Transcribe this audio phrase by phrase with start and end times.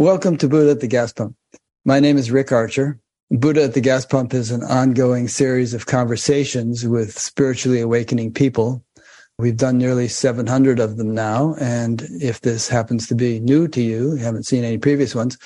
[0.00, 1.36] Welcome to Buddha at the Gas Pump.
[1.84, 2.98] My name is Rick Archer.
[3.30, 8.82] Buddha at the Gas Pump is an ongoing series of conversations with spiritually awakening people.
[9.38, 11.54] We've done nearly 700 of them now.
[11.60, 15.36] And if this happens to be new to you, you haven't seen any previous ones,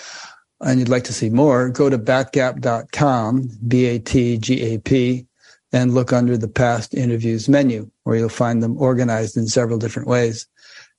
[0.60, 5.26] and you'd like to see more, go to batgap.com, B A T G A P,
[5.72, 10.06] and look under the past interviews menu, where you'll find them organized in several different
[10.06, 10.46] ways.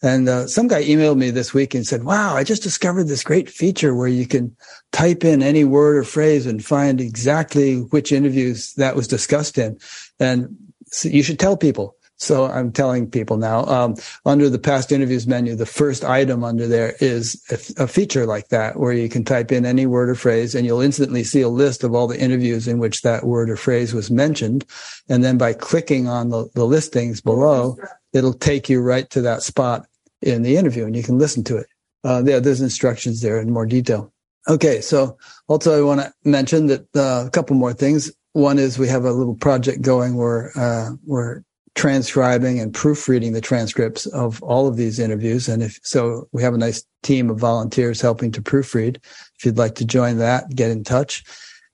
[0.05, 3.23] And uh, some guy emailed me this week and said, Wow, I just discovered this
[3.23, 4.55] great feature where you can
[4.91, 9.79] type in any word or phrase and find exactly which interviews that was discussed in.
[10.19, 10.55] And
[10.91, 11.95] so you should tell people.
[12.17, 16.67] So I'm telling people now, um, under the past interviews menu, the first item under
[16.67, 20.15] there is a, a, feature like that, where you can type in any word or
[20.15, 23.49] phrase and you'll instantly see a list of all the interviews in which that word
[23.49, 24.65] or phrase was mentioned.
[25.09, 27.75] And then by clicking on the, the listings below,
[28.13, 29.87] it'll take you right to that spot
[30.21, 31.67] in the interview and you can listen to it.
[32.03, 34.11] Uh, yeah, there's instructions there in more detail.
[34.47, 34.81] Okay.
[34.81, 38.11] So also I want to mention that uh, a couple more things.
[38.33, 41.41] One is we have a little project going where uh, we're
[41.75, 45.49] transcribing and proofreading the transcripts of all of these interviews.
[45.49, 48.97] And if so, we have a nice team of volunteers helping to proofread.
[49.37, 51.23] If you'd like to join that, get in touch.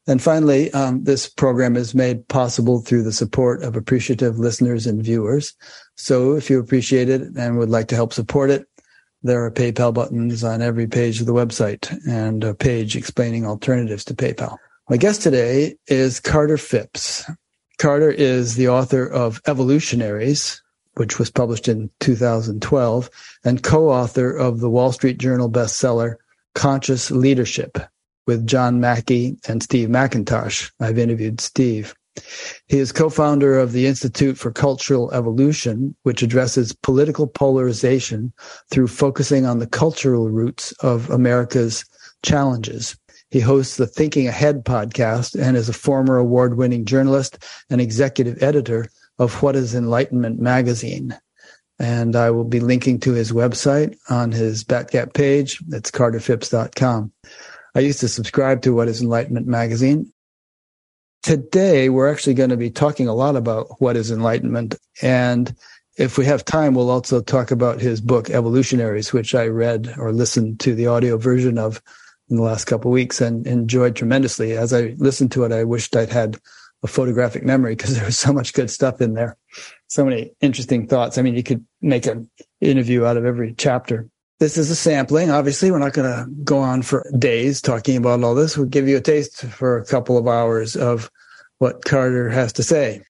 [0.07, 5.03] And finally, um, this program is made possible through the support of appreciative listeners and
[5.03, 5.53] viewers.
[6.01, 8.65] So if you appreciate it and would like to help support it,
[9.21, 14.03] there are PayPal buttons on every page of the website and a page explaining alternatives
[14.05, 14.57] to PayPal.
[14.89, 17.29] My guest today is Carter Phipps.
[17.77, 20.59] Carter is the author of Evolutionaries,
[20.95, 23.09] which was published in 2012,
[23.45, 26.15] and co-author of the Wall Street Journal bestseller
[26.55, 27.77] Conscious Leadership
[28.25, 30.71] with John Mackey and Steve McIntosh.
[30.79, 31.93] I've interviewed Steve.
[32.67, 38.33] He is co-founder of the Institute for Cultural Evolution, which addresses political polarization
[38.69, 41.85] through focusing on the cultural roots of America's
[42.23, 42.95] challenges.
[43.29, 48.43] He hosts the Thinking Ahead podcast and is a former award winning journalist and executive
[48.43, 48.87] editor
[49.19, 51.17] of What is Enlightenment magazine.
[51.79, 55.63] And I will be linking to his website on his Batgap page.
[55.69, 57.11] It's carterphipps.com.
[57.73, 60.11] I used to subscribe to What is Enlightenment magazine.
[61.23, 64.75] Today, we're actually going to be talking a lot about what is enlightenment.
[65.01, 65.55] And
[65.97, 70.11] if we have time, we'll also talk about his book, Evolutionaries, which I read or
[70.11, 71.81] listened to the audio version of
[72.29, 74.53] in the last couple weeks and enjoyed tremendously.
[74.53, 76.39] As I listened to it, I wished I'd had
[76.81, 79.37] a photographic memory because there was so much good stuff in there.
[79.87, 81.17] So many interesting thoughts.
[81.17, 82.31] I mean, you could make an
[82.61, 84.09] interview out of every chapter.
[84.41, 85.29] This is a sampling.
[85.29, 88.57] Obviously, we're not going to go on for days talking about all this.
[88.57, 91.11] We'll give you a taste for a couple of hours of
[91.59, 93.03] what Carter has to say.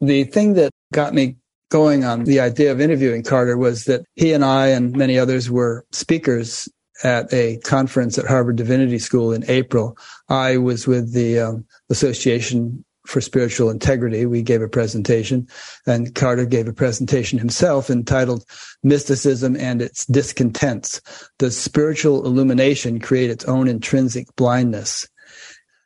[0.00, 1.34] The thing that got me
[1.72, 5.50] going on the idea of interviewing Carter was that he and I and many others
[5.50, 6.68] were speakers
[7.02, 9.98] at a conference at Harvard Divinity School in April.
[10.28, 14.26] I was with the um, Association for Spiritual Integrity.
[14.26, 15.48] We gave a presentation,
[15.86, 18.44] and Carter gave a presentation himself entitled
[18.82, 21.00] Mysticism and Its Discontents.
[21.38, 25.08] Does spiritual illumination create its own intrinsic blindness?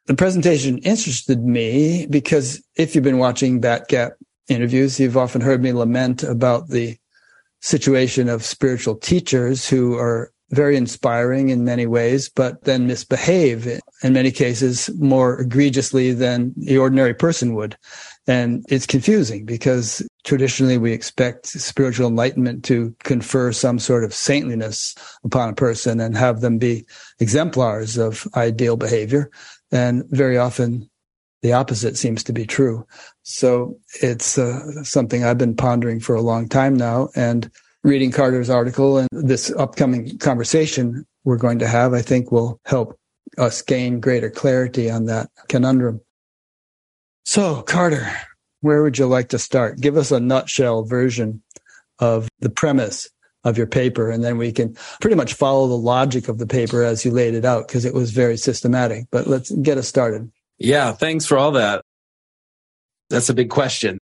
[0.06, 4.12] The presentation interested me because if you've been watching Batgap
[4.48, 6.98] interviews, you've often heard me lament about the
[7.62, 13.66] situation of spiritual teachers who are very inspiring in many ways, but then misbehave
[14.02, 17.76] in many cases more egregiously than the ordinary person would.
[18.26, 24.94] And it's confusing because traditionally we expect spiritual enlightenment to confer some sort of saintliness
[25.24, 26.86] upon a person and have them be
[27.20, 29.30] exemplars of ideal behavior.
[29.72, 30.88] And very often
[31.42, 32.86] the opposite seems to be true.
[33.22, 37.10] So it's uh, something I've been pondering for a long time now.
[37.14, 37.50] And
[37.84, 42.98] reading Carter's article and this upcoming conversation we're going to have, I think will help
[43.38, 46.00] us gain greater clarity on that conundrum.
[47.24, 48.10] So, Carter,
[48.60, 49.80] where would you like to start?
[49.80, 51.42] Give us a nutshell version
[51.98, 53.08] of the premise
[53.44, 56.82] of your paper, and then we can pretty much follow the logic of the paper
[56.82, 59.04] as you laid it out because it was very systematic.
[59.10, 60.30] But let's get us started.
[60.58, 61.82] Yeah, thanks for all that.
[63.10, 63.98] That's a big question.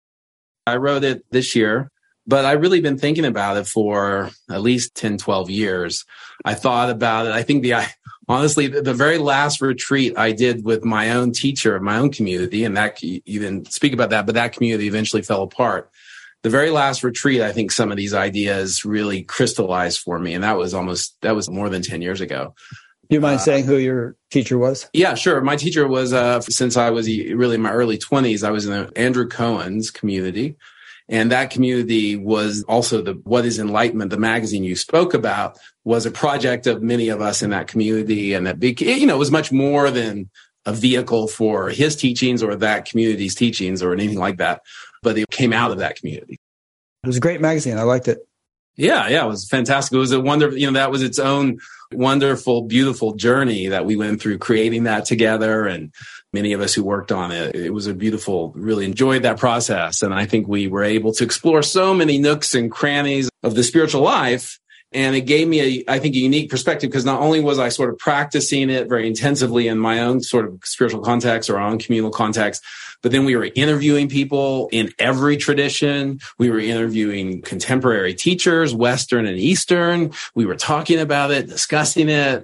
[0.67, 1.89] I wrote it this year
[2.27, 6.05] but I've really been thinking about it for at least 10, 12 years.
[6.45, 7.31] I thought about it.
[7.31, 7.83] I think the,
[8.27, 12.63] honestly, the very last retreat I did with my own teacher of my own community,
[12.63, 15.91] and that you didn't speak about that, but that community eventually fell apart.
[16.43, 20.33] The very last retreat, I think some of these ideas really crystallized for me.
[20.33, 22.55] And that was almost, that was more than 10 years ago.
[23.09, 24.89] Do you mind uh, saying who your teacher was?
[24.93, 25.41] Yeah, sure.
[25.41, 28.91] My teacher was, uh, since I was really in my early 20s, I was in
[28.95, 30.55] Andrew Cohen's community
[31.11, 36.05] And that community was also the What is Enlightenment, the magazine you spoke about, was
[36.05, 38.33] a project of many of us in that community.
[38.33, 40.29] And that big, you know, it was much more than
[40.65, 44.61] a vehicle for his teachings or that community's teachings or anything like that.
[45.03, 46.39] But it came out of that community.
[47.03, 47.77] It was a great magazine.
[47.77, 48.19] I liked it.
[48.77, 49.93] Yeah, yeah, it was fantastic.
[49.93, 51.59] It was a wonderful, you know, that was its own
[51.91, 55.65] wonderful, beautiful journey that we went through creating that together.
[55.65, 55.93] And
[56.33, 60.01] many of us who worked on it, it was a beautiful, really enjoyed that process.
[60.01, 63.63] And I think we were able to explore so many nooks and crannies of the
[63.63, 64.57] spiritual life.
[64.93, 67.69] And it gave me a, I think, a unique perspective because not only was I
[67.69, 71.79] sort of practicing it very intensively in my own sort of spiritual context or own
[71.79, 72.61] communal context,
[73.01, 76.19] but then we were interviewing people in every tradition.
[76.37, 80.11] We were interviewing contemporary teachers, Western and Eastern.
[80.35, 82.43] We were talking about it, discussing it.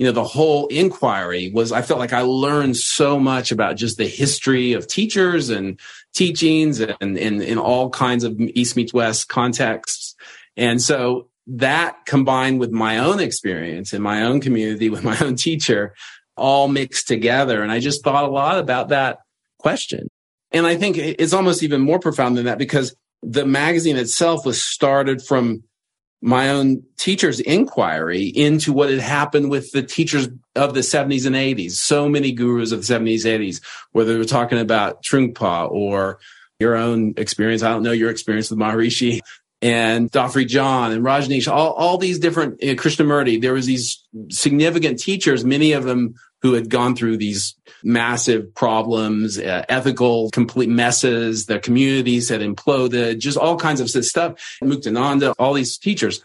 [0.00, 3.98] You know, the whole inquiry was, I felt like I learned so much about just
[3.98, 5.78] the history of teachers and
[6.14, 10.16] teachings and in all kinds of East meets West contexts.
[10.56, 15.36] And so that combined with my own experience in my own community with my own
[15.36, 15.94] teacher
[16.34, 17.62] all mixed together.
[17.62, 19.18] And I just thought a lot about that
[19.58, 20.08] question.
[20.50, 24.62] And I think it's almost even more profound than that because the magazine itself was
[24.62, 25.62] started from
[26.22, 31.34] my own teacher's inquiry into what had happened with the teachers of the 70s and
[31.34, 31.72] 80s.
[31.72, 33.62] So many gurus of the 70s, 80s,
[33.92, 36.18] whether we're talking about Trungpa or
[36.58, 37.62] your own experience.
[37.62, 39.20] I don't know your experience with Maharishi
[39.62, 43.40] and Da Free John and Rajneesh, all, all these different uh, Krishnamurti.
[43.40, 47.54] There was these significant teachers, many of them who had gone through these
[47.84, 51.46] massive problems, uh, ethical complete messes.
[51.46, 54.58] The communities had imploded, just all kinds of stuff.
[54.62, 56.22] Muktananda, all these teachers.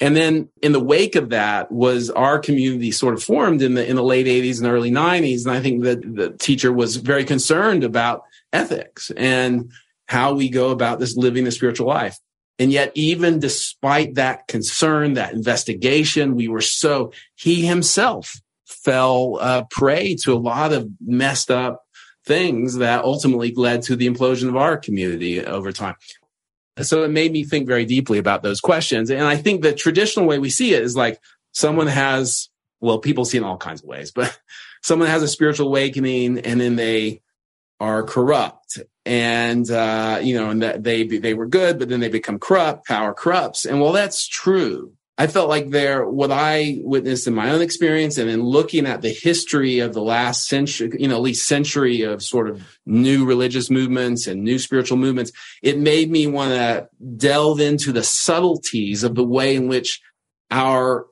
[0.00, 3.86] And then in the wake of that was our community sort of formed in the,
[3.86, 5.44] in the late 80s and early 90s.
[5.44, 8.22] And I think that the teacher was very concerned about
[8.52, 9.72] ethics and
[10.06, 12.16] how we go about this living the spiritual life.
[12.60, 19.64] And yet, even despite that concern, that investigation, we were so, he himself fell uh,
[19.70, 21.82] prey to a lot of messed up
[22.24, 25.96] things that ultimately led to the implosion of our community over time.
[26.80, 29.10] So it made me think very deeply about those questions.
[29.10, 31.18] And I think the traditional way we see it is like
[31.52, 32.50] someone has,
[32.80, 34.38] well, people see in all kinds of ways, but
[34.82, 37.22] someone has a spiritual awakening and then they
[37.80, 42.08] are corrupt and uh, you know and that they they were good but then they
[42.08, 47.26] become corrupt power corrupts and while that's true I felt like there, what I witnessed
[47.26, 51.08] in my own experience and in looking at the history of the last century, you
[51.08, 55.76] know, at least century of sort of new religious movements and new spiritual movements, it
[55.76, 60.00] made me want to delve into the subtleties of the way in which
[60.52, 61.06] our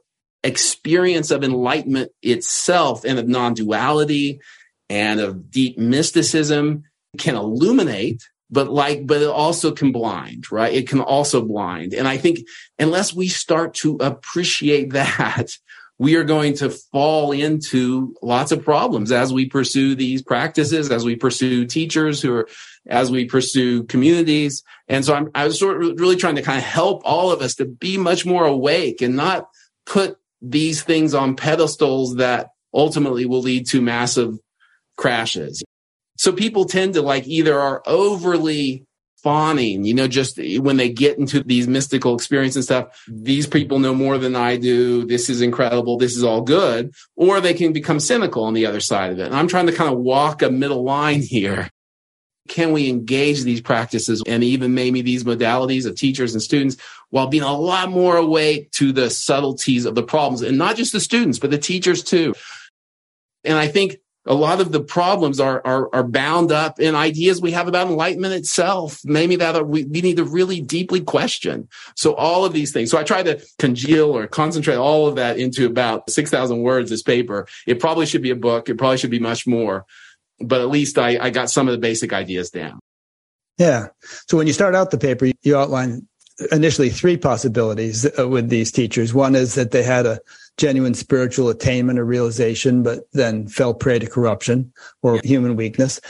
[0.44, 4.38] experience of enlightenment itself and of non-duality
[4.88, 6.84] and of deep mysticism
[7.18, 10.72] can illuminate but like, but it also can blind, right?
[10.72, 11.94] It can also blind.
[11.94, 12.40] And I think
[12.78, 15.50] unless we start to appreciate that,
[15.98, 21.04] we are going to fall into lots of problems as we pursue these practices, as
[21.04, 22.48] we pursue teachers who are,
[22.86, 24.62] as we pursue communities.
[24.88, 27.40] And so I'm, I was sort of really trying to kind of help all of
[27.40, 29.48] us to be much more awake and not
[29.86, 34.38] put these things on pedestals that ultimately will lead to massive
[34.96, 35.62] crashes.
[36.16, 38.86] So people tend to like either are overly
[39.26, 43.80] fawning, you know, just when they get into these mystical experiences and stuff, these people
[43.80, 45.04] know more than I do.
[45.04, 45.98] This is incredible.
[45.98, 46.94] This is all good.
[47.16, 49.26] Or they can become cynical on the other side of it.
[49.26, 51.68] And I'm trying to kind of walk a middle line here.
[52.48, 56.76] Can we engage these practices and even maybe these modalities of teachers and students
[57.10, 60.92] while being a lot more awake to the subtleties of the problems and not just
[60.92, 62.32] the students, but the teachers too?
[63.42, 63.96] And I think
[64.26, 67.86] a lot of the problems are, are, are bound up in ideas we have about
[67.86, 69.00] enlightenment itself.
[69.04, 71.68] Maybe that we, we need to really deeply question.
[71.94, 72.90] So all of these things.
[72.90, 77.02] So I try to congeal or concentrate all of that into about 6,000 words, this
[77.02, 77.46] paper.
[77.66, 78.68] It probably should be a book.
[78.68, 79.86] It probably should be much more,
[80.40, 82.80] but at least I, I got some of the basic ideas down.
[83.58, 83.88] Yeah.
[84.28, 86.06] So when you start out the paper, you outline
[86.52, 89.14] initially three possibilities uh, with these teachers.
[89.14, 90.20] One is that they had a
[90.56, 94.72] genuine spiritual attainment or realization, but then fell prey to corruption
[95.02, 96.00] or human weakness.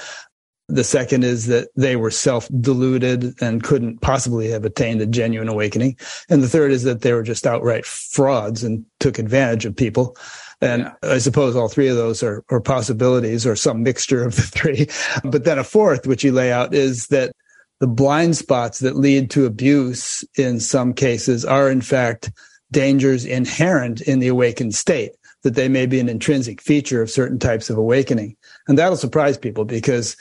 [0.68, 5.48] The second is that they were self deluded and couldn't possibly have attained a genuine
[5.48, 5.96] awakening.
[6.28, 10.16] And the third is that they were just outright frauds and took advantage of people.
[10.60, 10.94] And yeah.
[11.02, 14.88] I suppose all three of those are, are possibilities or some mixture of the three.
[15.22, 17.32] But then a fourth, which you lay out, is that
[17.78, 22.32] the blind spots that lead to abuse in some cases are in fact
[22.76, 25.12] dangers inherent in the awakened state,
[25.44, 28.36] that they may be an intrinsic feature of certain types of awakening.
[28.68, 30.14] And that'll surprise people because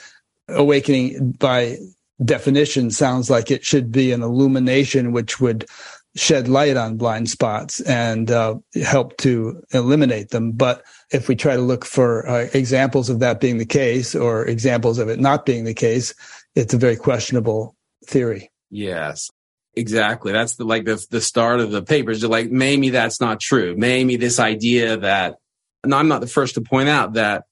[0.48, 1.76] awakening by
[2.24, 5.66] definition sounds like it should be an illumination which would
[6.14, 10.52] shed light on blind spots and uh, help to eliminate them.
[10.52, 10.82] But
[11.12, 14.98] if we try to look for uh, examples of that being the case or examples
[14.98, 16.14] of it not being the case,
[16.54, 18.50] it's a very questionable theory.
[18.70, 19.30] Yes.
[19.76, 20.32] Exactly.
[20.32, 22.20] That's the like the the start of the papers.
[22.20, 23.74] They're like, maybe that's not true.
[23.76, 25.36] Maybe this idea that
[25.84, 27.44] and I'm not the first to point out that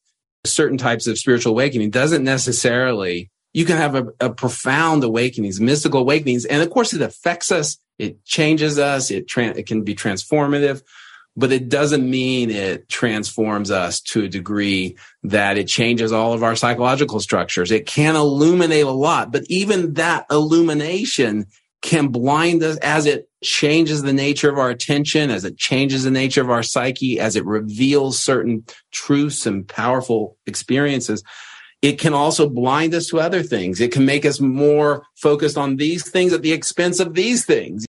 [0.44, 6.00] certain types of spiritual awakening doesn't necessarily you can have a, a profound awakenings, mystical
[6.00, 9.10] awakenings, and of course it affects us it changes us.
[9.10, 10.82] It, tra- it can be transformative,
[11.36, 16.42] but it doesn't mean it transforms us to a degree that it changes all of
[16.42, 17.70] our psychological structures.
[17.70, 21.46] It can illuminate a lot, but even that illumination
[21.84, 26.10] can blind us as it changes the nature of our attention, as it changes the
[26.10, 31.22] nature of our psyche, as it reveals certain truths and powerful experiences
[31.84, 33.78] it can also blind us to other things.
[33.78, 37.84] It can make us more focused on these things at the expense of these things.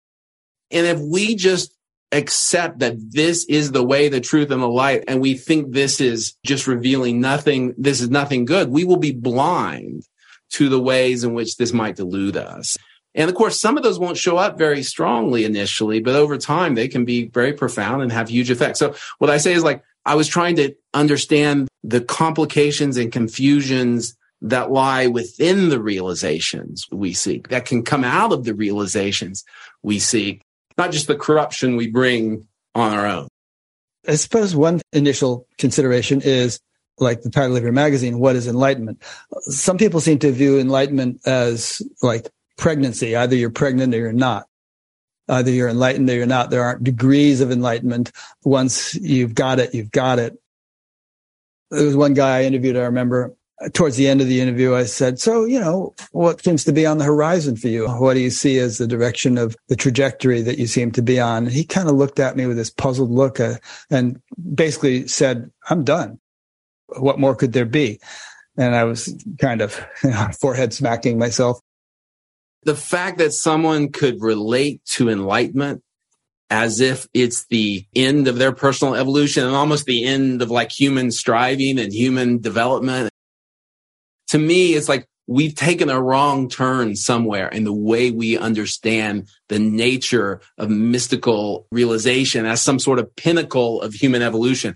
[0.70, 1.74] And if we just
[2.12, 6.02] accept that this is the way, the truth, and the light, and we think this
[6.02, 10.04] is just revealing nothing, this is nothing good, we will be blind
[10.50, 12.76] to the ways in which this might delude us.
[13.16, 16.76] And of course, some of those won't show up very strongly initially, but over time,
[16.76, 18.78] they can be very profound and have huge effects.
[18.78, 24.16] So what I say is like, I was trying to understand the complications and confusions
[24.42, 29.44] that lie within the realizations we seek, that can come out of the realizations
[29.82, 30.42] we seek,
[30.78, 32.46] not just the corruption we bring
[32.76, 33.28] on our own.
[34.08, 36.60] I suppose one initial consideration is
[37.00, 39.02] like the title of your magazine, What is Enlightenment?
[39.42, 43.16] Some people seem to view enlightenment as like pregnancy.
[43.16, 44.48] Either you're pregnant or you're not.
[45.28, 46.50] Either you're enlightened or you're not.
[46.50, 48.12] There aren't degrees of enlightenment.
[48.44, 50.40] Once you've got it, you've got it.
[51.72, 53.36] There was one guy I interviewed, I remember
[53.74, 56.86] towards the end of the interview, I said, so, you know, what seems to be
[56.86, 57.88] on the horizon for you?
[57.88, 61.20] What do you see as the direction of the trajectory that you seem to be
[61.20, 61.46] on?
[61.46, 63.56] And he kind of looked at me with this puzzled look uh,
[63.90, 64.22] and
[64.54, 66.20] basically said, I'm done.
[66.98, 68.00] What more could there be?
[68.58, 71.60] And I was kind of you know, forehead smacking myself
[72.66, 75.82] the fact that someone could relate to enlightenment
[76.50, 80.72] as if it's the end of their personal evolution and almost the end of like
[80.72, 83.10] human striving and human development.
[84.30, 89.28] To me, it's like we've taken a wrong turn somewhere in the way we understand
[89.50, 94.76] the nature of mystical realization as some sort of pinnacle of human evolution.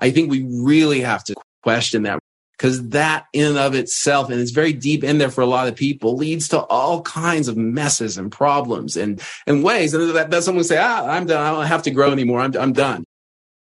[0.00, 2.20] I think we really have to question that
[2.58, 5.76] because that in of itself, and it's very deep in there for a lot of
[5.76, 9.94] people, leads to all kinds of messes and problems and, and ways.
[9.94, 11.40] And that, that someone say, ah, I'm done.
[11.40, 12.40] I don't have to grow anymore.
[12.40, 13.04] I'm, I'm done.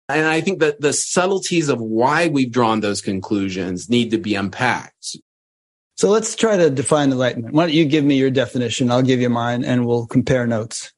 [0.08, 4.34] And I think that the subtleties of why we've drawn those conclusions need to be
[4.34, 5.16] unpacked.
[5.96, 7.54] So let's try to define enlightenment.
[7.54, 8.90] Why don't you give me your definition?
[8.90, 10.92] I'll give you mine and we'll compare notes.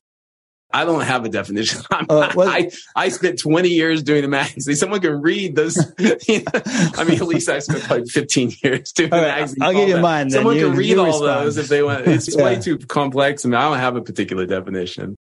[0.72, 1.82] I don't have a definition.
[2.08, 4.74] Uh, well, I, I spent 20 years doing the magazine.
[4.74, 5.78] Someone can read those.
[5.98, 9.62] I mean, at least I spent like 15 years doing the right, magazine.
[9.62, 10.28] I'll give you mine.
[10.28, 10.38] Then.
[10.38, 11.26] Someone you, can read all respond.
[11.46, 12.06] those if they want.
[12.08, 12.42] It's yeah.
[12.42, 13.44] way too complex.
[13.44, 15.16] I mean, I don't have a particular definition.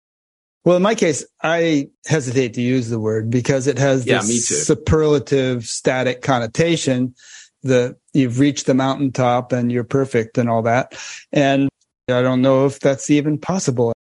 [0.64, 4.66] Well, in my case, I hesitate to use the word because it has yeah, this
[4.66, 7.14] superlative static connotation.
[7.62, 10.96] The you've reached the mountaintop and you're perfect and all that.
[11.32, 11.68] And
[12.08, 13.92] I don't know if that's even possible.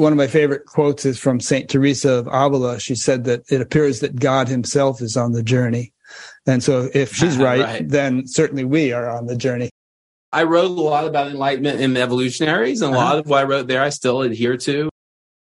[0.00, 1.68] One of my favorite quotes is from St.
[1.68, 2.80] Teresa of Avila.
[2.80, 5.92] She said that it appears that God himself is on the journey.
[6.46, 9.68] And so if she's right, right, then certainly we are on the journey.
[10.32, 13.04] I wrote a lot about enlightenment and evolutionaries, and a uh-huh.
[13.04, 14.88] lot of what I wrote there I still adhere to.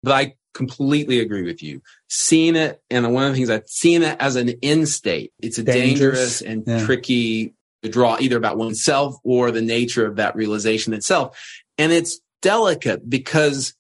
[0.01, 1.81] But I completely agree with you.
[2.09, 5.57] Seeing it, and one of the things I've seen it as an end state, it's
[5.57, 6.85] a dangerous, dangerous and yeah.
[6.85, 11.39] tricky to draw either about oneself or the nature of that realization itself.
[11.77, 13.73] And it's delicate because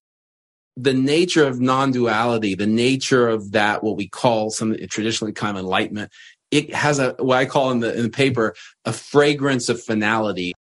[0.75, 5.63] the nature of non-duality, the nature of that, what we call some traditionally kind of
[5.63, 6.11] enlightenment,
[6.51, 10.53] it has a, what I call in the, in the paper, a fragrance of finality.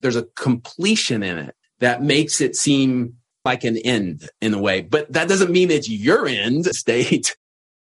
[0.00, 4.80] There's a completion in it that makes it seem like an end in a way,
[4.80, 7.36] but that doesn't mean it's your end state.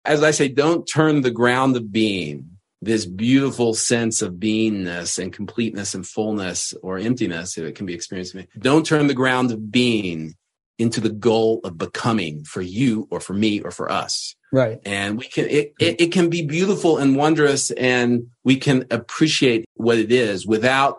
[0.04, 5.32] As I say, don't turn the ground of being, this beautiful sense of beingness and
[5.32, 8.34] completeness and fullness or emptiness, if it can be experienced.
[8.58, 10.34] Don't turn the ground of being
[10.80, 14.34] into the goal of becoming for you or for me or for us.
[14.52, 14.78] Right.
[14.84, 19.64] And we can, it, it, it, can be beautiful and wondrous and we can appreciate
[19.74, 20.98] what it is without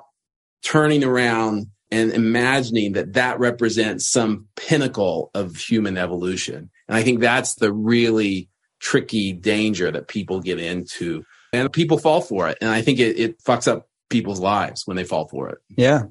[0.63, 6.69] turning around and imagining that that represents some pinnacle of human evolution.
[6.87, 12.21] And I think that's the really tricky danger that people get into and people fall
[12.21, 12.57] for it.
[12.61, 15.57] And I think it, it fucks up people's lives when they fall for it.
[15.75, 16.03] Yeah.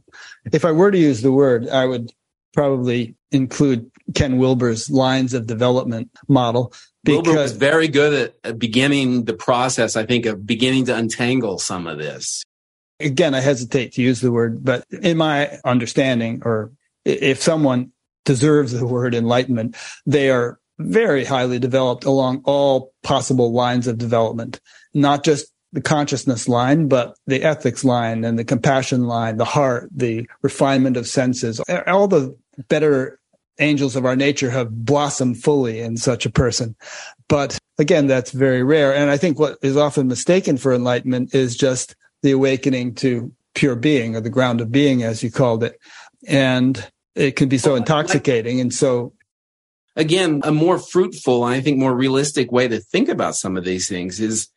[0.52, 2.10] If I were to use the word, I would
[2.52, 6.72] probably include Ken Wilber's lines of development model.
[7.04, 11.58] Because Wilber was very good at beginning the process, I think, of beginning to untangle
[11.58, 12.42] some of this.
[12.98, 16.72] Again, I hesitate to use the word, but in my understanding, or
[17.04, 17.92] if someone
[18.26, 24.60] deserves the word enlightenment, they are very highly developed along all possible lines of development,
[24.92, 29.88] not just the consciousness line, but the ethics line and the compassion line, the heart,
[29.94, 32.36] the refinement of senses, all the
[32.68, 33.19] better
[33.58, 36.76] angels of our nature have blossomed fully in such a person.
[37.28, 38.94] But again, that's very rare.
[38.94, 43.76] And I think what is often mistaken for enlightenment is just the awakening to pure
[43.76, 45.78] being or the ground of being, as you called it.
[46.26, 49.12] And it can be so intoxicating and so
[49.96, 53.64] again a more fruitful and i think more realistic way to think about some of
[53.64, 54.48] these things is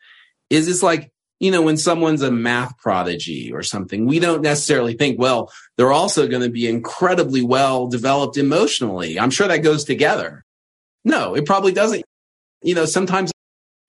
[0.50, 1.12] is it's like
[1.43, 5.91] you know, when someone's a math prodigy or something, we don't necessarily think, well, they're
[5.91, 9.19] also going to be incredibly well developed emotionally.
[9.19, 10.45] I'm sure that goes together.
[11.03, 12.05] No, it probably doesn't.
[12.62, 13.33] You know, sometimes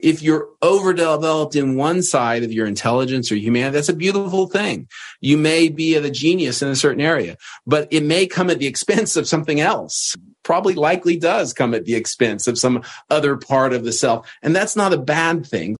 [0.00, 4.88] if you're overdeveloped in one side of your intelligence or humanity, that's a beautiful thing.
[5.20, 7.36] You may be a genius in a certain area,
[7.68, 10.16] but it may come at the expense of something else.
[10.42, 14.28] Probably likely does come at the expense of some other part of the self.
[14.42, 15.76] And that's not a bad thing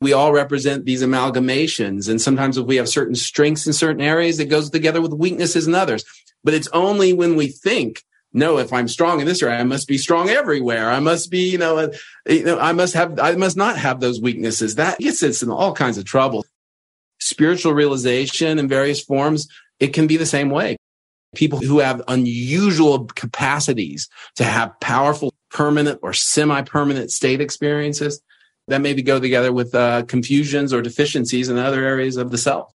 [0.00, 2.08] we all represent these amalgamations.
[2.08, 5.66] And sometimes if we have certain strengths in certain areas, it goes together with weaknesses
[5.66, 6.04] in others.
[6.44, 9.88] But it's only when we think, no, if I'm strong in this area, I must
[9.88, 10.90] be strong everywhere.
[10.90, 11.90] I must be, you know,
[12.28, 14.74] you know, I must have, I must not have those weaknesses.
[14.74, 16.44] That gets us in all kinds of trouble.
[17.18, 19.48] Spiritual realization in various forms,
[19.80, 20.76] it can be the same way.
[21.34, 28.20] People who have unusual capacities to have powerful, permanent or semi-permanent state experiences,
[28.68, 32.72] that maybe go together with uh, confusions or deficiencies in other areas of the self.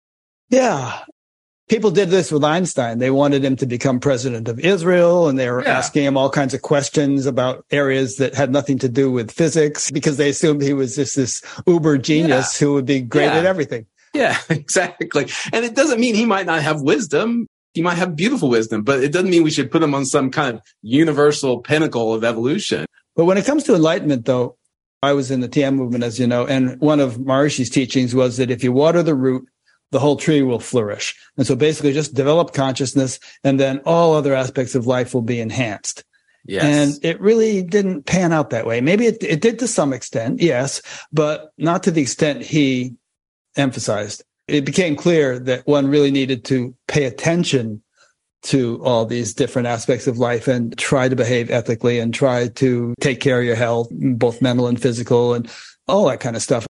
[0.51, 1.01] Yeah.
[1.69, 2.99] People did this with Einstein.
[2.99, 5.79] They wanted him to become president of Israel and they were yeah.
[5.79, 9.91] asking him all kinds of questions about areas that had nothing to do with physics
[9.91, 12.67] because they assumed he was just this uber genius yeah.
[12.67, 13.39] who would be great yeah.
[13.39, 13.87] at everything.
[14.15, 15.27] Yeah, exactly.
[15.53, 17.49] And it doesn't mean he might not have wisdom.
[17.75, 20.31] He might have beautiful wisdom, but it doesn't mean we should put him on some
[20.31, 22.87] kind of universal pinnacle of evolution.
[23.17, 24.57] But when it comes to enlightenment, though,
[25.03, 28.39] I was in the TM movement, as you know, and one of Maharishi's teachings was
[28.39, 29.47] that if you water the root,
[29.93, 31.15] the whole tree will flourish.
[31.37, 35.41] And so basically just develop consciousness and then all other aspects of life will be
[35.41, 36.05] enhanced.
[36.45, 36.65] Yes.
[36.65, 38.81] And it really didn't pan out that way.
[38.81, 40.81] Maybe it, it did to some extent, yes,
[41.13, 42.95] but not to the extent he
[43.57, 44.23] emphasized.
[44.47, 47.83] It became clear that one really needed to pay attention
[48.47, 52.95] to all these different aspects of life and try to behave ethically and try to
[53.01, 55.51] take care of your health, both mental and physical and
[55.89, 56.67] all that kind of stuff.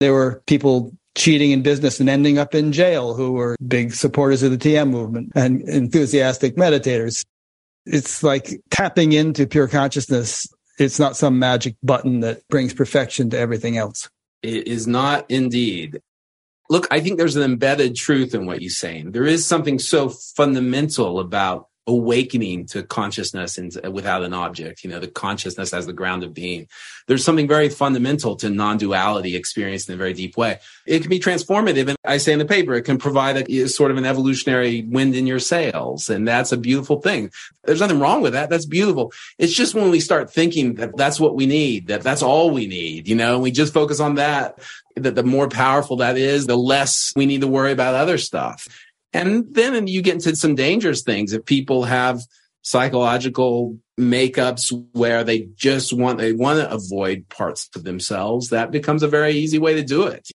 [0.00, 4.42] There were people cheating in business and ending up in jail who were big supporters
[4.42, 7.24] of the TM movement and enthusiastic meditators.
[7.86, 10.46] It's like tapping into pure consciousness.
[10.78, 14.10] It's not some magic button that brings perfection to everything else.
[14.42, 16.00] It is not indeed.
[16.68, 19.12] Look, I think there's an embedded truth in what you're saying.
[19.12, 24.98] There is something so fundamental about awakening to consciousness and without an object, you know,
[24.98, 26.66] the consciousness as the ground of being.
[27.06, 30.58] There's something very fundamental to non-duality experienced in a very deep way.
[30.84, 31.86] It can be transformative.
[31.86, 35.14] And I say in the paper, it can provide a sort of an evolutionary wind
[35.14, 36.10] in your sails.
[36.10, 37.30] And that's a beautiful thing.
[37.62, 38.50] There's nothing wrong with that.
[38.50, 39.12] That's beautiful.
[39.38, 42.66] It's just when we start thinking that that's what we need, that that's all we
[42.66, 44.58] need, you know, and we just focus on that,
[44.96, 48.66] that the more powerful that is, the less we need to worry about other stuff.
[49.12, 51.32] And then you get into some dangerous things.
[51.32, 52.20] If people have
[52.62, 59.02] psychological makeups where they just want, they want to avoid parts of themselves, that becomes
[59.02, 60.28] a very easy way to do it.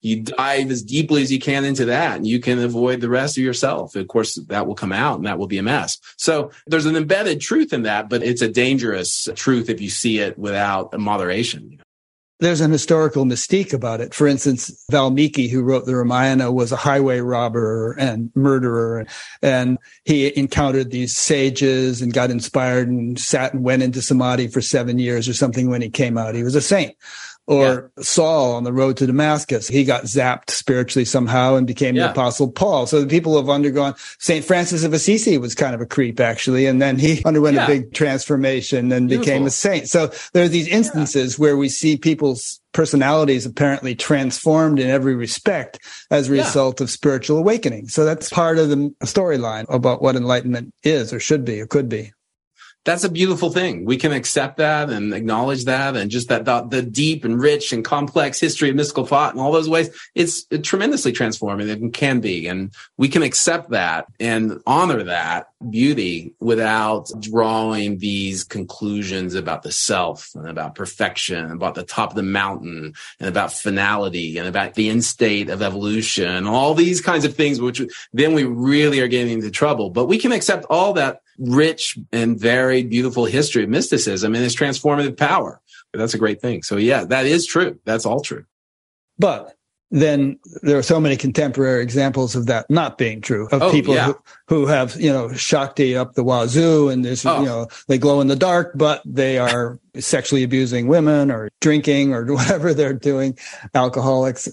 [0.00, 3.36] You dive as deeply as you can into that and you can avoid the rest
[3.36, 3.96] of yourself.
[3.96, 5.98] Of course, that will come out and that will be a mess.
[6.16, 10.18] So there's an embedded truth in that, but it's a dangerous truth if you see
[10.18, 11.80] it without moderation
[12.40, 14.14] there's an historical mystique about it.
[14.14, 19.06] For instance, Valmiki, who wrote the Ramayana, was a highway robber and murderer.
[19.42, 24.60] And he encountered these sages and got inspired and sat and went into samadhi for
[24.60, 26.36] seven years or something when he came out.
[26.36, 26.96] He was a saint
[27.48, 28.02] or yeah.
[28.04, 29.66] Saul on the road to Damascus.
[29.68, 32.04] He got zapped spiritually somehow and became yeah.
[32.04, 32.86] the apostle Paul.
[32.86, 34.44] So the people have undergone St.
[34.44, 36.66] Francis of Assisi was kind of a creep actually.
[36.66, 37.64] And then he underwent yeah.
[37.64, 39.24] a big transformation and Beautiful.
[39.24, 39.88] became a saint.
[39.88, 45.80] So there are these instances where we see people's personalities apparently transformed in every respect
[46.10, 47.88] as a result of spiritual awakening.
[47.88, 51.88] So that's part of the storyline about what enlightenment is or should be or could
[51.88, 52.12] be
[52.88, 53.84] that's a beautiful thing.
[53.84, 57.70] We can accept that and acknowledge that and just that the, the, deep and rich
[57.70, 59.90] and complex history of mystical thought in all those ways.
[60.14, 62.46] It's tremendously transformative and can be.
[62.46, 69.72] And we can accept that and honor that beauty without drawing these conclusions about the
[69.72, 74.74] self and about perfection, about the top of the mountain and about finality and about
[74.74, 79.08] the end state of evolution, all these kinds of things, which then we really are
[79.08, 79.90] getting into trouble.
[79.90, 84.54] But we can accept all that rich and varied, beautiful history of mysticism and its
[84.54, 85.60] transformative power.
[85.92, 86.62] That's a great thing.
[86.62, 87.80] So yeah, that is true.
[87.84, 88.44] That's all true.
[89.18, 89.57] But
[89.90, 93.94] then there are so many contemporary examples of that not being true of oh, people
[93.94, 94.06] yeah.
[94.06, 94.16] who,
[94.48, 97.40] who have you know shakti up the wazoo and there's oh.
[97.40, 102.12] you know they glow in the dark but they are sexually abusing women or drinking
[102.12, 103.36] or whatever they're doing
[103.74, 104.48] alcoholics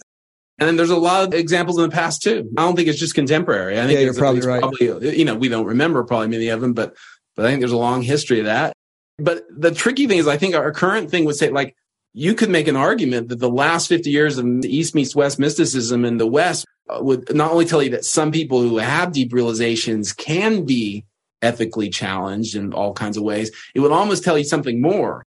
[0.57, 2.49] and then there's a lot of examples in the past too.
[2.57, 3.77] I don't think it's just contemporary.
[3.77, 4.61] I think yeah, you're probably right.
[4.61, 6.95] Probably, you know, we don't remember probably many of them, but
[7.35, 8.71] but I think there's a long history of that.
[9.17, 11.75] But the tricky thing is, I think our current thing would say like
[12.17, 16.05] you could make an argument that the last 50 years of East meets West mysticism
[16.05, 19.33] in the West uh, would not only tell you that some people who have deep
[19.33, 21.03] realizations can be
[21.41, 25.25] ethically challenged in all kinds of ways, it would almost tell you something more.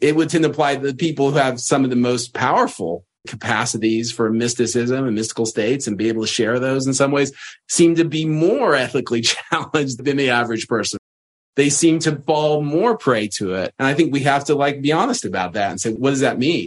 [0.00, 3.04] It would tend to apply to the people who have some of the most powerful
[3.28, 7.32] capacities for mysticism and mystical states and be able to share those in some ways
[7.68, 9.20] seem to be more ethically
[9.52, 10.98] challenged than the average person
[11.56, 13.72] they seem to fall more prey to it.
[13.78, 16.20] And I think we have to like be honest about that and say, what does
[16.20, 16.66] that mean?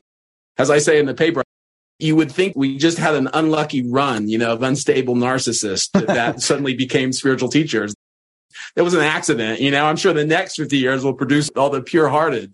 [0.58, 1.44] As I say in the paper,
[2.00, 6.42] you would think we just had an unlucky run, you know, of unstable narcissists that
[6.42, 7.94] suddenly became spiritual teachers.
[8.76, 9.86] It was an accident, you know.
[9.86, 12.54] I'm sure the next 50 years will produce all the pure hearted.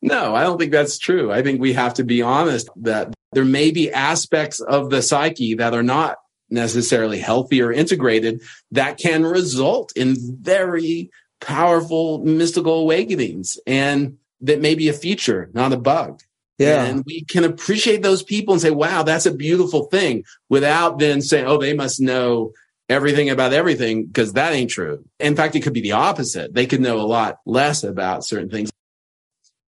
[0.00, 1.32] No, I don't think that's true.
[1.32, 5.54] I think we have to be honest that there may be aspects of the psyche
[5.54, 6.16] that are not
[6.50, 14.74] necessarily healthy or integrated that can result in very powerful mystical awakenings and that may
[14.74, 16.20] be a feature, not a bug.
[16.58, 16.84] Yeah.
[16.84, 21.22] And we can appreciate those people and say, wow, that's a beautiful thing without then
[21.22, 22.52] saying, oh, they must know
[22.88, 25.04] everything about everything because that ain't true.
[25.20, 26.54] In fact, it could be the opposite.
[26.54, 28.70] They could know a lot less about certain things.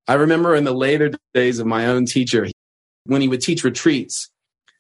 [0.08, 2.47] I remember in the later days of my own teacher,
[3.05, 4.29] when he would teach retreats,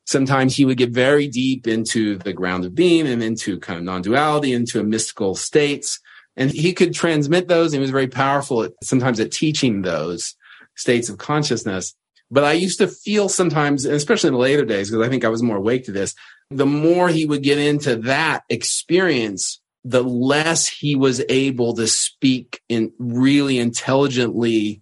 [0.05, 3.85] sometimes he would get very deep into the ground of being and into kind of
[3.85, 5.99] non-duality, into a mystical states.
[6.39, 7.73] And he could transmit those.
[7.73, 10.35] He was very powerful at, sometimes at teaching those
[10.75, 11.93] states of consciousness.
[12.31, 15.29] But I used to feel sometimes, especially in the later days, because I think I
[15.29, 16.15] was more awake to this,
[16.49, 22.61] the more he would get into that experience, the less he was able to speak
[22.69, 24.81] in really intelligently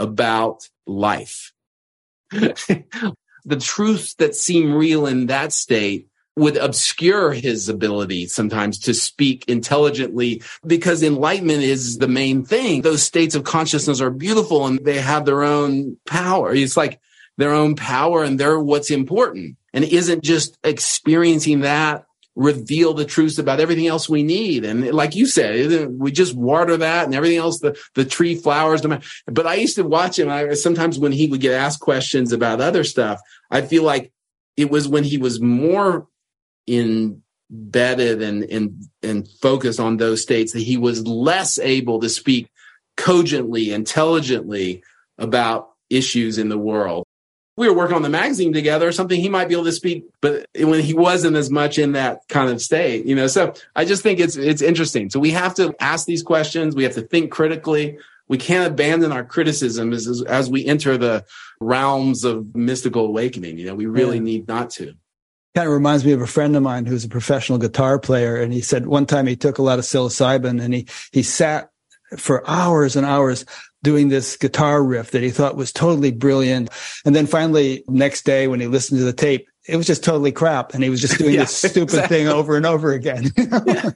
[0.00, 1.52] about life.
[2.30, 9.44] the truths that seem real in that state would obscure his ability sometimes to speak
[9.48, 12.82] intelligently because enlightenment is the main thing.
[12.82, 16.54] Those states of consciousness are beautiful and they have their own power.
[16.54, 17.00] It's like
[17.38, 23.38] their own power and they're what's important and isn't just experiencing that reveal the truths
[23.38, 24.64] about everything else we need.
[24.66, 28.82] And like you said, we just water that and everything else, the, the tree flowers.
[29.26, 30.28] But I used to watch him.
[30.28, 33.20] I, sometimes when he would get asked questions about other stuff,
[33.50, 34.12] I feel like
[34.58, 36.06] it was when he was more
[36.68, 42.48] embedded and, and, and focused on those states that he was less able to speak
[42.96, 44.82] cogently, intelligently
[45.18, 47.04] about issues in the world.
[47.56, 50.04] We were working on the magazine together or something, he might be able to speak,
[50.20, 53.86] but when he wasn't as much in that kind of state, you know, so I
[53.86, 55.08] just think it's, it's interesting.
[55.08, 56.74] So we have to ask these questions.
[56.74, 57.98] We have to think critically.
[58.28, 61.24] We can't abandon our criticism as, as we enter the
[61.58, 63.56] realms of mystical awakening.
[63.56, 64.22] You know, we really yeah.
[64.22, 64.94] need not to
[65.56, 68.36] kind of reminds me of a friend of mine who's a professional guitar player.
[68.36, 71.70] And he said one time he took a lot of psilocybin and he, he sat
[72.18, 73.46] for hours and hours
[73.82, 76.68] doing this guitar riff that he thought was totally brilliant.
[77.06, 80.30] And then finally, next day when he listened to the tape, it was just totally
[80.30, 80.74] crap.
[80.74, 82.18] And he was just doing yeah, this stupid exactly.
[82.18, 83.30] thing over and over again.
[83.38, 83.92] yeah.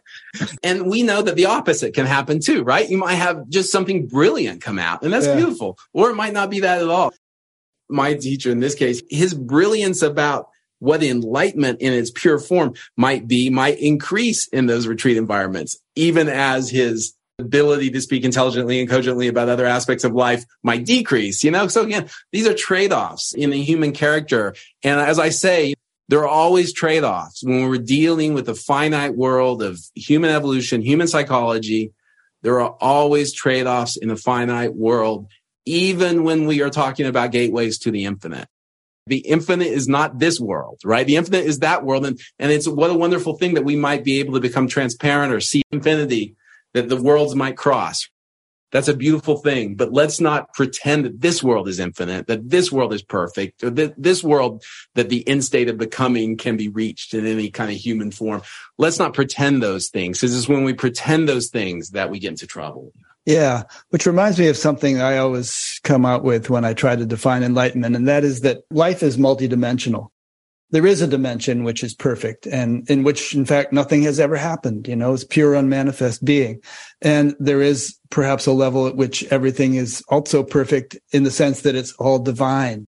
[0.63, 2.89] And we know that the opposite can happen too, right?
[2.89, 5.37] You might have just something brilliant come out and that's yeah.
[5.37, 7.13] beautiful, or it might not be that at all.
[7.91, 10.49] My teacher in this case, his brilliance about
[10.81, 16.29] what enlightenment in its pure form might be might increase in those retreat environments, even
[16.29, 21.43] as his ability to speak intelligently and cogently about other aspects of life might decrease,
[21.43, 21.69] you know?
[21.69, 24.55] So again, these are trade-offs in the human character.
[24.83, 25.75] And as I say,
[26.09, 31.09] there are always trade-offs when we're dealing with the finite world of human evolution, human
[31.09, 31.93] psychology.
[32.43, 35.29] There are always trade-offs in the finite world,
[35.67, 38.49] even when we are talking about gateways to the infinite
[39.07, 41.07] the infinite is not this world, right?
[41.07, 42.07] The infinite is that world.
[42.07, 45.33] And, and it's what a wonderful thing that we might be able to become transparent
[45.33, 46.37] or see infinity
[46.75, 48.09] that the worlds might cross.
[48.73, 49.75] That's a beautiful thing.
[49.75, 53.71] But let's not pretend that this world is infinite, that this world is perfect, or
[53.71, 54.63] that this world,
[54.95, 58.43] that the end state of becoming can be reached in any kind of human form.
[58.79, 60.21] Let's not pretend those things.
[60.21, 62.93] This is when we pretend those things that we get into trouble.
[63.27, 67.05] Yeah, which reminds me of something I always come out with when I try to
[67.05, 70.09] define enlightenment, and that is that life is multidimensional.
[70.73, 74.37] There is a dimension which is perfect and in which in fact nothing has ever
[74.37, 76.61] happened you know it's pure unmanifest being.
[77.03, 81.63] And there is perhaps a level at which everything is also perfect in the sense
[81.63, 82.87] that it's all divine.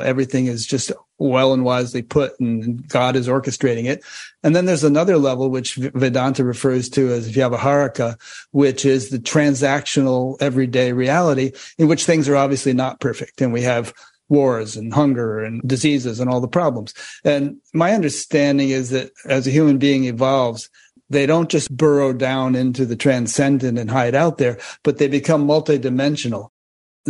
[0.00, 4.04] Everything is just well and wisely put and god is orchestrating it
[4.42, 8.20] and then there's another level which vedanta refers to as vyavaharika
[8.52, 13.62] which is the transactional everyday reality in which things are obviously not perfect and we
[13.62, 13.92] have
[14.28, 16.94] wars and hunger and diseases and all the problems.
[17.24, 20.68] And my understanding is that as a human being evolves,
[21.10, 25.46] they don't just burrow down into the transcendent and hide out there, but they become
[25.46, 26.50] multidimensional.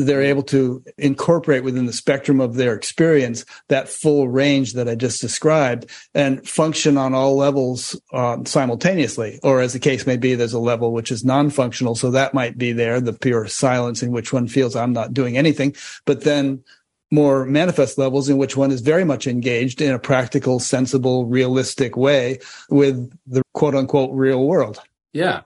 [0.07, 4.95] They're able to incorporate within the spectrum of their experience that full range that I
[4.95, 9.41] just described and function on all levels uh, simultaneously.
[9.43, 11.97] Or as the case may be, there's a level which is non-functional.
[11.97, 15.37] So that might be there, the pure silence in which one feels I'm not doing
[15.37, 15.75] anything.
[16.05, 16.63] But then
[17.11, 21.97] more manifest levels in which one is very much engaged in a practical, sensible, realistic
[21.97, 24.81] way with the quote unquote real world.
[25.13, 25.43] Yeah,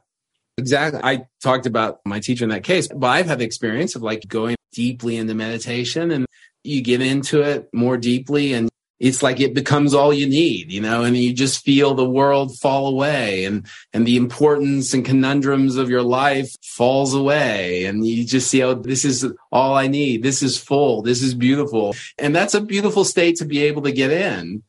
[0.59, 1.01] exactly.
[1.03, 4.27] I talked about my teacher in that case, but I've had the experience of like
[4.29, 6.27] going deeply into meditation and
[6.65, 8.69] you get into it more deeply and
[9.03, 12.57] it's like it becomes all you need, you know, and you just feel the world
[12.61, 17.85] fall away and, and the importance and conundrums of your life falls away.
[17.87, 20.23] And you just see, oh, this is all I need.
[20.23, 21.03] This is full.
[21.03, 21.97] This is beautiful.
[22.17, 24.63] And that's a beautiful state to be able to get in.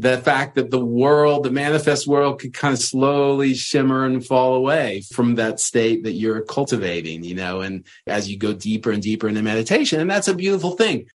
[0.00, 4.54] The fact that the world, the manifest world could kind of slowly shimmer and fall
[4.54, 9.02] away from that state that you're cultivating, you know, and as you go deeper and
[9.02, 10.00] deeper into meditation.
[10.00, 11.08] And that's a beautiful thing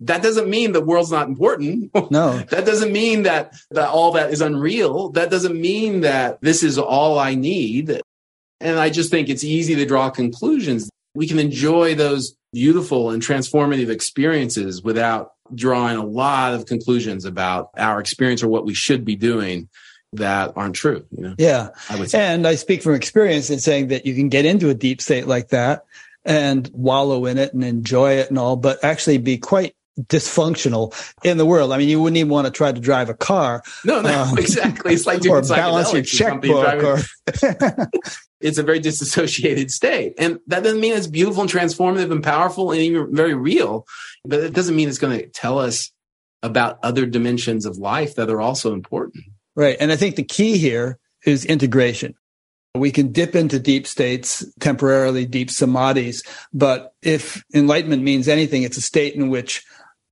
[0.00, 1.90] that doesn't mean the world's not important.
[2.10, 2.38] No.
[2.38, 5.10] that doesn't mean that, that all that is unreal.
[5.10, 8.00] That doesn't mean that this is all I need.
[8.60, 10.88] And I just think it's easy to draw conclusions.
[11.14, 17.70] We can enjoy those beautiful and transformative experiences without drawing a lot of conclusions about
[17.76, 19.68] our experience or what we should be doing
[20.12, 21.04] that aren't true.
[21.10, 21.34] You know?
[21.38, 21.70] Yeah.
[21.88, 22.20] I would say.
[22.20, 25.26] And I speak from experience in saying that you can get into a deep state
[25.26, 25.84] like that
[26.24, 31.38] and wallow in it and enjoy it and all, but actually be quite dysfunctional in
[31.38, 31.72] the world.
[31.72, 33.62] I mean, you wouldn't even want to try to drive a car.
[33.84, 34.94] No, no, um, exactly.
[34.94, 36.82] It's like doing or balance your checkbook.
[36.82, 36.98] Or
[38.40, 42.72] it's a very disassociated state, and that doesn't mean it's beautiful and transformative and powerful
[42.72, 43.86] and even very real.
[44.24, 45.90] But it doesn't mean it's going to tell us
[46.42, 49.24] about other dimensions of life that are also important.
[49.54, 52.14] Right, and I think the key here is integration.
[52.74, 58.76] We can dip into deep states temporarily, deep samadhis, but if enlightenment means anything, it's
[58.76, 59.64] a state in which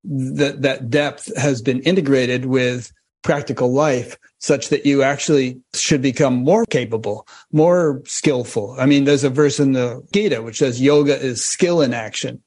[0.05, 6.35] that that depth has been integrated with practical life such that you actually should become
[6.35, 8.77] more capable, more skillful.
[8.79, 12.43] I mean, there's a verse in the Gita which says yoga is skill in action.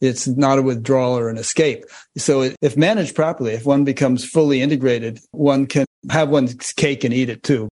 [0.00, 1.84] It's not a withdrawal or an escape.
[2.16, 7.12] So if managed properly, if one becomes fully integrated, one can have one's cake and
[7.12, 7.68] eat it too.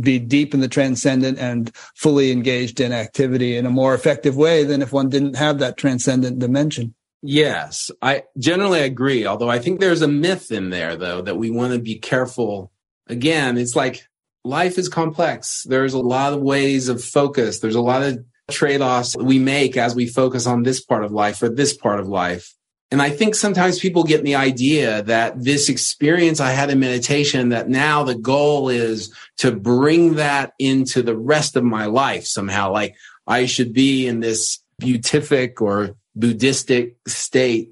[0.00, 4.64] Be deep in the transcendent and fully engaged in activity in a more effective way
[4.64, 6.94] than if one didn't have that transcendent dimension.
[7.22, 9.26] Yes, I generally agree.
[9.26, 12.72] Although I think there's a myth in there, though, that we want to be careful.
[13.08, 14.06] Again, it's like
[14.44, 15.64] life is complex.
[15.68, 17.60] There's a lot of ways of focus.
[17.60, 21.12] There's a lot of trade offs we make as we focus on this part of
[21.12, 22.54] life or this part of life.
[22.92, 27.50] And I think sometimes people get the idea that this experience I had in meditation,
[27.50, 32.72] that now the goal is to bring that into the rest of my life somehow.
[32.72, 32.96] Like
[33.28, 37.70] I should be in this beatific or Buddhistic state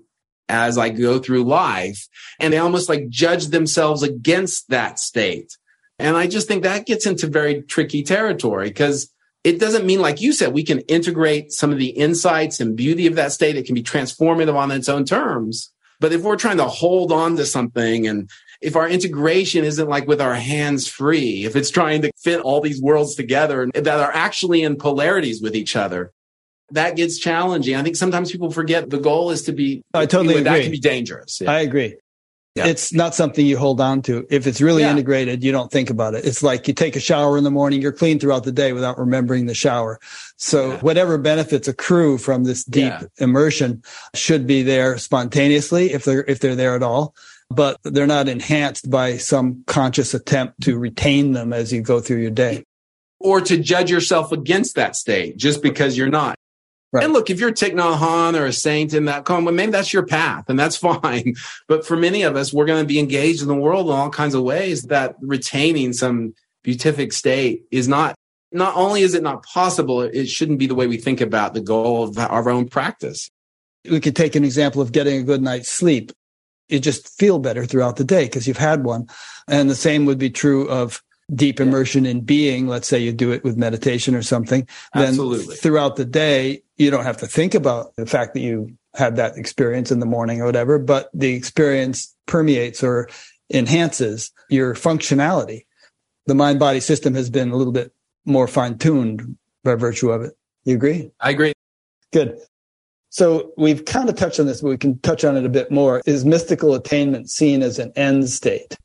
[0.48, 2.08] as I go through life.
[2.40, 5.56] And they almost like judge themselves against that state.
[5.98, 9.12] And I just think that gets into very tricky territory because
[9.44, 13.06] it doesn't mean, like you said, we can integrate some of the insights and beauty
[13.06, 13.56] of that state.
[13.56, 15.72] It can be transformative on its own terms.
[16.00, 20.06] But if we're trying to hold on to something and if our integration isn't like
[20.06, 24.12] with our hands free, if it's trying to fit all these worlds together that are
[24.12, 26.12] actually in polarities with each other,
[26.70, 27.76] that gets challenging.
[27.76, 29.82] I think sometimes people forget the goal is to be.
[29.94, 30.44] I totally agree.
[30.44, 31.40] That can be dangerous.
[31.40, 31.50] Yeah.
[31.50, 31.96] I agree.
[32.54, 32.66] Yeah.
[32.66, 34.26] It's not something you hold on to.
[34.30, 34.90] If it's really yeah.
[34.90, 36.24] integrated, you don't think about it.
[36.24, 38.98] It's like you take a shower in the morning, you're clean throughout the day without
[38.98, 40.00] remembering the shower.
[40.36, 43.82] So whatever benefits accrue from this deep immersion
[44.14, 47.14] should be there spontaneously if they're if they're there at all.
[47.50, 52.18] But they're not enhanced by some conscious attempt to retain them as you go through
[52.18, 52.64] your day.
[53.20, 56.36] Or to judge yourself against that state just because you're not.
[56.90, 57.04] Right.
[57.04, 59.92] And look, if you're Thich Nhat Hanh or a saint in that well, maybe that's
[59.92, 61.34] your path and that's fine.
[61.66, 64.10] But for many of us, we're going to be engaged in the world in all
[64.10, 68.14] kinds of ways that retaining some beatific state is not,
[68.52, 71.60] not only is it not possible, it shouldn't be the way we think about the
[71.60, 73.30] goal of our own practice.
[73.88, 76.12] We could take an example of getting a good night's sleep.
[76.68, 79.08] You just feel better throughout the day because you've had one.
[79.46, 81.02] And the same would be true of
[81.34, 85.56] deep immersion in being, let's say you do it with meditation or something, then Absolutely.
[85.56, 89.36] throughout the day, you don't have to think about the fact that you had that
[89.36, 93.08] experience in the morning or whatever, but the experience permeates or
[93.52, 95.64] enhances your functionality.
[96.26, 97.92] The mind body system has been a little bit
[98.24, 100.36] more fine tuned by virtue of it.
[100.64, 101.10] You agree?
[101.20, 101.52] I agree.
[102.12, 102.38] Good.
[103.10, 105.70] So we've kind of touched on this, but we can touch on it a bit
[105.70, 106.02] more.
[106.04, 108.76] Is mystical attainment seen as an end state?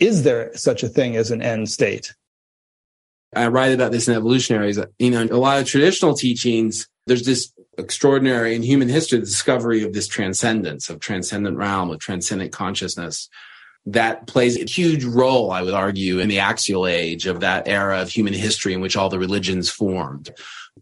[0.00, 2.14] Is there such a thing as an end state?
[3.34, 4.78] I write about this in Evolutionaries.
[4.98, 9.82] You know, a lot of traditional teachings, there's this extraordinary in human history, the discovery
[9.82, 13.28] of this transcendence, of transcendent realm, of transcendent consciousness
[13.92, 18.02] that plays a huge role, I would argue, in the axial age of that era
[18.02, 20.30] of human history in which all the religions formed.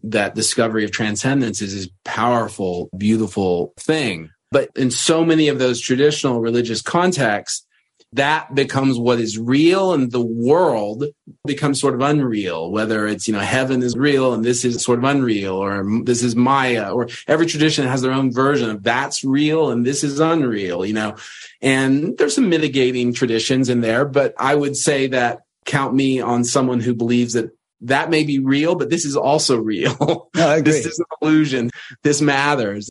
[0.03, 4.29] That discovery of transcendence is this powerful, beautiful thing.
[4.51, 7.65] But in so many of those traditional religious contexts,
[8.13, 11.03] that becomes what is real and the world
[11.45, 14.97] becomes sort of unreal whether it's you know heaven is real and this is sort
[14.97, 19.23] of unreal or this is maya or every tradition has their own version of that's
[19.23, 21.15] real and this is unreal you know
[21.61, 26.45] and there's some mitigating traditions in there but i would say that count me on
[26.45, 30.29] someone who believes that that may be real, but this is also real.
[30.33, 31.69] No, this is an illusion.
[32.03, 32.89] This matters.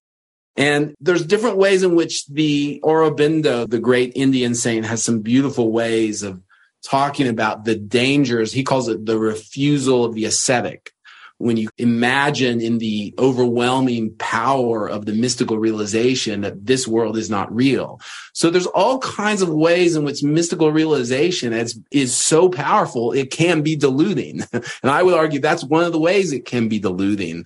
[0.57, 5.71] And there's different ways in which the Aurobindo, the great Indian saint, has some beautiful
[5.71, 6.43] ways of
[6.83, 8.53] talking about the dangers.
[8.53, 10.93] He calls it the refusal of the ascetic.
[11.39, 17.29] When you imagine in the overwhelming power of the mystical realization that this world is
[17.29, 18.01] not real.
[18.33, 23.31] So there's all kinds of ways in which mystical realization is, is so powerful, it
[23.31, 24.45] can be deluding.
[24.83, 27.45] And I would argue that's one of the ways it can be deluding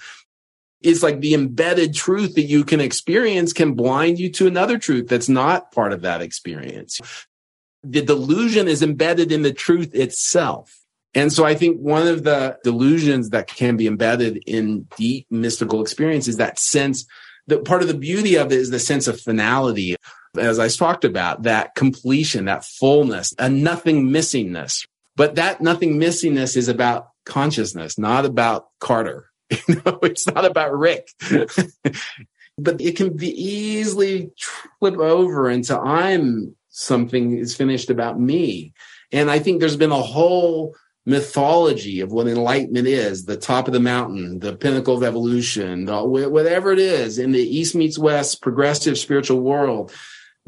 [0.83, 5.09] it's like the embedded truth that you can experience can blind you to another truth
[5.09, 7.01] that's not part of that experience.
[7.83, 10.77] The delusion is embedded in the truth itself.
[11.15, 15.83] And so I think one of the delusions that can be embedded in deep mystical
[15.83, 17.05] experience is that sense
[17.49, 19.97] that part of the beauty of it is the sense of finality.
[20.39, 24.87] As I talked about, that completion, that fullness, a nothing missingness.
[25.17, 29.30] But that nothing missingness is about consciousness, not about Carter
[29.69, 31.09] You know, it's not about Rick.
[32.59, 34.31] but it can be easily
[34.79, 38.73] flip over into I'm something is finished about me.
[39.13, 40.75] And I think there's been a whole
[41.07, 46.05] mythology of what enlightenment is the top of the mountain, the pinnacle of evolution, the,
[46.05, 49.93] whatever it is in the East meets West progressive spiritual world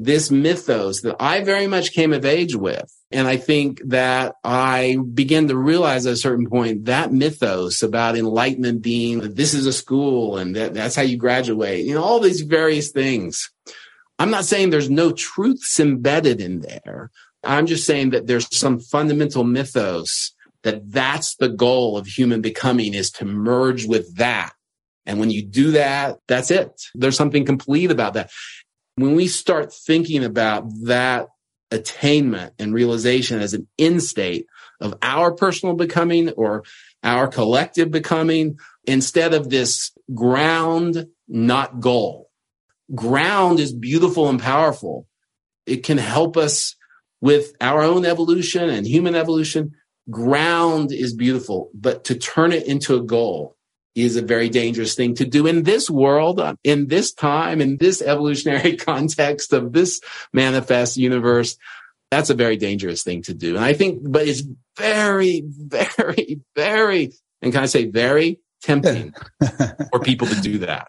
[0.05, 2.93] this mythos that I very much came of age with.
[3.11, 8.17] And I think that I began to realize at a certain point that mythos about
[8.17, 12.03] enlightenment being that this is a school and that, that's how you graduate, you know,
[12.03, 13.51] all these various things.
[14.19, 17.11] I'm not saying there's no truths embedded in there.
[17.45, 22.95] I'm just saying that there's some fundamental mythos that that's the goal of human becoming
[22.95, 24.53] is to merge with that.
[25.05, 26.71] And when you do that, that's it.
[26.95, 28.31] There's something complete about that
[28.97, 31.29] when we start thinking about that
[31.71, 34.47] attainment and realization as an end state
[34.81, 36.65] of our personal becoming or
[37.03, 42.31] our collective becoming instead of this ground, not goal.
[42.95, 45.07] Ground is beautiful and powerful.
[45.67, 46.77] It can help us
[47.21, 49.73] with our own evolution and human evolution.
[50.11, 53.57] Ground is beautiful, but to turn it into a goal
[53.95, 57.77] is a very dangerous thing to do in this world, uh, in this time, in
[57.77, 60.01] this evolutionary context of this
[60.33, 61.57] manifest universe.
[62.11, 63.57] That's a very dangerous thing to do.
[63.57, 64.43] And I think, but it's
[64.77, 69.15] very, very, very, and can I say very tempting
[69.91, 70.89] for people to do that.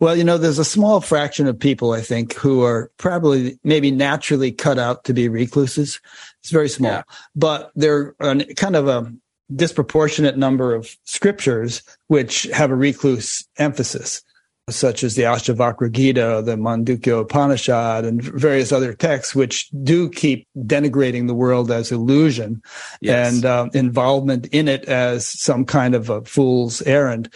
[0.00, 3.90] Well, you know, there's a small fraction of people, I think, who are probably maybe
[3.90, 6.00] naturally cut out to be recluses.
[6.42, 7.02] It's very small, yeah.
[7.34, 8.14] but they're
[8.56, 9.12] kind of a
[9.54, 14.22] disproportionate number of scriptures which have a recluse emphasis,
[14.70, 20.46] such as the Ashtavakra Gita, the Mandukya Upanishad, and various other texts which do keep
[20.56, 22.62] denigrating the world as illusion
[23.00, 23.34] yes.
[23.34, 27.32] and uh, involvement in it as some kind of a fool's errand.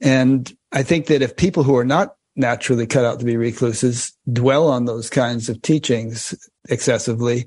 [0.00, 4.12] And I think that if people who are not naturally cut out to be recluses
[4.32, 6.34] dwell on those kinds of teachings
[6.68, 7.46] excessively,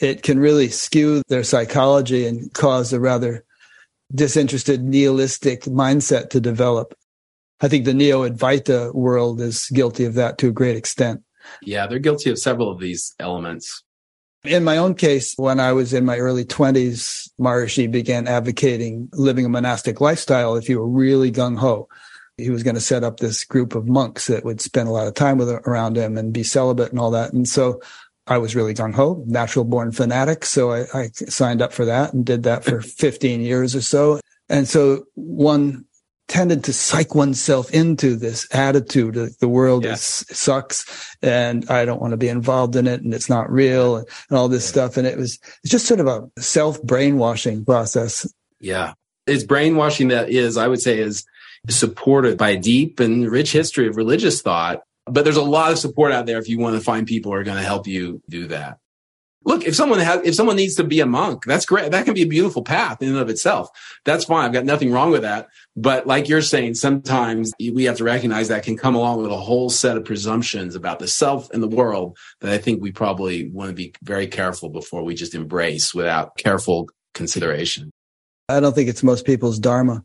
[0.00, 3.44] it can really skew their psychology and cause a rather
[4.14, 6.94] disinterested nihilistic mindset to develop.
[7.60, 11.22] I think the Neo Advaita world is guilty of that to a great extent.
[11.62, 13.82] Yeah, they're guilty of several of these elements.
[14.44, 19.44] In my own case, when I was in my early 20s, Maharishi began advocating living
[19.44, 21.88] a monastic lifestyle if you were really gung ho.
[22.36, 25.06] He was going to set up this group of monks that would spend a lot
[25.06, 27.32] of time with around him and be celibate and all that.
[27.32, 27.80] And so
[28.26, 30.44] I was really gung ho, natural born fanatic.
[30.44, 34.20] So I, I signed up for that and did that for 15 years or so.
[34.48, 35.84] And so one
[36.28, 39.92] tended to psych oneself into this attitude that the world yeah.
[39.92, 43.96] is, sucks and I don't want to be involved in it and it's not real
[43.96, 44.70] and, and all this yeah.
[44.70, 44.96] stuff.
[44.96, 48.26] And it was it's just sort of a self brainwashing process.
[48.60, 48.94] Yeah.
[49.26, 51.24] It's brainwashing that is, I would say, is
[51.68, 54.82] supported by a deep and rich history of religious thought.
[55.06, 57.38] But there's a lot of support out there if you want to find people who
[57.38, 58.78] are going to help you do that
[59.44, 61.90] look, if someone has, if someone needs to be a monk, that's great.
[61.90, 63.68] That can be a beautiful path in and of itself.
[64.04, 64.44] That's fine.
[64.44, 65.48] I've got nothing wrong with that.
[65.76, 69.36] But like you're saying, sometimes we have to recognize that can come along with a
[69.36, 73.48] whole set of presumptions about the self and the world that I think we probably
[73.50, 77.90] want to be very careful before we just embrace without careful consideration.
[78.48, 80.04] I don't think it's most people's dharma.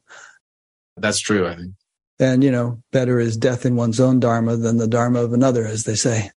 [0.96, 1.74] That's true, I think.
[2.20, 5.66] And, you know, better is death in one's own dharma than the dharma of another,
[5.66, 6.32] as they say.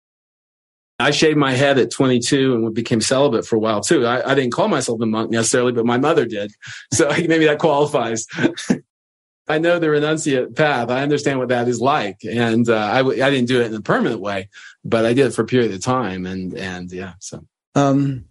[0.99, 4.05] I shaved my head at 22 and became celibate for a while too.
[4.05, 6.51] I, I didn't call myself a monk necessarily, but my mother did.
[6.93, 8.27] So maybe that qualifies.
[9.47, 10.89] I know the renunciate path.
[10.89, 12.19] I understand what that is like.
[12.23, 14.49] And uh, I w- I didn't do it in a permanent way,
[14.83, 16.27] but I did it for a period of time.
[16.27, 17.43] And, and yeah, so.
[17.73, 18.25] Um,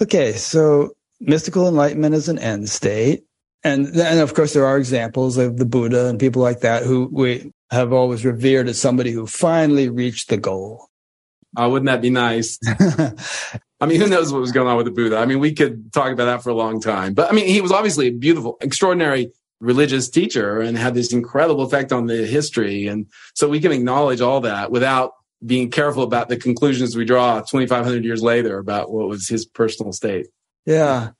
[0.00, 0.32] okay.
[0.34, 3.24] So mystical enlightenment is an end state.
[3.62, 7.08] And then, of course, there are examples of the Buddha and people like that who
[7.12, 10.88] we have always revered as somebody who finally reached the goal.
[11.56, 12.58] Uh, wouldn't that be nice?
[13.80, 15.16] I mean, who knows what was going on with the Buddha?
[15.16, 17.14] I mean, we could talk about that for a long time.
[17.14, 21.64] But I mean, he was obviously a beautiful, extraordinary religious teacher and had this incredible
[21.64, 22.86] effect on the history.
[22.86, 25.12] And so we can acknowledge all that without
[25.44, 29.92] being careful about the conclusions we draw 2,500 years later about what was his personal
[29.92, 30.26] state.
[30.66, 31.10] Yeah.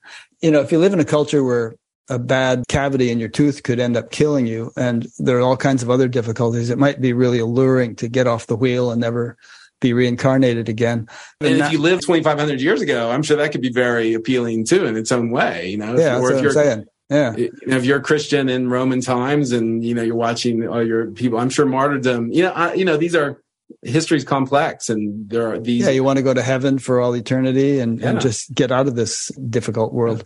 [0.42, 1.74] You know, if you live in a culture where
[2.10, 5.56] a bad cavity in your tooth could end up killing you, and there are all
[5.56, 9.00] kinds of other difficulties, it might be really alluring to get off the wheel and
[9.00, 9.38] never
[9.80, 11.08] be reincarnated again.
[11.40, 14.66] And, and if you lived 2,500 years ago, I'm sure that could be very appealing
[14.66, 15.70] too in its own way.
[15.70, 16.84] You know, yeah, or if you're saying.
[17.08, 17.34] Yeah.
[17.36, 21.40] If you're a Christian in Roman times and, you know, you're watching all your people,
[21.40, 23.42] I'm sure martyrdom, you know, I, you know, these are,
[23.82, 25.86] history's complex and there are these.
[25.86, 25.90] Yeah.
[25.90, 28.10] You want to go to heaven for all eternity and, yeah.
[28.10, 30.24] and just get out of this difficult world.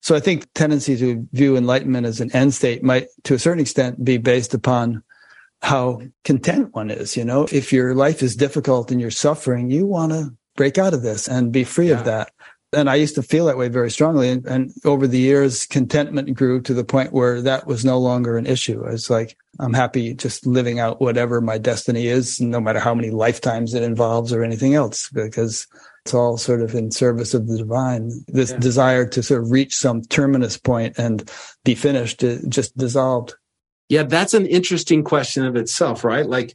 [0.00, 3.60] So I think tendency to view enlightenment as an end state might, to a certain
[3.60, 5.02] extent, be based upon
[5.62, 7.16] how content one is.
[7.16, 10.94] You know, if your life is difficult and you're suffering, you want to break out
[10.94, 11.98] of this and be free yeah.
[11.98, 12.32] of that.
[12.72, 14.28] And I used to feel that way very strongly.
[14.28, 18.36] And, and, over the years, contentment grew to the point where that was no longer
[18.36, 18.84] an issue.
[18.84, 23.08] It's like, I'm happy just living out whatever my destiny is, no matter how many
[23.08, 25.66] lifetimes it involves or anything else, because
[26.08, 28.10] it's all sort of in service of the divine.
[28.28, 28.56] This yeah.
[28.56, 31.30] desire to sort of reach some terminus point and
[31.66, 33.34] be finished just dissolved.
[33.90, 36.26] Yeah, that's an interesting question of itself, right?
[36.26, 36.54] Like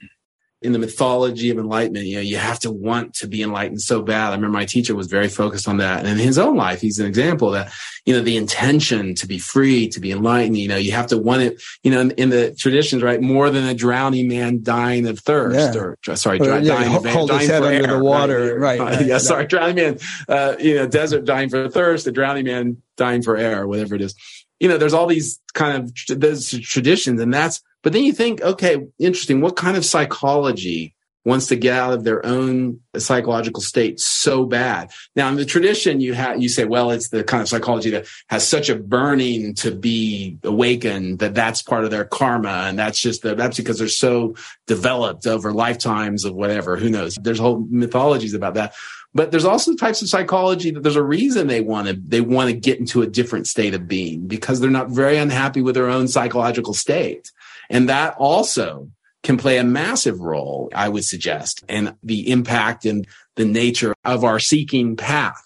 [0.64, 4.02] in the mythology of enlightenment, you know, you have to want to be enlightened so
[4.02, 4.30] bad.
[4.30, 6.00] I remember my teacher was very focused on that.
[6.00, 7.72] And in his own life, he's an example that,
[8.06, 11.18] you know, the intention to be free, to be enlightened, you know, you have to
[11.18, 13.22] want it, you know, in, in the traditions, right?
[13.22, 15.82] More than a drowning man dying of thirst yeah.
[15.82, 18.60] or, sorry, or, yeah, dying, hold, hold dying his head for under air, the water.
[18.60, 18.80] Right.
[18.80, 19.18] right, right yeah.
[19.18, 20.00] Sorry, drowning man,
[20.30, 24.02] uh, you know, desert dying for thirst, a drowning man dying for air, whatever it
[24.02, 24.16] is
[24.60, 28.42] you know, there's all these kind of those traditions and that's, but then you think,
[28.42, 29.42] okay, interesting.
[29.42, 34.92] What kind of psychology wants to get out of their own psychological state so bad?
[35.16, 38.08] Now, in the tradition, you have, you say, well, it's the kind of psychology that
[38.30, 42.66] has such a burning to be awakened that that's part of their karma.
[42.68, 46.78] And that's just, the, that's because they're so developed over lifetimes of whatever.
[46.78, 47.16] Who knows?
[47.22, 48.74] There's whole mythologies about that.
[49.16, 52.50] But there's also types of psychology that there's a reason they want to they want
[52.50, 55.90] to get into a different state of being because they're not very unhappy with their
[55.90, 57.32] own psychological state.
[57.70, 58.90] And that also
[59.24, 64.24] can play a massive role, I would suggest, in the impact and the nature of
[64.24, 65.42] our seeking path.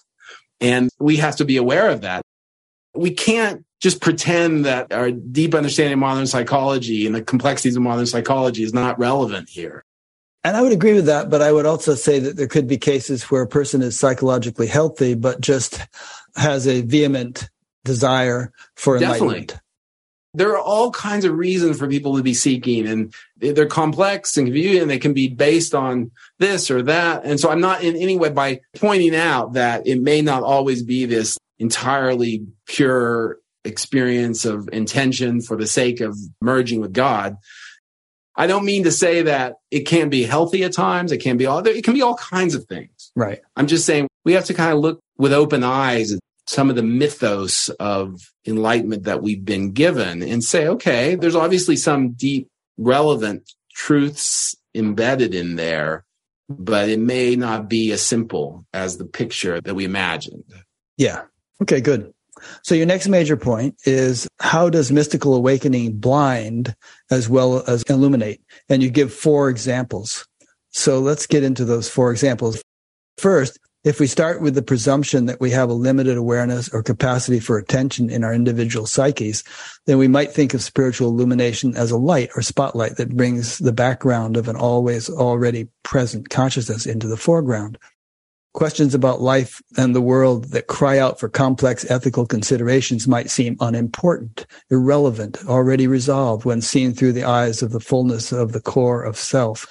[0.60, 2.22] And we have to be aware of that.
[2.94, 7.82] We can't just pretend that our deep understanding of modern psychology and the complexities of
[7.82, 9.84] modern psychology is not relevant here.
[10.42, 12.78] And I would agree with that, but I would also say that there could be
[12.78, 15.80] cases where a person is psychologically healthy, but just
[16.36, 17.48] has a vehement
[17.84, 19.48] desire for Definitely.
[20.34, 24.46] There are all kinds of reasons for people to be seeking, and they're complex and
[24.46, 27.24] confusing, and they can be based on this or that.
[27.24, 30.82] And so I'm not in any way by pointing out that it may not always
[30.82, 37.36] be this entirely pure experience of intention for the sake of merging with God
[38.38, 41.10] I don't mean to say that it can be healthy at times.
[41.10, 43.10] It can be all, it can be all kinds of things.
[43.16, 43.40] Right.
[43.56, 46.76] I'm just saying we have to kind of look with open eyes at some of
[46.76, 52.48] the mythos of enlightenment that we've been given and say, okay, there's obviously some deep
[52.78, 56.06] relevant truths embedded in there,
[56.48, 60.42] but it may not be as simple as the picture that we imagined.
[60.96, 61.24] Yeah.
[61.60, 62.14] Okay, good.
[62.62, 66.74] So your next major point is how does mystical awakening blind
[67.10, 68.40] as well as illuminate?
[68.70, 70.26] And you give four examples.
[70.70, 72.62] So let's get into those four examples.
[73.18, 77.38] First, if we start with the presumption that we have a limited awareness or capacity
[77.38, 79.44] for attention in our individual psyches,
[79.86, 83.72] then we might think of spiritual illumination as a light or spotlight that brings the
[83.72, 87.78] background of an always already present consciousness into the foreground.
[88.52, 93.56] Questions about life and the world that cry out for complex ethical considerations might seem
[93.60, 99.04] unimportant, irrelevant, already resolved when seen through the eyes of the fullness of the core
[99.04, 99.66] of self.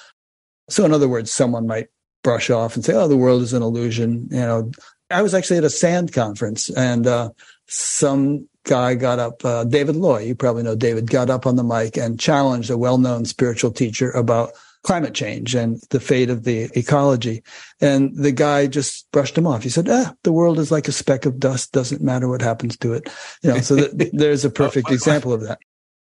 [0.70, 1.88] So, in other words, someone might
[2.22, 4.70] brush off and say, "Oh, the world is an illusion." You know,
[5.10, 7.30] I was actually at a SAND conference, and uh,
[7.66, 9.44] some guy got up.
[9.44, 12.78] Uh, David Loy, you probably know David, got up on the mic and challenged a
[12.78, 14.52] well-known spiritual teacher about
[14.82, 17.42] climate change and the fate of the ecology.
[17.80, 19.62] And the guy just brushed him off.
[19.62, 21.72] He said, "Ah, the world is like a speck of dust.
[21.72, 23.08] Doesn't matter what happens to it."
[23.42, 25.58] You know, so th- there's a perfect example of that.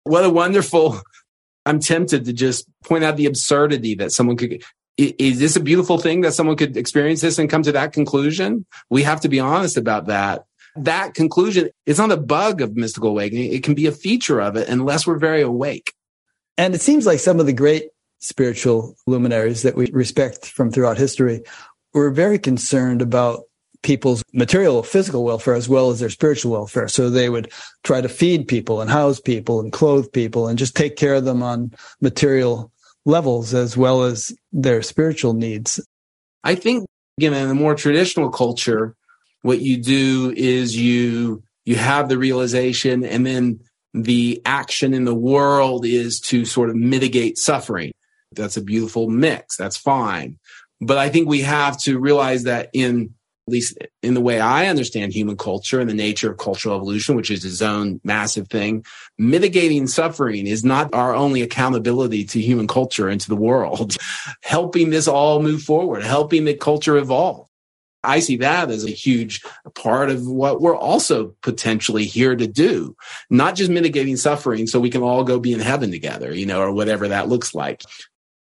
[0.03, 1.01] What a wonderful
[1.65, 4.63] I'm tempted to just point out the absurdity that someone could
[4.97, 8.65] is this a beautiful thing that someone could experience this and come to that conclusion?
[8.89, 10.45] We have to be honest about that.
[10.77, 13.53] That conclusion is not a bug of mystical awakening.
[13.53, 15.93] It can be a feature of it unless we're very awake.
[16.57, 17.89] And it seems like some of the great
[18.19, 21.41] spiritual luminaries that we respect from throughout history
[21.93, 23.43] were very concerned about
[23.83, 27.51] people's material physical welfare as well as their spiritual welfare so they would
[27.83, 31.23] try to feed people and house people and clothe people and just take care of
[31.23, 31.71] them on
[32.01, 32.71] material
[33.05, 35.79] levels as well as their spiritual needs.
[36.43, 36.85] I think,
[37.17, 38.95] again, in a more traditional culture,
[39.41, 43.59] what you do is you you have the realization and then
[43.93, 47.91] the action in the world is to sort of mitigate suffering.
[48.33, 49.55] That's a beautiful mix.
[49.55, 50.37] That's fine.
[50.81, 53.13] But I think we have to realize that in
[53.47, 57.15] at least in the way I understand human culture and the nature of cultural evolution,
[57.15, 58.83] which is its own massive thing,
[59.17, 63.95] mitigating suffering is not our only accountability to human culture and to the world.
[64.41, 67.47] helping this all move forward, helping the culture evolve.
[68.03, 69.41] I see that as a huge
[69.73, 72.95] part of what we're also potentially here to do,
[73.29, 76.61] not just mitigating suffering so we can all go be in heaven together, you know,
[76.61, 77.83] or whatever that looks like.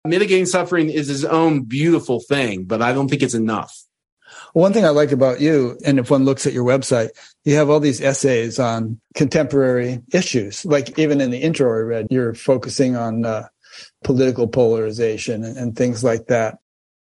[0.07, 3.75] Mitigating suffering is its own beautiful thing, but I don't think it's enough.
[4.53, 7.11] One thing I like about you, and if one looks at your website,
[7.45, 10.65] you have all these essays on contemporary issues.
[10.65, 13.49] Like even in the intro I read, you're focusing on uh,
[14.05, 16.59] political polarization and, and, things like that.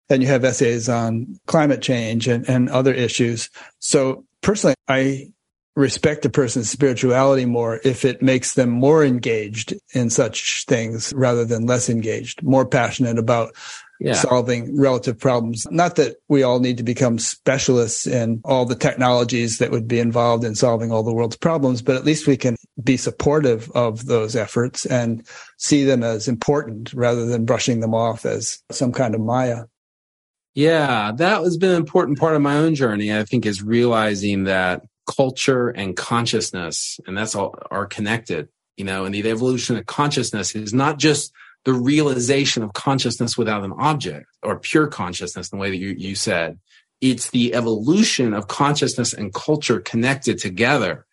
[0.10, 3.50] And you have essays on climate change and, and other issues.
[3.80, 5.32] So personally, I
[5.76, 11.44] respect a person's spirituality more if it makes them more engaged in such things rather
[11.44, 13.54] than less engaged, more passionate about
[14.00, 14.14] yeah.
[14.14, 15.66] solving relative problems.
[15.72, 20.00] Not that we all need to become specialists in all the technologies that would be
[20.00, 24.06] involved in solving all the world's problems, but at least we can be supportive of
[24.06, 25.26] those efforts and
[25.58, 29.66] see them as important rather than brushing them off as some kind of Maya.
[30.54, 33.14] Yeah, that has been an important part of my own journey.
[33.14, 39.04] I think is realizing that culture and consciousness, and that's all are connected, you know,
[39.04, 41.34] and the evolution of consciousness is not just
[41.66, 46.16] the realization of consciousness without an object or pure consciousness, the way that you, you
[46.16, 46.60] said.
[47.02, 51.06] It's the evolution of consciousness and culture connected together.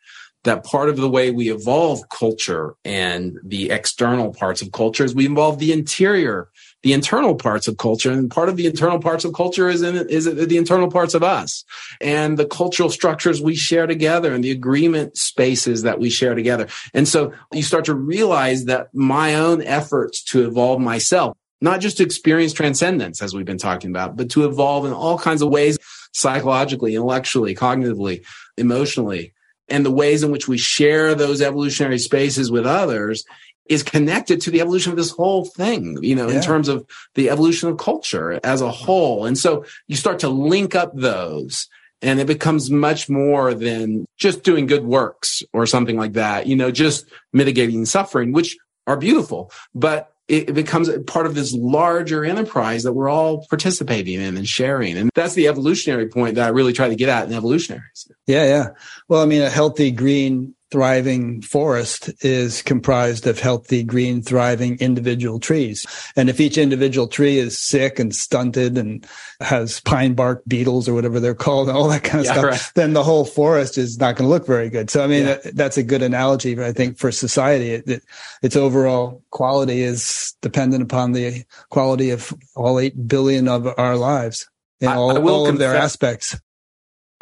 [0.44, 5.14] That part of the way we evolve culture and the external parts of culture is
[5.14, 6.48] we evolve the interior
[6.82, 8.10] the internal parts of culture.
[8.10, 11.22] And part of the internal parts of culture is in is the internal parts of
[11.22, 11.64] us
[12.00, 16.68] and the cultural structures we share together and the agreement spaces that we share together.
[16.92, 21.98] And so you start to realize that my own efforts to evolve myself, not just
[21.98, 25.50] to experience transcendence, as we've been talking about, but to evolve in all kinds of
[25.50, 25.78] ways,
[26.12, 28.24] psychologically, intellectually, cognitively,
[28.58, 29.32] emotionally,
[29.68, 33.24] and the ways in which we share those evolutionary spaces with others
[33.66, 36.36] is connected to the evolution of this whole thing, you know, yeah.
[36.36, 36.84] in terms of
[37.14, 39.24] the evolution of culture as a whole.
[39.24, 41.68] And so you start to link up those
[42.02, 46.56] and it becomes much more than just doing good works or something like that, you
[46.56, 48.56] know, just mitigating suffering, which
[48.86, 54.36] are beautiful, but it becomes part of this larger enterprise that we're all participating in
[54.36, 54.96] and sharing.
[54.96, 58.10] And that's the evolutionary point that I really try to get at in evolutionaries.
[58.26, 58.68] Yeah, yeah.
[59.08, 65.38] Well, I mean, a healthy green thriving forest is comprised of healthy, green, thriving individual
[65.38, 65.86] trees.
[66.16, 69.06] And if each individual tree is sick and stunted and
[69.40, 72.44] has pine bark beetles or whatever they're called, and all that kind of yeah, stuff,
[72.44, 72.72] right.
[72.74, 74.88] then the whole forest is not going to look very good.
[74.88, 75.34] So, I mean, yeah.
[75.34, 77.72] that, that's a good analogy, I think, for society.
[77.72, 78.02] It, it,
[78.42, 84.48] its overall quality is dependent upon the quality of all 8 billion of our lives
[84.80, 86.40] in all, all of their aspects.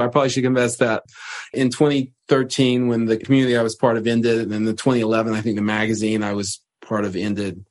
[0.01, 1.03] I probably should confess that
[1.53, 5.41] in 2013, when the community I was part of ended, and in the 2011, I
[5.41, 7.65] think the magazine I was part of ended,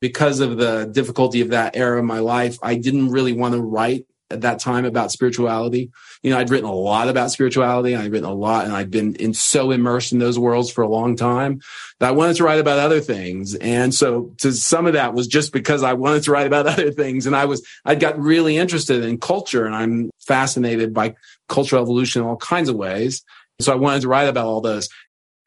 [0.00, 3.60] because of the difficulty of that era of my life, I didn't really want to
[3.60, 5.90] write at that time about spirituality.
[6.22, 7.96] You know, I'd written a lot about spirituality.
[7.96, 10.88] I'd written a lot and I'd been in so immersed in those worlds for a
[10.88, 11.60] long time
[11.98, 13.54] that I wanted to write about other things.
[13.56, 16.92] And so to some of that was just because I wanted to write about other
[16.92, 17.26] things.
[17.26, 21.14] And I was—I'd got really interested in culture and I'm fascinated by
[21.48, 23.22] cultural evolution in all kinds of ways.
[23.60, 24.88] So I wanted to write about all those.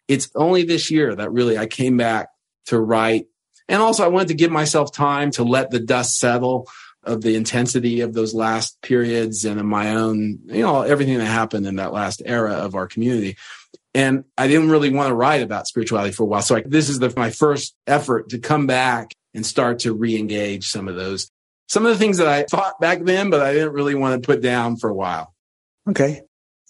[0.08, 2.28] It's only this year that really I came back
[2.66, 3.28] to write.
[3.70, 6.68] And also I wanted to give myself time to let the dust settle
[7.04, 11.26] of the intensity of those last periods and of my own, you know, everything that
[11.26, 13.38] happened in that last era of our community.
[13.94, 16.42] And I didn't really want to write about spirituality for a while.
[16.42, 20.70] So I, this is the, my first effort to come back and start to re-engage
[20.70, 21.30] some of those,
[21.68, 24.26] some of the things that I thought back then, but I didn't really want to
[24.26, 25.34] put down for a while.
[25.90, 26.22] Okay.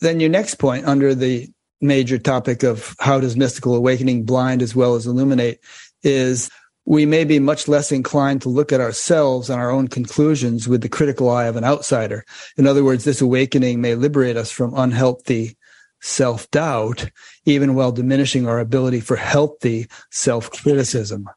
[0.01, 4.75] Then your next point under the major topic of how does mystical awakening blind as
[4.75, 5.59] well as illuminate
[6.01, 6.49] is
[6.85, 10.81] we may be much less inclined to look at ourselves and our own conclusions with
[10.81, 12.25] the critical eye of an outsider.
[12.57, 15.57] In other words, this awakening may liberate us from unhealthy
[16.01, 17.09] self doubt,
[17.45, 21.29] even while diminishing our ability for healthy self criticism.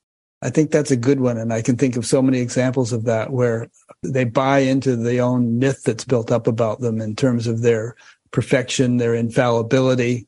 [0.42, 1.38] I think that's a good one.
[1.38, 3.68] And I can think of so many examples of that where
[4.02, 7.96] they buy into the own myth that's built up about them in terms of their
[8.32, 10.26] perfection, their infallibility,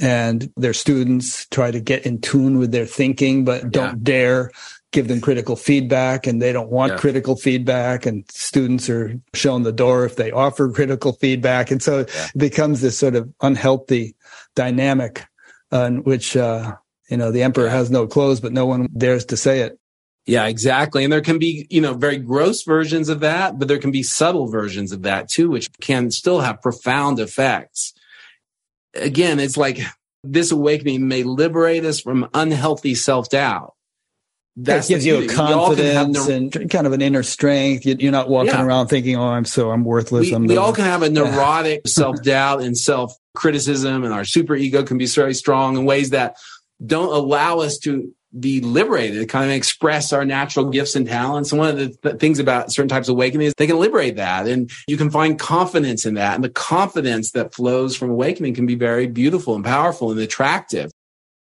[0.00, 4.02] and their students try to get in tune with their thinking, but don't yeah.
[4.02, 4.50] dare
[4.92, 6.98] give them critical feedback and they don't want yeah.
[6.98, 11.70] critical feedback and students are shown the door if they offer critical feedback.
[11.70, 12.28] And so yeah.
[12.34, 14.14] it becomes this sort of unhealthy
[14.54, 15.24] dynamic
[15.72, 16.76] uh, in which, uh,
[17.10, 19.78] you know, the emperor has no clothes, but no one dares to say it.
[20.26, 21.04] Yeah, exactly.
[21.04, 24.02] And there can be, you know, very gross versions of that, but there can be
[24.02, 27.92] subtle versions of that too, which can still have profound effects
[28.94, 29.80] again, it's like
[30.22, 33.74] this awakening may liberate us from unhealthy self doubt.
[34.56, 37.84] That gives you a confidence and kind of an inner strength.
[37.84, 38.64] You're not walking yeah.
[38.64, 41.88] around thinking, "Oh, I'm so I'm worthless." We, I'm we all can have a neurotic
[41.88, 46.10] self doubt and self criticism, and our super ego can be very strong in ways
[46.10, 46.36] that
[46.84, 51.52] don't allow us to be liberated, kind of express our natural gifts and talents.
[51.52, 54.16] And one of the th- things about certain types of awakening is they can liberate
[54.16, 56.34] that and you can find confidence in that.
[56.34, 60.90] And the confidence that flows from awakening can be very beautiful and powerful and attractive.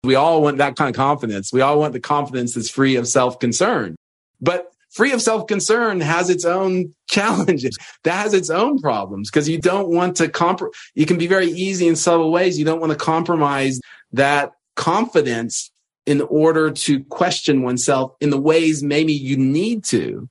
[0.04, 1.54] We all want that kind of confidence.
[1.54, 3.96] We all want the confidence that's free of self concern.
[4.42, 7.78] But free of self concern has its own challenges.
[8.04, 10.62] That has its own problems because you don't want to comp,
[10.96, 12.58] You can be very easy in subtle ways.
[12.58, 13.80] You don't want to compromise
[14.14, 15.71] that confidence
[16.06, 20.30] in order to question oneself in the ways maybe you need to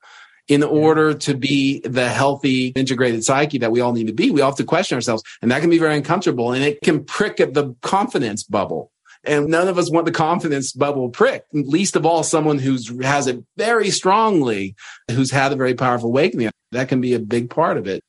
[0.51, 4.33] in order to be the healthy integrated psyche that we all need to be.
[4.33, 7.05] We all have to question ourselves and that can be very uncomfortable and it can
[7.05, 8.91] prick at the confidence bubble
[9.23, 13.29] and none of us want the confidence bubble pricked, least of all someone who's has
[13.29, 14.75] it very strongly
[15.11, 16.51] who's had a very powerful awakening.
[16.73, 18.03] That can be a big part of it.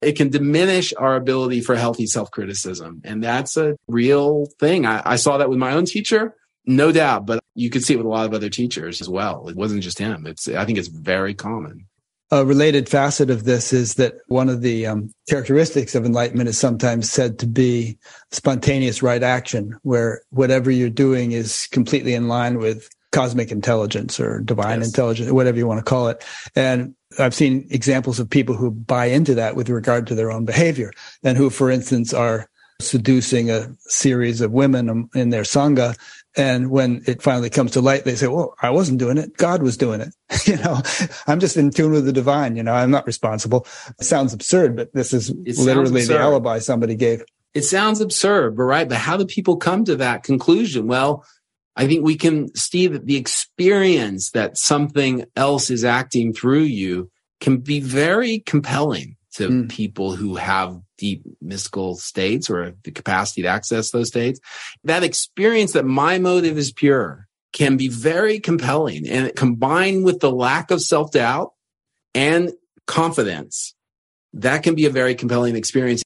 [0.00, 4.86] It can diminish our ability for healthy self-criticism and that's a real thing.
[4.86, 6.36] I, I saw that with my own teacher
[6.66, 9.48] no doubt, but you could see it with a lot of other teachers as well.
[9.48, 10.26] It wasn't just him.
[10.26, 11.86] It's I think it's very common.
[12.32, 16.56] A related facet of this is that one of the um, characteristics of enlightenment is
[16.56, 17.98] sometimes said to be
[18.30, 24.40] spontaneous right action, where whatever you're doing is completely in line with cosmic intelligence or
[24.40, 24.88] divine yes.
[24.88, 26.24] intelligence, whatever you want to call it.
[26.54, 30.44] And I've seen examples of people who buy into that with regard to their own
[30.44, 30.92] behavior
[31.24, 32.48] and who, for instance, are
[32.80, 35.96] seducing a series of women in their sangha
[36.36, 39.36] and when it finally comes to light, they say, well, I wasn't doing it.
[39.36, 40.14] God was doing it.
[40.46, 40.80] you know,
[41.26, 42.56] I'm just in tune with the divine.
[42.56, 43.66] You know, I'm not responsible.
[43.98, 47.24] It sounds absurd, but this is it literally the alibi somebody gave.
[47.52, 48.88] It sounds absurd, but right.
[48.88, 50.86] But how do people come to that conclusion?
[50.86, 51.24] Well,
[51.74, 57.10] I think we can see that the experience that something else is acting through you
[57.40, 59.68] can be very compelling to mm.
[59.68, 64.40] people who have deep mystical states or the capacity to access those states.
[64.84, 70.30] That experience that my motive is pure can be very compelling and combined with the
[70.30, 71.52] lack of self doubt
[72.14, 72.52] and
[72.86, 73.74] confidence,
[74.34, 76.02] that can be a very compelling experience.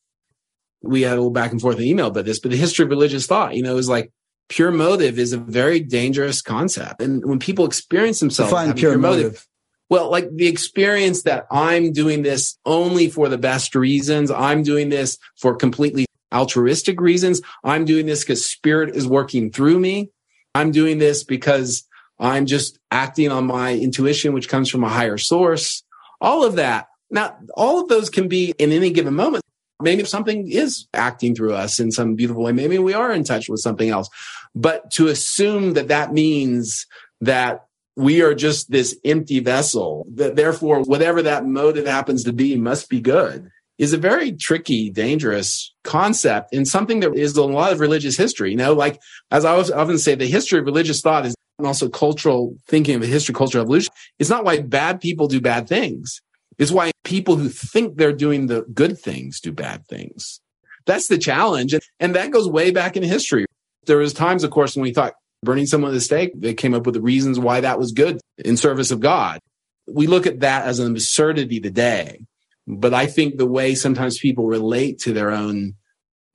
[0.82, 2.90] We had a little back and forth in email about this, but the history of
[2.90, 4.12] religious thought, you know, is like
[4.48, 7.00] pure motive is a very dangerous concept.
[7.00, 9.46] And when people experience themselves pure, pure motive, motive
[9.90, 14.30] well, like the experience that I'm doing this only for the best reasons.
[14.30, 17.40] I'm doing this for completely altruistic reasons.
[17.62, 20.10] I'm doing this because spirit is working through me.
[20.54, 21.86] I'm doing this because
[22.18, 25.82] I'm just acting on my intuition, which comes from a higher source.
[26.20, 26.88] All of that.
[27.10, 29.42] Now, all of those can be in any given moment.
[29.82, 32.52] Maybe something is acting through us in some beautiful way.
[32.52, 34.08] Maybe we are in touch with something else.
[34.54, 36.86] But to assume that that means
[37.20, 37.66] that
[37.96, 42.88] we are just this empty vessel that therefore whatever that motive happens to be must
[42.88, 47.80] be good is a very tricky, dangerous concept and something that is a lot of
[47.80, 48.50] religious history.
[48.50, 51.88] You know, like as I often say, the history of religious thought is and also
[51.88, 53.92] cultural thinking of a history, cultural evolution.
[54.18, 56.20] It's not why bad people do bad things.
[56.58, 60.40] It's why people who think they're doing the good things do bad things.
[60.86, 61.74] That's the challenge.
[62.00, 63.46] And that goes way back in history.
[63.86, 65.14] There was times, of course, when we thought
[65.44, 68.20] burning someone at the stake, they came up with the reasons why that was good
[68.38, 69.40] in service of God.
[69.86, 72.24] We look at that as an absurdity today.
[72.66, 75.74] But I think the way sometimes people relate to their own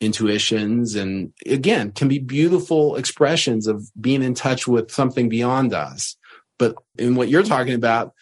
[0.01, 6.15] intuitions and again can be beautiful expressions of being in touch with something beyond us.
[6.57, 8.13] But in what you're talking about,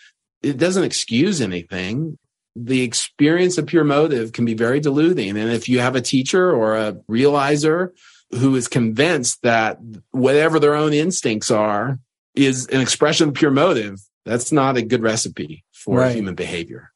[0.41, 2.17] it doesn't excuse anything.
[2.55, 5.37] The experience of pure motive can be very deluding.
[5.37, 7.89] And if you have a teacher or a realizer
[8.31, 9.79] who is convinced that
[10.11, 11.99] whatever their own instincts are
[12.35, 16.15] is an expression of pure motive, that's not a good recipe for right.
[16.15, 16.91] human behavior.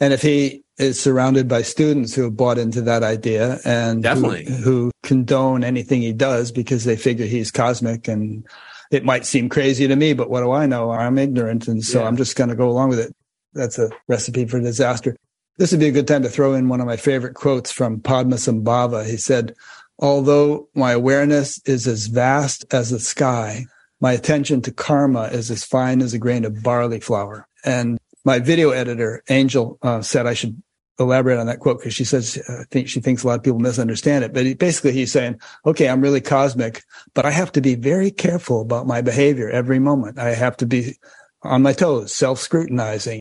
[0.00, 4.44] And if he is surrounded by students who have bought into that idea and definitely
[4.44, 8.44] who, who condone anything he does because they figure he's cosmic and
[8.90, 10.90] it might seem crazy to me, but what do I know?
[10.90, 11.68] I'm ignorant.
[11.68, 12.06] And so yeah.
[12.06, 13.14] I'm just going to go along with it.
[13.52, 15.16] That's a recipe for disaster.
[15.58, 18.00] This would be a good time to throw in one of my favorite quotes from
[18.00, 19.06] Padmasambhava.
[19.06, 19.54] He said,
[19.98, 23.66] Although my awareness is as vast as the sky,
[24.00, 27.46] my attention to karma is as fine as a grain of barley flour.
[27.64, 30.60] And my video editor, Angel, uh, said I should
[30.98, 33.42] elaborate on that quote because she says uh, I think she thinks a lot of
[33.42, 34.32] people misunderstand it.
[34.32, 36.82] But he, basically, he's saying, "Okay, I'm really cosmic,
[37.14, 40.18] but I have to be very careful about my behavior every moment.
[40.18, 40.96] I have to be
[41.42, 43.20] on my toes, self-scrutinizing,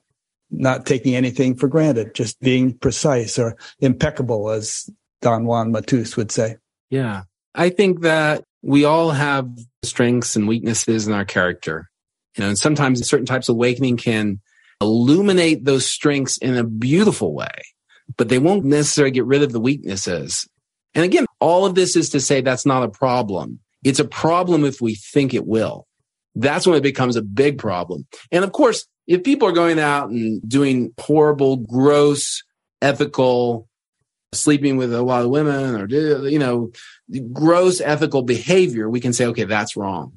[0.51, 4.89] not taking anything for granted, just being precise or impeccable, as
[5.21, 6.57] Don Juan Matus would say."
[6.93, 7.23] Yeah.
[7.55, 9.49] I think that we all have
[9.81, 11.89] strengths and weaknesses in our character.
[12.37, 14.39] You know, and sometimes certain types of awakening can
[14.79, 17.63] illuminate those strengths in a beautiful way,
[18.15, 20.47] but they won't necessarily get rid of the weaknesses.
[20.93, 23.59] And again, all of this is to say that's not a problem.
[23.83, 25.87] It's a problem if we think it will.
[26.35, 28.05] That's when it becomes a big problem.
[28.31, 32.43] And of course, if people are going out and doing horrible, gross,
[32.83, 33.67] ethical,
[34.33, 36.71] sleeping with a lot of women or, you know,
[37.31, 40.13] gross ethical behavior, we can say, okay, that's wrong.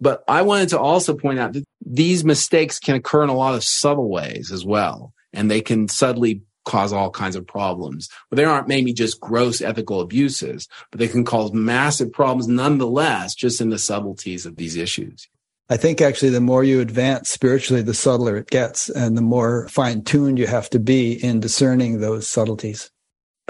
[0.00, 3.54] But I wanted to also point out that these mistakes can occur in a lot
[3.54, 5.12] of subtle ways as well.
[5.32, 8.08] And they can subtly cause all kinds of problems.
[8.28, 13.34] But they aren't maybe just gross ethical abuses, but they can cause massive problems nonetheless,
[13.34, 15.28] just in the subtleties of these issues.
[15.68, 19.68] I think actually the more you advance spiritually, the subtler it gets and the more
[19.68, 22.90] fine tuned you have to be in discerning those subtleties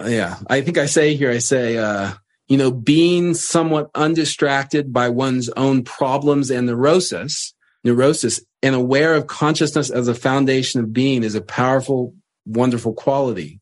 [0.04, 2.12] yeah, I think I say here, I say, uh,
[2.48, 9.26] you know, being somewhat undistracted by one's own problems and neurosis, neurosis, and aware of
[9.26, 13.60] consciousness as a foundation of being is a powerful, wonderful quality.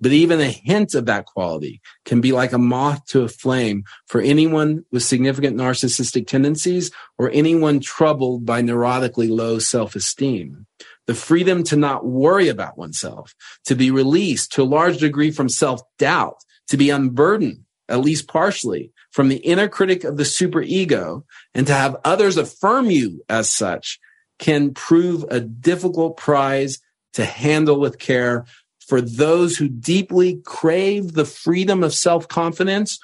[0.00, 3.84] But even a hint of that quality can be like a moth to a flame
[4.06, 10.66] for anyone with significant narcissistic tendencies or anyone troubled by neurotically low self-esteem
[11.06, 13.34] the freedom to not worry about oneself,
[13.66, 16.36] to be released to a large degree from self doubt,
[16.68, 21.24] to be unburdened, at least partially, from the inner critic of the superego,
[21.54, 23.98] and to have others affirm you as such
[24.38, 26.78] can prove a difficult prize
[27.12, 28.44] to handle with care
[28.86, 32.98] for those who deeply crave the freedom of self confidence,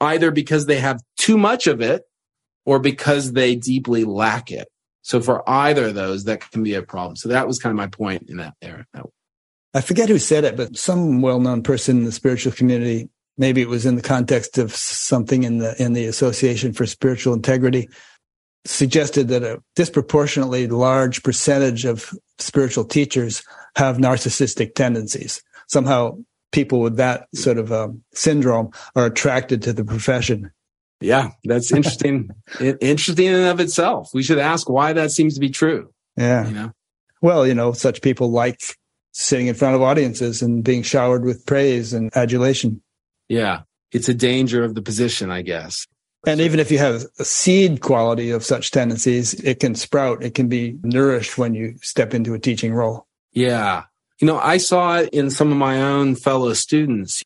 [0.00, 2.02] either because they have too much of it
[2.64, 4.68] or because they deeply lack it.
[5.02, 7.16] So for either of those, that can be a problem.
[7.16, 8.86] So that was kind of my point in that there.
[9.74, 13.68] I forget who said it, but some well-known person in the spiritual community, maybe it
[13.68, 17.88] was in the context of something in the in the Association for Spiritual Integrity,
[18.64, 23.42] suggested that a disproportionately large percentage of spiritual teachers
[23.76, 25.42] have narcissistic tendencies.
[25.68, 26.18] Somehow
[26.52, 30.52] people with that sort of um, syndrome are attracted to the profession.
[31.02, 32.30] Yeah, that's interesting.
[32.60, 34.10] interesting in and of itself.
[34.14, 35.92] We should ask why that seems to be true.
[36.16, 36.46] Yeah.
[36.46, 36.72] You know?
[37.20, 38.60] Well, you know, such people like
[39.12, 42.82] sitting in front of audiences and being showered with praise and adulation.
[43.28, 43.62] Yeah.
[43.92, 45.86] It's a danger of the position, I guess.
[46.26, 50.34] And even if you have a seed quality of such tendencies, it can sprout, it
[50.34, 53.06] can be nourished when you step into a teaching role.
[53.32, 53.84] Yeah.
[54.20, 57.24] You know, I saw it in some of my own fellow students.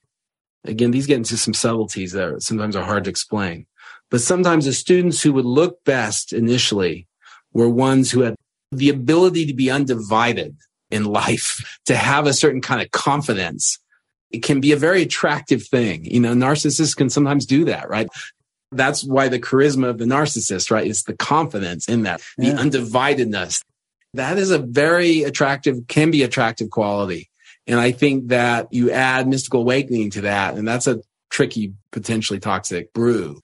[0.68, 3.66] Again, these get into some subtleties that sometimes are hard to explain.
[4.10, 7.06] But sometimes the students who would look best initially
[7.52, 8.36] were ones who had
[8.72, 10.56] the ability to be undivided
[10.90, 13.78] in life, to have a certain kind of confidence.
[14.30, 16.04] It can be a very attractive thing.
[16.04, 18.08] You know, narcissists can sometimes do that, right?
[18.72, 20.86] That's why the charisma of the narcissist, right?
[20.86, 22.56] Is the confidence in that, the yeah.
[22.56, 23.62] undividedness.
[24.14, 27.30] That is a very attractive, can be attractive quality.
[27.66, 31.00] And I think that you add mystical awakening to that, and that's a
[31.30, 33.40] tricky, potentially toxic brew.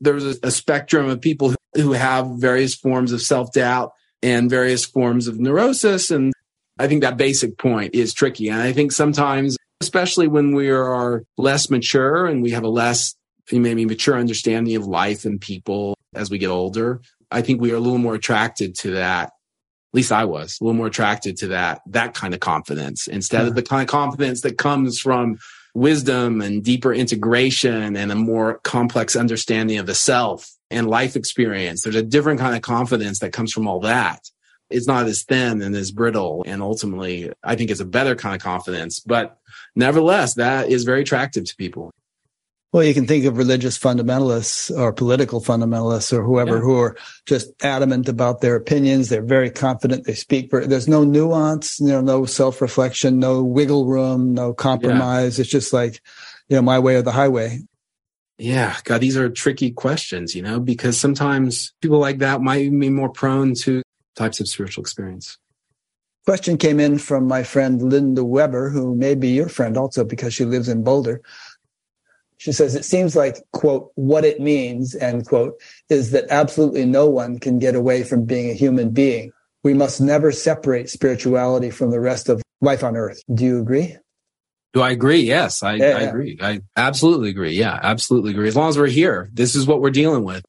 [0.00, 3.92] There's a, a spectrum of people who, who have various forms of self doubt
[4.22, 6.10] and various forms of neurosis.
[6.10, 6.32] And
[6.78, 8.48] I think that basic point is tricky.
[8.48, 13.14] And I think sometimes, especially when we are less mature and we have a less
[13.50, 17.76] maybe mature understanding of life and people as we get older, I think we are
[17.76, 19.32] a little more attracted to that.
[19.92, 23.42] At least I was a little more attracted to that, that kind of confidence instead
[23.42, 23.54] of hmm.
[23.54, 25.38] the kind of confidence that comes from
[25.74, 31.82] wisdom and deeper integration and a more complex understanding of the self and life experience.
[31.82, 34.28] There's a different kind of confidence that comes from all that.
[34.70, 36.44] It's not as thin and as brittle.
[36.46, 39.00] And ultimately, I think it's a better kind of confidence.
[39.00, 39.38] But
[39.74, 41.90] nevertheless, that is very attractive to people.
[42.70, 46.62] Well, you can think of religious fundamentalists or political fundamentalists or whoever yeah.
[46.62, 49.08] who are just adamant about their opinions.
[49.08, 50.04] They're very confident.
[50.04, 50.50] They speak.
[50.50, 55.38] For, there's no nuance, you know, no self reflection, no wiggle room, no compromise.
[55.38, 55.42] Yeah.
[55.42, 56.02] It's just like,
[56.48, 57.60] you know, my way or the highway.
[58.36, 62.90] Yeah, God, these are tricky questions, you know, because sometimes people like that might be
[62.90, 63.82] more prone to
[64.14, 65.38] types of spiritual experience.
[66.24, 70.34] Question came in from my friend Linda Weber, who may be your friend also because
[70.34, 71.22] she lives in Boulder.
[72.38, 75.60] She says, it seems like, quote, what it means, end quote,
[75.90, 79.32] is that absolutely no one can get away from being a human being.
[79.64, 83.20] We must never separate spirituality from the rest of life on earth.
[83.34, 83.96] Do you agree?
[84.72, 85.20] Do I agree?
[85.20, 86.08] Yes, I, yeah, I yeah.
[86.08, 86.38] agree.
[86.40, 87.52] I absolutely agree.
[87.52, 88.48] Yeah, absolutely agree.
[88.48, 90.44] As long as we're here, this is what we're dealing with.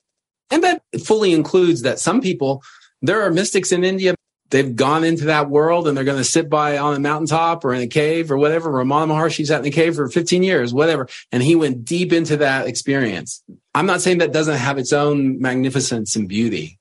[0.52, 2.62] And that fully includes that some people,
[3.02, 4.14] there are mystics in India
[4.50, 7.74] they've gone into that world and they're going to sit by on a mountaintop or
[7.74, 8.70] in a cave or whatever.
[8.70, 11.08] Ramana Maharshi sat in the cave for 15 years, whatever.
[11.32, 13.43] And he went deep into that experience.
[13.76, 16.80] I'm not saying that doesn't have its own magnificence and beauty,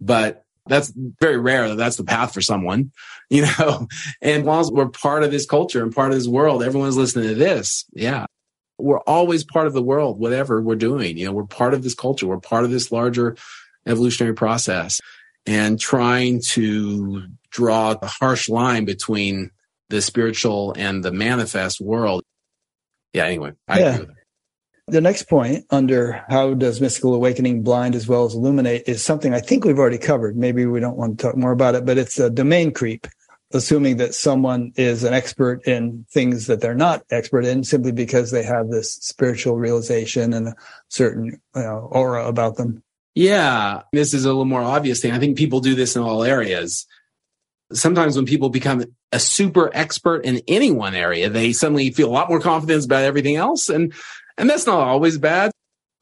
[0.00, 2.92] but that's very rare that that's the path for someone,
[3.30, 3.86] you know,
[4.20, 7.34] and as we're part of this culture and part of this world, everyone's listening to
[7.34, 7.84] this.
[7.92, 8.26] Yeah.
[8.78, 11.16] We're always part of the world, whatever we're doing.
[11.16, 12.26] You know, we're part of this culture.
[12.26, 13.36] We're part of this larger
[13.86, 15.00] evolutionary process
[15.46, 19.50] and trying to draw a harsh line between
[19.88, 22.24] the spiritual and the manifest world.
[23.12, 23.98] Yeah, anyway, I yeah.
[24.88, 29.34] The next point under how does mystical awakening blind as well as illuminate is something
[29.34, 30.36] I think we've already covered.
[30.36, 33.08] Maybe we don't want to talk more about it, but it's a domain creep,
[33.52, 38.30] assuming that someone is an expert in things that they're not expert in simply because
[38.30, 40.54] they have this spiritual realization and a
[40.88, 42.84] certain you know, aura about them.
[43.16, 45.12] Yeah, this is a little more obvious thing.
[45.12, 46.86] I think people do this in all areas.
[47.72, 52.12] Sometimes when people become a super expert in any one area, they suddenly feel a
[52.12, 53.70] lot more confidence about everything else.
[53.70, 53.94] And,
[54.36, 55.50] and that's not always bad.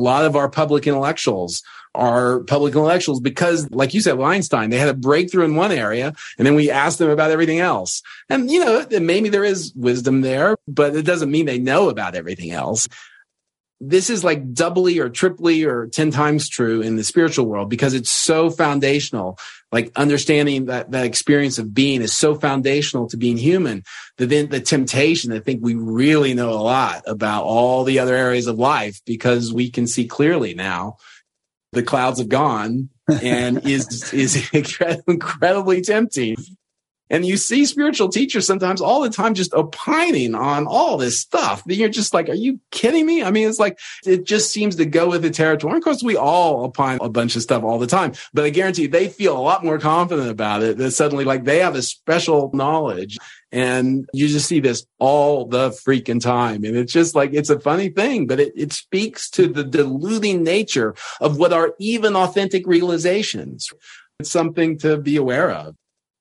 [0.01, 1.63] A lot of our public intellectuals
[1.95, 6.13] are public intellectuals because, like you said, Einstein, they had a breakthrough in one area
[6.37, 8.03] and then we asked them about everything else.
[8.29, 12.17] And, you know, maybe there is wisdom there, but it doesn't mean they know about
[12.17, 12.89] everything else
[13.89, 17.95] this is like doubly or triply or 10 times true in the spiritual world because
[17.95, 19.39] it's so foundational.
[19.71, 23.83] Like understanding that that experience of being is so foundational to being human
[24.19, 28.15] that then the temptation to think we really know a lot about all the other
[28.15, 30.97] areas of life because we can see clearly now
[31.73, 34.49] the clouds have gone and is is
[35.07, 36.37] incredibly tempting
[37.11, 41.63] and you see spiritual teachers sometimes all the time just opining on all this stuff.
[41.67, 43.23] You're just like, are you kidding me?
[43.23, 45.77] I mean, it's like, it just seems to go with the territory.
[45.77, 48.87] Of course, we all opine a bunch of stuff all the time, but I guarantee
[48.87, 52.51] they feel a lot more confident about it that suddenly like they have a special
[52.55, 53.19] knowledge.
[53.53, 56.65] And you just see this all the freaking time.
[56.65, 60.43] And it's just like, it's a funny thing, but it, it speaks to the deluding
[60.43, 63.71] nature of what are even authentic realizations.
[64.19, 65.77] It's something to be aware of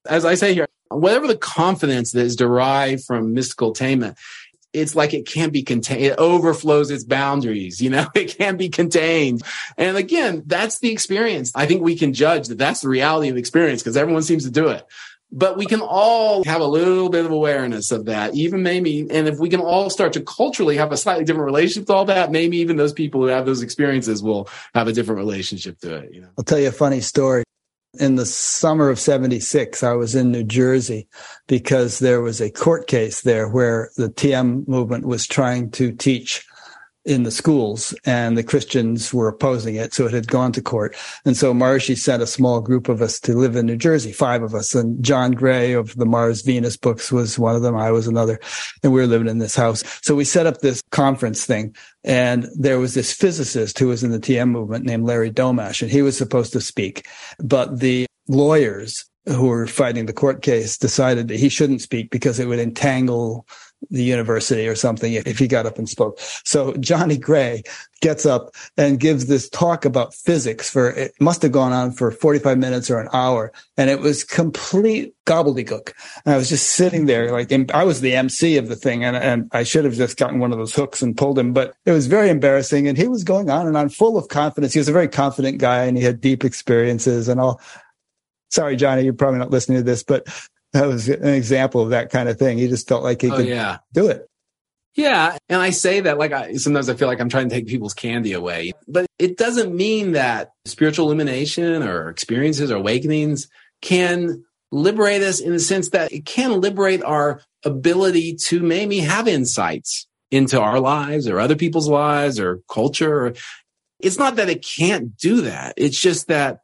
[0.07, 4.17] as I say here, whatever the confidence that is derived from mystical attainment,
[4.73, 6.01] it's like it can't be contained.
[6.01, 7.79] It overflows its boundaries.
[7.79, 9.43] You know, it can't be contained.
[9.77, 11.51] And again, that's the experience.
[11.55, 14.51] I think we can judge that that's the reality of experience because everyone seems to
[14.51, 14.85] do it.
[15.35, 19.01] but we can all have a little bit of awareness of that, even maybe.
[19.09, 22.05] And if we can all start to culturally have a slightly different relationship to all
[22.05, 25.95] that, maybe even those people who have those experiences will have a different relationship to
[25.95, 26.13] it.
[26.13, 27.43] You know, I'll tell you a funny story.
[27.99, 31.07] In the summer of 76, I was in New Jersey
[31.47, 36.43] because there was a court case there where the TM movement was trying to teach
[37.05, 39.93] in the schools and the Christians were opposing it.
[39.93, 40.95] So it had gone to court.
[41.25, 44.41] And so Maharishi sent a small group of us to live in New Jersey, five
[44.41, 44.73] of us.
[44.73, 47.75] And John Gray of the Mars Venus books was one of them.
[47.75, 48.39] I was another.
[48.83, 49.83] And we were living in this house.
[50.01, 51.75] So we set up this conference thing.
[52.03, 55.91] And there was this physicist who was in the TM movement named Larry Domash, and
[55.91, 57.07] he was supposed to speak.
[57.39, 62.39] But the lawyers who were fighting the court case decided that he shouldn't speak because
[62.39, 63.47] it would entangle
[63.89, 66.19] the university or something if he got up and spoke.
[66.43, 67.63] So Johnny Gray
[68.01, 72.11] gets up and gives this talk about physics for it must have gone on for
[72.11, 75.93] 45 minutes or an hour and it was complete gobbledygook.
[76.25, 79.15] And I was just sitting there like I was the MC of the thing and,
[79.15, 81.91] and I should have just gotten one of those hooks and pulled him, but it
[81.91, 84.73] was very embarrassing and he was going on and on full of confidence.
[84.73, 87.61] He was a very confident guy and he had deep experiences and all.
[88.49, 90.27] Sorry, Johnny, you're probably not listening to this, but
[90.73, 92.57] that was an example of that kind of thing.
[92.57, 93.77] He just felt like he oh, could yeah.
[93.93, 94.27] do it.
[94.95, 95.37] Yeah.
[95.49, 97.93] And I say that like I sometimes I feel like I'm trying to take people's
[97.93, 103.47] candy away, but it doesn't mean that spiritual illumination or experiences or awakenings
[103.81, 109.27] can liberate us in the sense that it can liberate our ability to maybe have
[109.27, 113.33] insights into our lives or other people's lives or culture.
[113.99, 115.73] It's not that it can't do that.
[115.77, 116.59] It's just that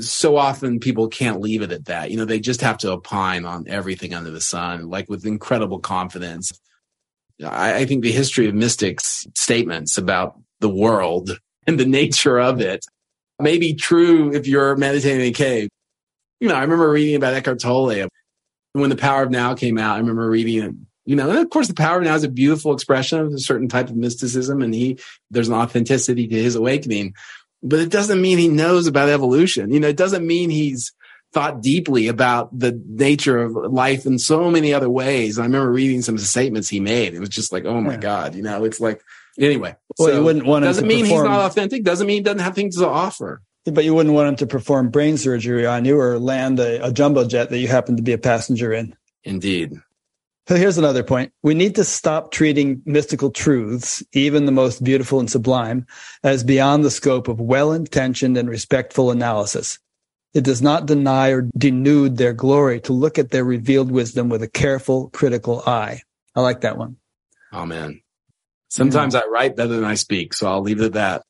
[0.00, 2.10] so often people can't leave it at that.
[2.10, 5.78] You know, they just have to opine on everything under the sun, like with incredible
[5.78, 6.52] confidence.
[7.44, 12.60] I, I think the history of mystics statements about the world and the nature of
[12.60, 12.84] it
[13.40, 15.68] may be true if you're meditating in a cave.
[16.40, 18.08] You know, I remember reading about Eckhart Tolle
[18.72, 19.96] when The Power of Now came out.
[19.96, 20.74] I remember reading it
[21.06, 23.38] you know, and of course the power of now is a beautiful expression of a
[23.38, 24.98] certain type of mysticism and he,
[25.30, 27.14] there's an authenticity to his awakening
[27.64, 29.72] but it doesn't mean he knows about evolution.
[29.72, 30.92] You know, it doesn't mean he's
[31.32, 35.38] thought deeply about the nature of life in so many other ways.
[35.38, 37.14] I remember reading some statements he made.
[37.14, 38.00] It was just like, oh my yeah.
[38.00, 39.02] God, you know, it's like,
[39.40, 39.74] anyway.
[39.98, 41.82] Well, so you wouldn't want doesn't mean perform, he's not authentic.
[41.82, 43.40] Doesn't mean he doesn't have things to offer.
[43.64, 46.92] But you wouldn't want him to perform brain surgery on you or land a, a
[46.92, 48.94] jumbo jet that you happen to be a passenger in.
[49.24, 49.72] Indeed.
[50.46, 51.32] So here's another point.
[51.42, 55.86] We need to stop treating mystical truths, even the most beautiful and sublime,
[56.22, 59.78] as beyond the scope of well intentioned and respectful analysis.
[60.34, 64.42] It does not deny or denude their glory to look at their revealed wisdom with
[64.42, 66.02] a careful, critical eye.
[66.34, 66.96] I like that one.
[67.52, 68.02] Amen.
[68.68, 69.20] Sometimes yeah.
[69.20, 71.22] I write better than I speak, so I'll leave it at that.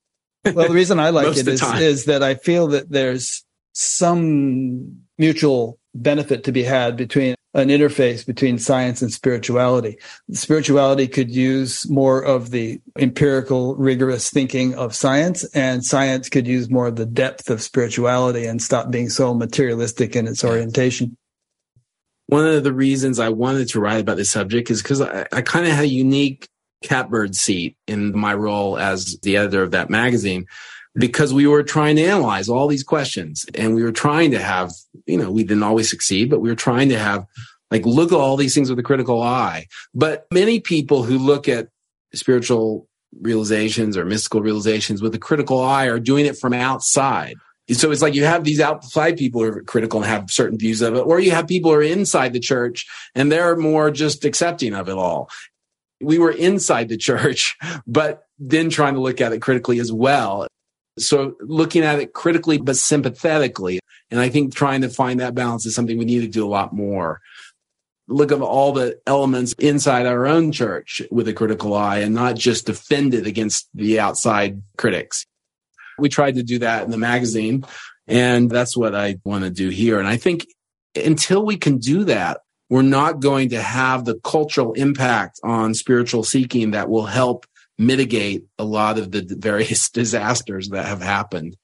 [0.54, 3.44] well, the reason I like it is, is that I feel that there's
[3.74, 9.96] some mutual benefit to be had between an interface between science and spirituality.
[10.32, 16.68] Spirituality could use more of the empirical, rigorous thinking of science, and science could use
[16.68, 21.16] more of the depth of spirituality and stop being so materialistic in its orientation.
[22.26, 25.42] One of the reasons I wanted to write about this subject is because I, I
[25.42, 26.48] kind of had a unique
[26.82, 30.46] catbird seat in my role as the editor of that magazine
[30.96, 34.72] because we were trying to analyze all these questions and we were trying to have,
[35.06, 37.26] you know, we didn't always succeed, but we were trying to have
[37.70, 39.66] like look at all these things with a critical eye.
[39.94, 41.68] But many people who look at
[42.14, 42.88] spiritual
[43.20, 47.36] realizations or mystical realizations with a critical eye are doing it from outside.
[47.70, 50.82] So it's like you have these outside people who are critical and have certain views
[50.82, 54.24] of it, or you have people who are inside the church and they're more just
[54.24, 55.30] accepting of it all.
[56.00, 60.46] We were inside the church, but then trying to look at it critically as well.
[60.98, 63.80] So looking at it critically, but sympathetically.
[64.10, 66.48] And I think trying to find that balance is something we need to do a
[66.48, 67.20] lot more.
[68.06, 72.36] Look at all the elements inside our own church with a critical eye and not
[72.36, 75.26] just defend it against the outside critics.
[75.98, 77.64] We tried to do that in the magazine
[78.06, 79.98] and that's what I want to do here.
[79.98, 80.46] And I think
[80.94, 82.40] until we can do that,
[82.70, 87.46] we're not going to have the cultural impact on spiritual seeking that will help
[87.78, 91.56] mitigate a lot of the various disasters that have happened.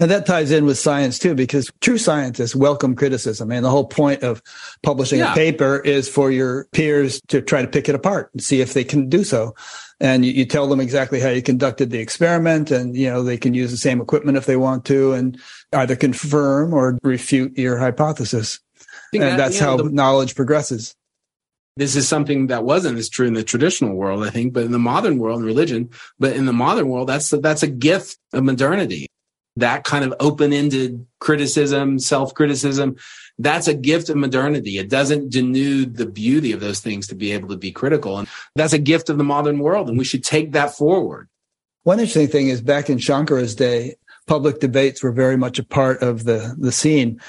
[0.00, 3.52] And that ties in with science too, because true scientists welcome criticism.
[3.52, 4.42] And the whole point of
[4.82, 5.32] publishing yeah.
[5.32, 8.72] a paper is for your peers to try to pick it apart and see if
[8.72, 9.54] they can do so.
[10.00, 13.36] And you, you, tell them exactly how you conducted the experiment and, you know, they
[13.36, 15.38] can use the same equipment if they want to and
[15.74, 18.58] either confirm or refute your hypothesis.
[19.12, 20.96] And that, that's how know, the, knowledge progresses
[21.76, 24.72] this is something that wasn't as true in the traditional world, I think, but in
[24.72, 28.44] the modern world and religion, but in the modern world, that's that's a gift of
[28.44, 29.06] modernity.
[29.56, 32.96] that kind of open ended criticism, self criticism,
[33.38, 34.78] that's a gift of modernity.
[34.78, 38.18] It doesn't denude the beauty of those things to be able to be critical.
[38.18, 39.88] And that's a gift of the modern world.
[39.88, 41.28] And we should take that forward.
[41.82, 43.96] One interesting thing is back in Shankara's day,
[44.26, 47.20] public debates were very much a part of the, the scene.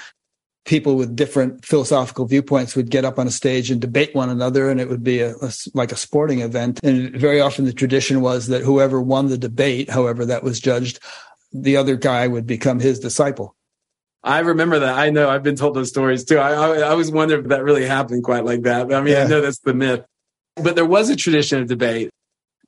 [0.65, 4.69] People with different philosophical viewpoints would get up on a stage and debate one another,
[4.69, 6.79] and it would be a, a, like a sporting event.
[6.83, 10.99] And very often the tradition was that whoever won the debate, however that was judged,
[11.51, 13.55] the other guy would become his disciple.
[14.23, 14.97] I remember that.
[14.97, 16.37] I know I've been told those stories too.
[16.37, 18.93] I, I, I always wonder if that really happened quite like that.
[18.93, 19.23] I mean, yeah.
[19.23, 20.05] I know that's the myth,
[20.57, 22.11] but there was a tradition of debate.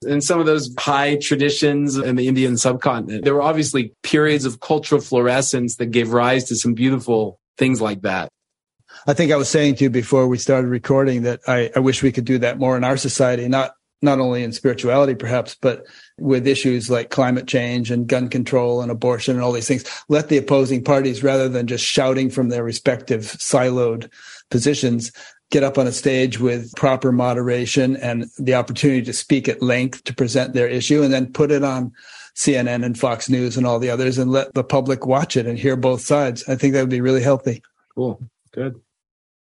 [0.05, 4.59] In some of those high traditions in the Indian subcontinent, there were obviously periods of
[4.59, 8.29] cultural fluorescence that gave rise to some beautiful things like that.
[9.07, 12.03] I think I was saying to you before we started recording that I, I wish
[12.03, 15.85] we could do that more in our society, not not only in spirituality perhaps, but
[16.19, 19.85] with issues like climate change and gun control and abortion and all these things.
[20.09, 24.11] Let the opposing parties, rather than just shouting from their respective siloed
[24.51, 25.13] positions,
[25.51, 30.03] get up on a stage with proper moderation and the opportunity to speak at length
[30.03, 31.91] to present their issue and then put it on
[32.35, 35.57] CNN and Fox News and all the others and let the public watch it and
[35.57, 36.43] hear both sides.
[36.47, 37.61] I think that would be really healthy.
[37.95, 38.21] Cool.
[38.51, 38.79] Good.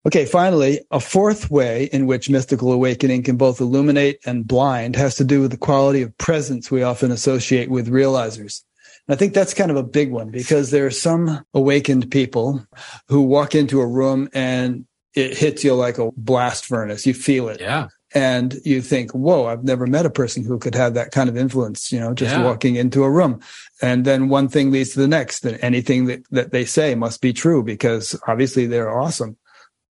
[0.05, 5.15] Okay, finally, a fourth way in which mystical awakening can both illuminate and blind has
[5.17, 8.63] to do with the quality of presence we often associate with realizers.
[9.07, 12.67] And I think that's kind of a big one because there are some awakened people
[13.09, 17.07] who walk into a room and it hits you like a blast furnace.
[17.07, 17.61] You feel it.
[17.61, 17.89] Yeah.
[18.15, 21.37] And you think, whoa, I've never met a person who could have that kind of
[21.37, 22.45] influence, you know, just yeah.
[22.45, 23.41] walking into a room.
[23.81, 25.47] And then one thing leads to the next.
[25.47, 29.39] And anything that, that they say must be true because obviously they're awesome.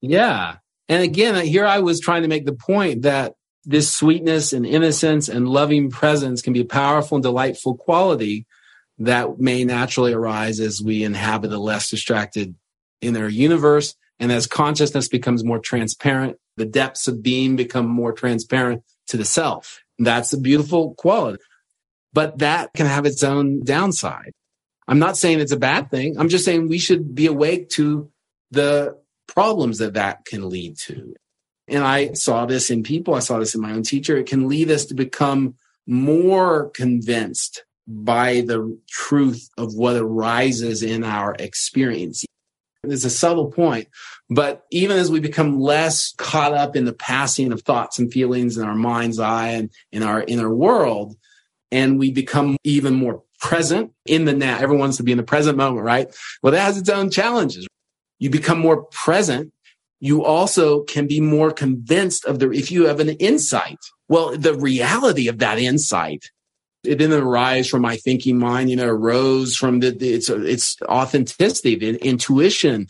[0.01, 0.57] Yeah.
[0.89, 4.67] And again, uh, here I was trying to make the point that this sweetness and
[4.67, 8.47] innocence and loving presence can be a powerful and delightful quality
[8.99, 12.55] that may naturally arise as we inhabit a less distracted
[13.01, 13.95] inner universe.
[14.23, 19.25] And as consciousness becomes more transparent, the depths of being become more transparent to the
[19.25, 19.83] self.
[19.99, 21.43] That's a beautiful quality.
[22.13, 24.31] But that can have its own downside.
[24.87, 26.21] I'm not saying it's a bad thing.
[26.21, 28.13] I'm just saying we should be awake to
[28.53, 28.97] the
[29.27, 31.17] problems that that can lead to.
[31.67, 34.17] And I saw this in people, I saw this in my own teacher.
[34.17, 41.03] It can lead us to become more convinced by the truth of what arises in
[41.03, 42.25] our experience.
[42.85, 43.89] It's a subtle point,
[44.29, 48.57] but even as we become less caught up in the passing of thoughts and feelings
[48.57, 51.17] in our mind's eye and in our inner world,
[51.71, 54.57] and we become even more present in the now.
[54.57, 56.09] Everyone wants to be in the present moment, right?
[56.43, 57.67] Well, that has its own challenges
[58.23, 59.53] you become more present.
[59.99, 63.79] You also can be more convinced of the, if you have an insight,
[64.09, 66.31] well, the reality of that insight,
[66.85, 71.77] it didn't arise from my thinking mind, you know, arose from the, it's, it's authenticity,
[71.77, 72.89] the intuition,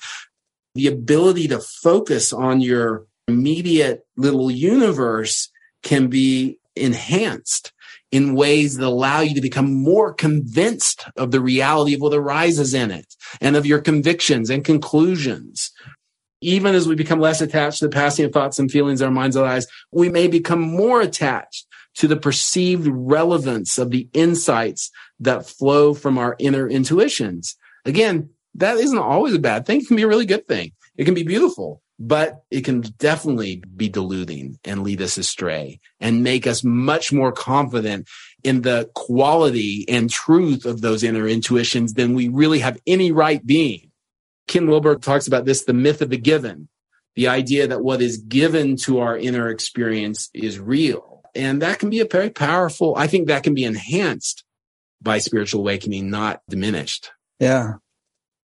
[0.74, 5.51] the ability to focus on your immediate little universe
[5.82, 7.72] can be enhanced
[8.11, 12.74] in ways that allow you to become more convinced of the reality of what arises
[12.74, 15.70] in it and of your convictions and conclusions.
[16.40, 19.12] Even as we become less attached to the passing of thoughts and feelings in our
[19.12, 21.66] minds and eyes, we may become more attached
[21.97, 24.90] to the perceived relevance of the insights
[25.20, 27.57] that flow from our inner intuitions.
[27.84, 29.81] Again, that isn't always a bad thing.
[29.81, 30.73] It can be a really good thing.
[30.97, 36.24] It can be beautiful but it can definitely be deluding and lead us astray and
[36.24, 38.09] make us much more confident
[38.43, 43.47] in the quality and truth of those inner intuitions than we really have any right
[43.47, 43.93] being.
[44.48, 46.69] Ken Wilber talks about this, the myth of the given,
[47.14, 51.11] the idea that what is given to our inner experience is real.
[51.34, 54.44] And that can be a very powerful, I think that can be enhanced
[55.00, 57.10] by spiritual awakening, not diminished.
[57.40, 57.74] Yeah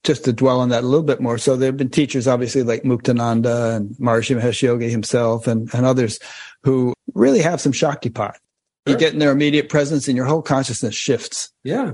[0.05, 1.39] just to dwell on that a little bit more.
[1.39, 5.85] So there have been teachers, obviously, like Muktananda and Maharishi Mahesh Yogi himself and, and
[5.85, 6.19] others
[6.63, 8.35] who really have some Shaktipat.
[8.35, 8.41] Sure.
[8.87, 11.53] You get in their immediate presence and your whole consciousness shifts.
[11.65, 11.93] Yeah.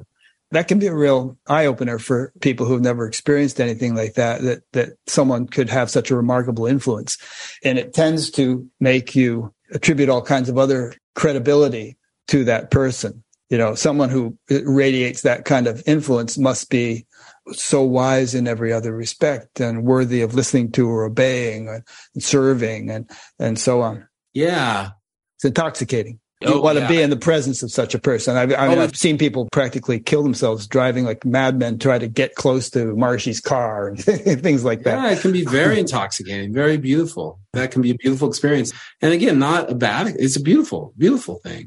[0.50, 4.42] That can be a real eye opener for people who've never experienced anything like that,
[4.42, 7.18] that, that someone could have such a remarkable influence.
[7.64, 11.96] And it tends to make you attribute all kinds of other credibility
[12.28, 13.22] to that person.
[13.50, 17.06] You know, someone who radiates that kind of influence must be
[17.52, 21.84] so wise in every other respect and worthy of listening to or obeying and
[22.22, 24.08] serving and and so on.
[24.32, 24.90] Yeah,
[25.36, 26.20] it's intoxicating.
[26.44, 26.86] You oh, want yeah.
[26.86, 28.36] to be in the presence of such a person.
[28.36, 32.06] I've, I mean, oh, I've seen people practically kill themselves driving like madmen, try to
[32.06, 34.04] get close to Maharishi's car and
[34.42, 35.02] things like that.
[35.02, 37.40] Yeah, it can be very intoxicating, very beautiful.
[37.54, 38.72] That can be a beautiful experience.
[39.00, 41.66] And again, not a bad, it's a beautiful, beautiful thing.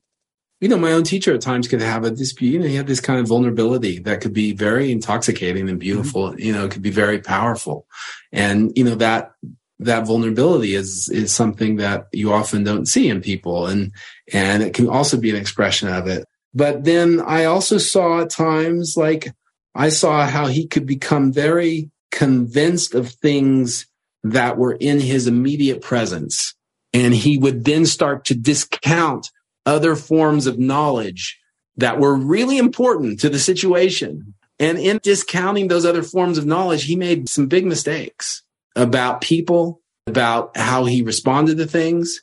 [0.60, 2.54] you know, my own teacher at times could have a dispute.
[2.54, 6.30] You know, he had this kind of vulnerability that could be very intoxicating and beautiful.
[6.30, 6.40] Mm-hmm.
[6.40, 7.86] You know, it could be very powerful.
[8.32, 9.32] And, you know, that,
[9.80, 13.68] that vulnerability is, is something that you often don't see in people.
[13.68, 13.92] And,
[14.34, 16.26] and it can also be an expression of it.
[16.54, 19.32] But then I also saw at times like
[19.76, 23.86] I saw how he could become very convinced of things
[24.24, 26.56] that were in his immediate presence.
[26.94, 29.30] And he would then start to discount
[29.66, 31.40] other forms of knowledge
[31.76, 34.34] that were really important to the situation.
[34.58, 38.42] And in discounting those other forms of knowledge, he made some big mistakes
[38.76, 42.22] about people, about how he responded to things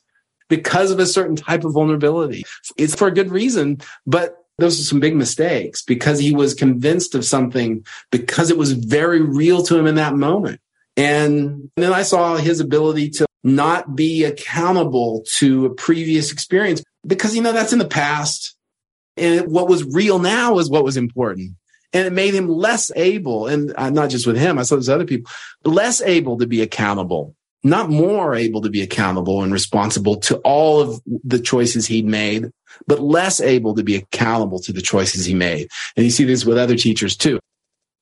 [0.49, 2.43] because of a certain type of vulnerability.
[2.77, 7.13] It's for a good reason, but those are some big mistakes because he was convinced
[7.15, 10.61] of something because it was very real to him in that moment.
[10.97, 17.35] And then I saw his ability to not be accountable to a previous experience because,
[17.35, 18.55] you know, that's in the past.
[19.17, 21.51] And what was real now is what was important.
[21.93, 24.89] And it made him less able, and uh, not just with him, I saw this
[24.89, 25.31] other people,
[25.63, 27.35] less able to be accountable,
[27.65, 32.51] not more able to be accountable and responsible to all of the choices he'd made,
[32.87, 35.67] but less able to be accountable to the choices he made.
[35.97, 37.39] And you see this with other teachers too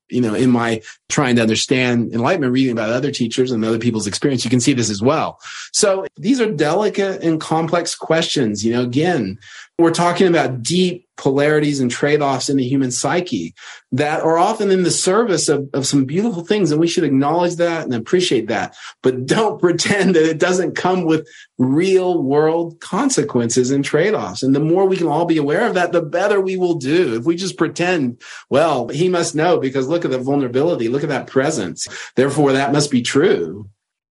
[0.10, 4.08] you know, in my trying to understand enlightenment, reading about other teachers and other people's
[4.08, 5.40] experience, you can see this as well.
[5.72, 8.64] So these are delicate and complex questions.
[8.64, 9.40] You know, again,
[9.80, 13.54] we're talking about deep polarities and trade-offs in the human psyche
[13.92, 16.72] that are often in the service of, of some beautiful things.
[16.72, 18.76] And we should acknowledge that and appreciate that.
[19.02, 21.28] But don't pretend that it doesn't come with
[21.58, 24.44] real world consequences and trade-offs.
[24.44, 27.16] And the more we can all be aware of that, the better we will do.
[27.16, 31.10] If we just pretend, well, he must know because look at the vulnerability, look at
[31.10, 31.88] that presence.
[32.16, 33.70] Therefore, that must be true.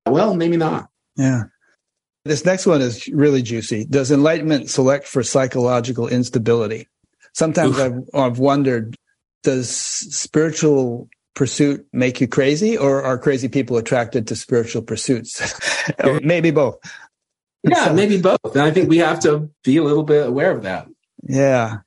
[0.07, 0.89] Well, maybe not.
[1.15, 1.43] Yeah.
[2.23, 3.85] This next one is really juicy.
[3.85, 6.88] Does enlightenment select for psychological instability?
[7.34, 8.95] Sometimes I've, I've wondered,
[9.43, 15.41] does spiritual pursuit make you crazy or are crazy people attracted to spiritual pursuits?
[16.22, 16.77] maybe both.
[17.64, 18.39] Yeah, so, maybe both.
[18.53, 20.88] And I think we have to be a little bit aware of that.
[21.23, 21.80] Yeah.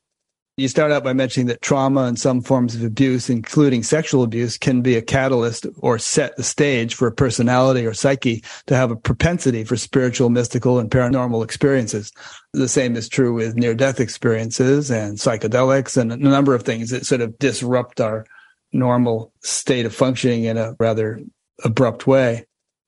[0.57, 4.57] You start out by mentioning that trauma and some forms of abuse, including sexual abuse,
[4.57, 8.93] can be a catalyst or set the stage for a personality or psyche to have
[8.93, 12.13] a propensity for spiritual, mystical, and paranormal experiences.
[12.53, 16.91] The same is true with near death experiences and psychedelics and a number of things
[16.91, 18.25] that sort of disrupt our
[18.73, 21.21] normal state of functioning in a rather
[21.65, 22.47] abrupt way.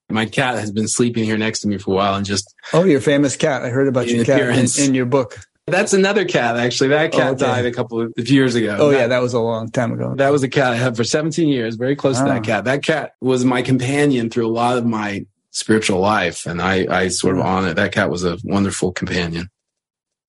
[0.09, 2.55] My cat has been sleeping here next to me for a while and just.
[2.72, 3.64] Oh, your famous cat.
[3.64, 5.40] I heard about your cat in, in your book.
[5.66, 6.90] That's another cat, actually.
[6.90, 7.44] That cat oh, okay.
[7.44, 8.76] died a couple of years ago.
[8.78, 10.14] Oh, that, yeah, that was a long time ago.
[10.14, 12.24] That was a cat I had for 17 years, very close oh.
[12.24, 12.44] to that ah.
[12.44, 12.64] cat.
[12.64, 17.09] That cat was my companion through a lot of my spiritual life, and I, I
[17.09, 17.48] sort of mm.
[17.48, 17.74] on it.
[17.74, 19.51] That cat was a wonderful companion.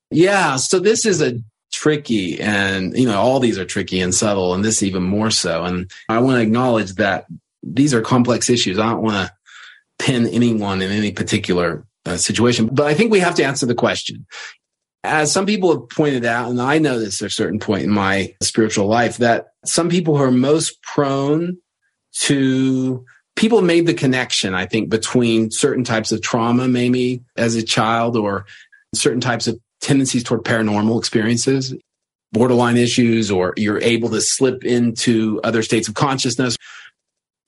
[0.09, 1.39] Yeah, so this is a
[1.71, 5.65] tricky, and you know, all these are tricky and subtle, and this even more so.
[5.65, 7.27] And I want to acknowledge that
[7.61, 8.79] these are complex issues.
[8.79, 9.33] I don't want to
[10.03, 12.67] pin anyone in any particular uh, situation.
[12.71, 14.25] But I think we have to answer the question
[15.07, 17.89] as some people have pointed out, and I know this at a certain point in
[17.89, 21.57] my spiritual life, that some people who are most prone
[22.19, 23.05] to
[23.35, 28.17] people made the connection, I think, between certain types of trauma, maybe as a child,
[28.17, 28.45] or
[28.93, 31.73] certain types of tendencies toward paranormal experiences,
[32.31, 36.57] borderline issues, or you're able to slip into other states of consciousness.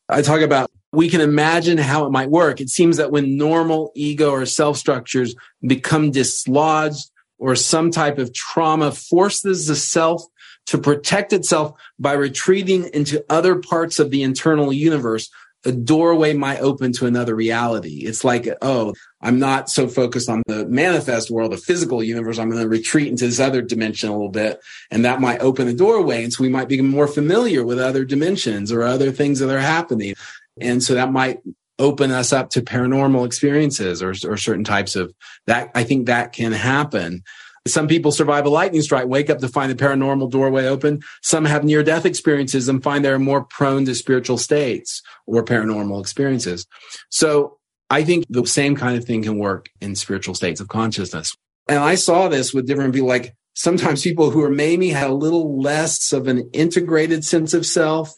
[0.07, 2.61] I talk about we can imagine how it might work.
[2.61, 8.34] It seems that when normal ego or self structures become dislodged or some type of
[8.34, 10.24] trauma forces the self
[10.68, 15.32] to protect itself by retreating into other parts of the internal universe,
[15.66, 18.06] a doorway might open to another reality.
[18.06, 22.38] It's like, oh, I'm not so focused on the manifest world, the physical universe.
[22.38, 24.61] I'm going to retreat into this other dimension a little bit.
[24.91, 26.24] And that might open a doorway.
[26.24, 29.60] And so we might become more familiar with other dimensions or other things that are
[29.60, 30.14] happening.
[30.61, 31.40] And so that might
[31.80, 35.14] open us up to paranormal experiences or, or certain types of
[35.48, 35.72] that.
[35.74, 37.24] I think that can happen.
[37.68, 41.02] Some people survive a lightning strike, wake up to find the paranormal doorway open.
[41.22, 46.00] Some have near death experiences and find they're more prone to spiritual states or paranormal
[46.02, 46.66] experiences.
[47.10, 47.58] So
[47.90, 51.36] I think the same kind of thing can work in spiritual states of consciousness.
[51.68, 55.14] And I saw this with different people, like sometimes people who are maybe had a
[55.14, 58.14] little less of an integrated sense of self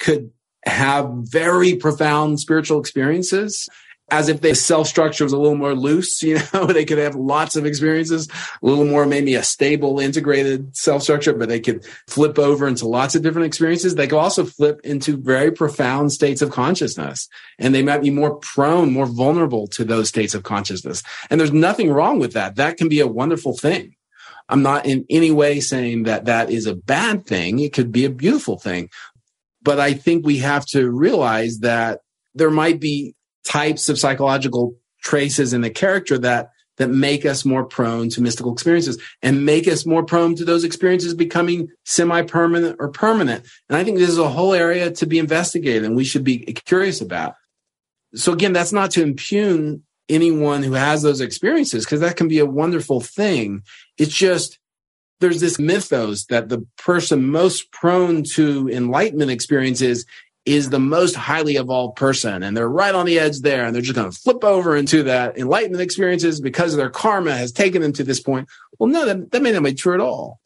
[0.00, 0.30] could
[0.64, 3.68] have very profound spiritual experiences
[4.10, 7.14] as if the self structure was a little more loose, you know, they could have
[7.14, 11.84] lots of experiences, a little more maybe a stable, integrated self structure, but they could
[12.06, 13.94] flip over into lots of different experiences.
[13.94, 17.28] They could also flip into very profound states of consciousness
[17.58, 21.02] and they might be more prone, more vulnerable to those states of consciousness.
[21.30, 22.56] And there's nothing wrong with that.
[22.56, 23.94] That can be a wonderful thing.
[24.50, 27.60] I'm not in any way saying that that is a bad thing.
[27.60, 28.90] It could be a beautiful thing.
[29.62, 32.00] But I think we have to realize that
[32.34, 33.14] there might be
[33.44, 38.54] types of psychological traces in the character that that make us more prone to mystical
[38.54, 43.46] experiences and make us more prone to those experiences becoming semi-permanent or permanent.
[43.68, 46.38] And I think this is a whole area to be investigated and we should be
[46.38, 47.34] curious about.
[48.14, 52.38] So again, that's not to impugn anyone who has those experiences because that can be
[52.38, 53.62] a wonderful thing.
[53.98, 54.58] It's just
[55.20, 60.06] there's this mythos that the person most prone to enlightenment experiences
[60.46, 63.82] is the most highly evolved person and they're right on the edge there and they're
[63.82, 67.92] just going to flip over into that enlightenment experiences because their karma has taken them
[67.92, 68.48] to this point.
[68.78, 70.40] Well, no, that, that may not be true at all.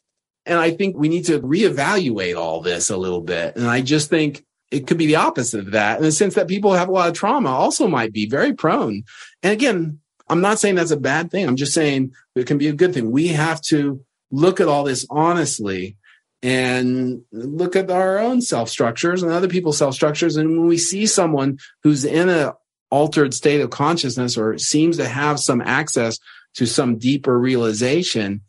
[0.45, 3.55] And I think we need to reevaluate all this a little bit.
[3.55, 6.47] And I just think it could be the opposite of that in the sense that
[6.47, 9.03] people have a lot of trauma also might be very prone.
[9.41, 11.47] And again, I'm not saying that's a bad thing.
[11.47, 13.11] I'm just saying it can be a good thing.
[13.11, 14.03] We have to
[14.35, 15.97] look at all this honestly
[16.43, 20.35] and look at our own self structures and other people's self structures.
[20.37, 22.51] And when we see someone who's in an
[22.91, 26.19] altered state of consciousness or seems to have some access
[26.55, 28.41] to some deeper realization,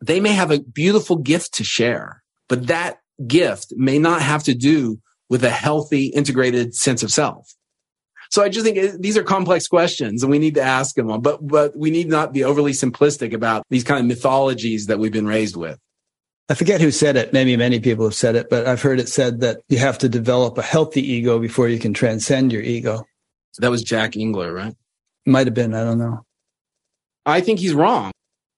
[0.00, 4.54] they may have a beautiful gift to share, but that gift may not have to
[4.54, 4.98] do
[5.28, 7.54] with a healthy, integrated sense of self.
[8.30, 11.46] So I just think these are complex questions and we need to ask them, but,
[11.46, 15.26] but we need not be overly simplistic about these kind of mythologies that we've been
[15.26, 15.78] raised with.
[16.48, 17.32] I forget who said it.
[17.32, 20.08] Maybe many people have said it, but I've heard it said that you have to
[20.08, 23.04] develop a healthy ego before you can transcend your ego.
[23.58, 24.74] That was Jack Engler, right?
[25.26, 25.74] Might have been.
[25.74, 26.24] I don't know.
[27.26, 28.10] I think he's wrong.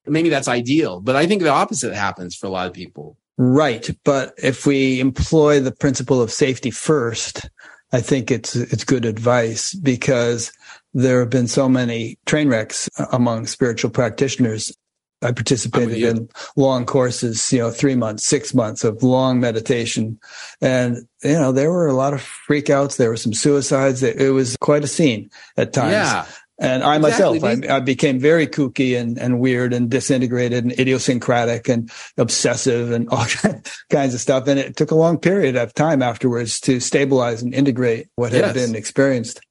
[0.05, 3.17] Maybe that's ideal, but I think the opposite happens for a lot of people.
[3.37, 3.89] Right.
[4.03, 7.49] But if we employ the principle of safety first,
[7.93, 10.51] I think it's, it's good advice because
[10.93, 14.75] there have been so many train wrecks among spiritual practitioners
[15.23, 20.19] I participated oh, in long courses, you know, three months, six months of long meditation.
[20.61, 22.97] And, you know, there were a lot of freakouts.
[22.97, 24.03] There were some suicides.
[24.03, 25.91] It, it was quite a scene at times.
[25.91, 26.25] Yeah.
[26.59, 27.39] And I exactly.
[27.39, 32.91] myself, I, I, became very kooky and, and weird and disintegrated and idiosyncratic and obsessive
[32.91, 33.25] and all
[33.89, 34.47] kinds of stuff.
[34.47, 38.45] And it took a long period of time afterwards to stabilize and integrate what yes.
[38.45, 39.41] had been experienced.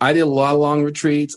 [0.00, 1.36] I did a lot of long retreats.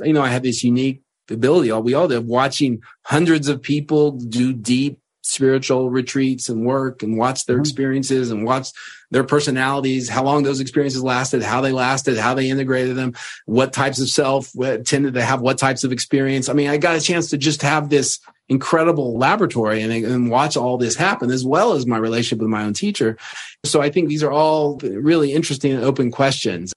[0.00, 4.12] You know, I had this unique ability, all we all did, watching hundreds of people
[4.12, 7.62] do deep spiritual retreats and work and watch their mm-hmm.
[7.62, 8.70] experiences and watch
[9.10, 13.14] their personalities, how long those experiences lasted, how they lasted, how they integrated them,
[13.46, 14.52] what types of self
[14.84, 16.48] tended to have what types of experience.
[16.48, 20.56] I mean, I got a chance to just have this incredible laboratory and, and watch
[20.56, 23.16] all this happen as well as my relationship with my own teacher.
[23.64, 26.72] So I think these are all really interesting and open questions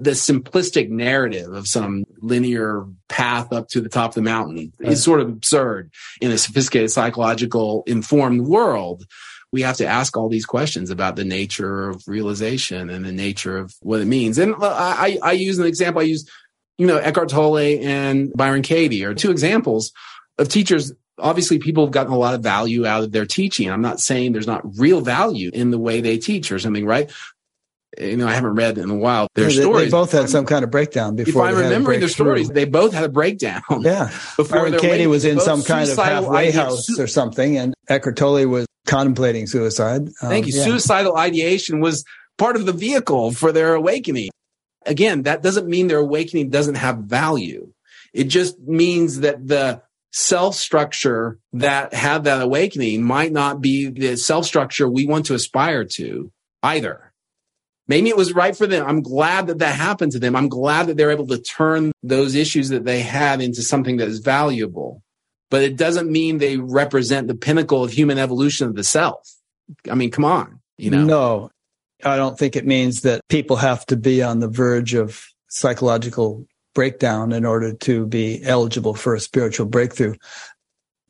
[0.00, 4.92] the simplistic narrative of some linear path up to the top of the mountain right.
[4.92, 9.04] is sort of absurd in a sophisticated psychological informed world
[9.52, 13.58] we have to ask all these questions about the nature of realization and the nature
[13.58, 14.38] of what it means.
[14.38, 16.00] And uh, I, I use an example.
[16.00, 16.30] I use,
[16.78, 19.92] you know, Eckhart Tolle and Byron Katie are two examples
[20.38, 20.92] of teachers.
[21.18, 23.70] Obviously, people have gotten a lot of value out of their teaching.
[23.70, 27.10] I'm not saying there's not real value in the way they teach or something, right?
[27.98, 29.84] You know, I haven't read in a while their yeah, they, stories.
[29.86, 31.48] They both had some kind of breakdown before.
[31.48, 33.62] If I'm remembering their stories, they both had a breakdown.
[33.80, 34.10] Yeah.
[34.36, 38.46] Before Katie was in some kind of halfway house su- or something, and Eckhart Tolle
[38.46, 40.02] was contemplating suicide.
[40.02, 40.54] Um, Thank you.
[40.54, 40.64] Yeah.
[40.64, 42.04] Suicidal ideation was
[42.38, 44.30] part of the vehicle for their awakening.
[44.86, 47.72] Again, that doesn't mean their awakening doesn't have value.
[48.12, 54.16] It just means that the self structure that had that awakening might not be the
[54.16, 57.09] self structure we want to aspire to either.
[57.90, 58.86] Maybe it was right for them.
[58.86, 60.36] I'm glad that that happened to them.
[60.36, 64.06] I'm glad that they're able to turn those issues that they had into something that
[64.06, 65.02] is valuable.
[65.50, 69.28] But it doesn't mean they represent the pinnacle of human evolution of the self.
[69.90, 71.02] I mean, come on, you know?
[71.04, 71.50] No,
[72.04, 76.46] I don't think it means that people have to be on the verge of psychological
[76.76, 80.14] breakdown in order to be eligible for a spiritual breakthrough.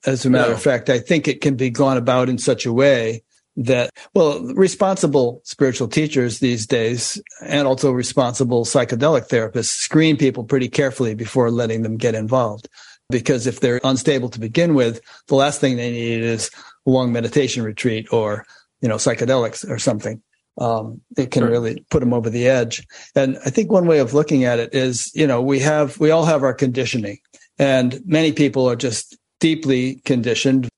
[0.07, 0.55] As a matter no.
[0.55, 3.23] of fact, I think it can be gone about in such a way
[3.60, 10.68] that, well, responsible spiritual teachers these days and also responsible psychedelic therapists screen people pretty
[10.68, 12.68] carefully before letting them get involved.
[13.10, 16.50] Because if they're unstable to begin with, the last thing they need is
[16.86, 18.46] a long meditation retreat or,
[18.80, 20.22] you know, psychedelics or something.
[20.58, 21.50] Um, it can sure.
[21.50, 22.86] really put them over the edge.
[23.14, 26.10] And I think one way of looking at it is, you know, we have, we
[26.10, 27.18] all have our conditioning
[27.58, 30.68] and many people are just deeply conditioned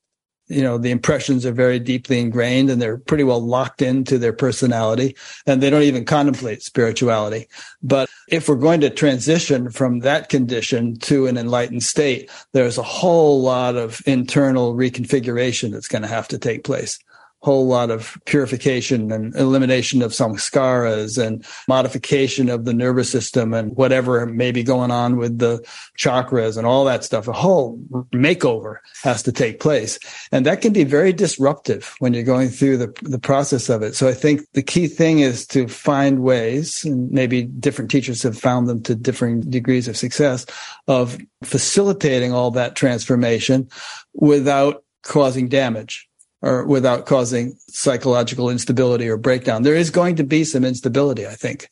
[0.52, 4.32] you know, the impressions are very deeply ingrained and they're pretty well locked into their
[4.32, 5.16] personality
[5.46, 7.48] and they don't even contemplate spirituality.
[7.82, 12.82] But if we're going to transition from that condition to an enlightened state, there's a
[12.82, 16.98] whole lot of internal reconfiguration that's going to have to take place
[17.42, 23.76] whole lot of purification and elimination of samskaras and modification of the nervous system and
[23.76, 25.58] whatever may be going on with the
[25.98, 27.26] chakras and all that stuff.
[27.26, 27.78] A whole
[28.14, 29.98] makeover has to take place.
[30.30, 33.96] And that can be very disruptive when you're going through the, the process of it.
[33.96, 38.38] So I think the key thing is to find ways, and maybe different teachers have
[38.38, 40.46] found them to differing degrees of success,
[40.86, 43.68] of facilitating all that transformation
[44.14, 46.08] without causing damage
[46.42, 49.62] or without causing psychological instability or breakdown.
[49.62, 51.68] There is going to be some instability, I think.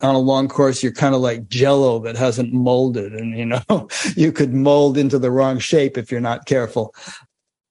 [0.00, 3.88] On a long course, you're kind of like jello that hasn't molded and, you know,
[4.16, 6.94] you could mold into the wrong shape if you're not careful.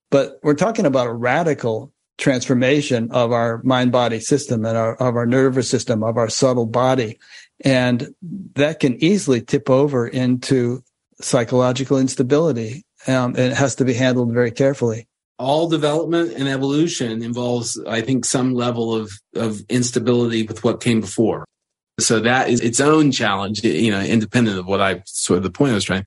[0.09, 5.15] But we're talking about a radical transformation of our mind body system and our, of
[5.15, 7.19] our nervous system, of our subtle body.
[7.65, 8.15] And
[8.55, 10.83] that can easily tip over into
[11.19, 12.85] psychological instability.
[13.07, 15.07] Um, and it has to be handled very carefully
[15.39, 21.01] all development and evolution involves, I think, some level of, of instability with what came
[21.01, 21.45] before.
[21.99, 25.51] So that is its own challenge, you know, independent of what I sort of the
[25.51, 26.05] point I was trying.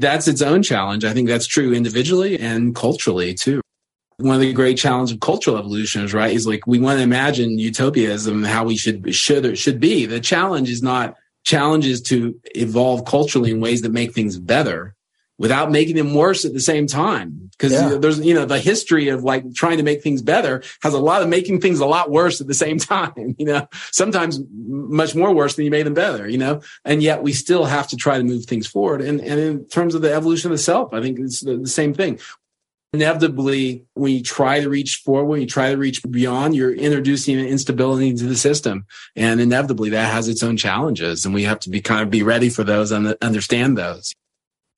[0.00, 1.04] That's its own challenge.
[1.04, 3.60] I think that's true individually and culturally too.
[4.16, 7.02] One of the great challenges of cultural evolution is right is like we want to
[7.02, 10.06] imagine utopianism, how we should should or should be.
[10.06, 14.94] The challenge is not challenges to evolve culturally in ways that make things better
[15.38, 17.49] without making them worse at the same time.
[17.60, 17.98] Because yeah.
[17.98, 21.20] there's, you know, the history of like trying to make things better has a lot
[21.20, 25.34] of making things a lot worse at the same time, you know, sometimes much more
[25.34, 28.16] worse than you made them better, you know, and yet we still have to try
[28.16, 29.02] to move things forward.
[29.02, 31.68] And, and in terms of the evolution of the self, I think it's the, the
[31.68, 32.18] same thing.
[32.94, 37.38] Inevitably, when you try to reach forward, when you try to reach beyond, you're introducing
[37.38, 38.86] an instability into the system.
[39.14, 41.26] And inevitably that has its own challenges.
[41.26, 44.14] And we have to be kind of be ready for those and understand those.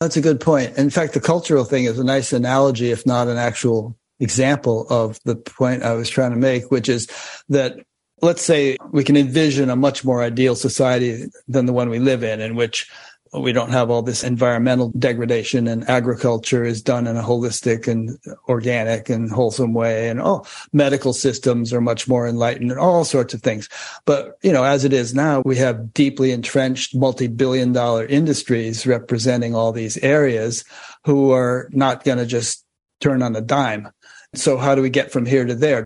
[0.03, 0.77] That's a good point.
[0.77, 5.21] In fact, the cultural thing is a nice analogy, if not an actual example of
[5.25, 7.07] the point I was trying to make, which is
[7.51, 7.79] that
[8.21, 12.25] let's say we can envision a much more ideal society than the one we live
[12.25, 12.91] in, in which
[13.35, 18.19] we don't have all this environmental degradation and agriculture is done in a holistic and
[18.49, 20.09] organic and wholesome way.
[20.09, 23.69] And all medical systems are much more enlightened and all sorts of things.
[24.05, 29.55] But you know as it is now we have deeply entrenched multi-billion dollar industries representing
[29.55, 30.65] all these areas
[31.05, 32.65] who are not going to just
[33.01, 33.89] turn on a dime.
[34.35, 35.85] So how do we get from here to there?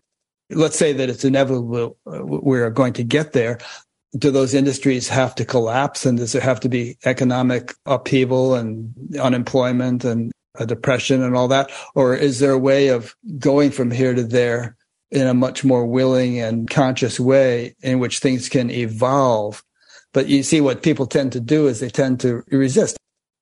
[0.49, 3.59] Let's say that it's inevitable uh, we're going to get there
[4.17, 6.05] do those industries have to collapse?
[6.05, 11.47] And does there have to be economic upheaval and unemployment and a depression and all
[11.49, 11.71] that?
[11.95, 14.75] Or is there a way of going from here to there
[15.11, 19.63] in a much more willing and conscious way in which things can evolve?
[20.13, 22.97] But you see what people tend to do is they tend to resist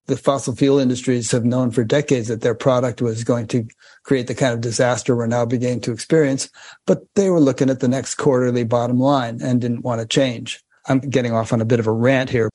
[0.07, 3.67] the fossil fuel industries have known for decades that their product was going to
[4.03, 6.49] create the kind of disaster we're now beginning to experience.
[6.85, 10.61] But they were looking at the next quarterly bottom line and didn't want to change.
[10.87, 12.49] I'm getting off on a bit of a rant here.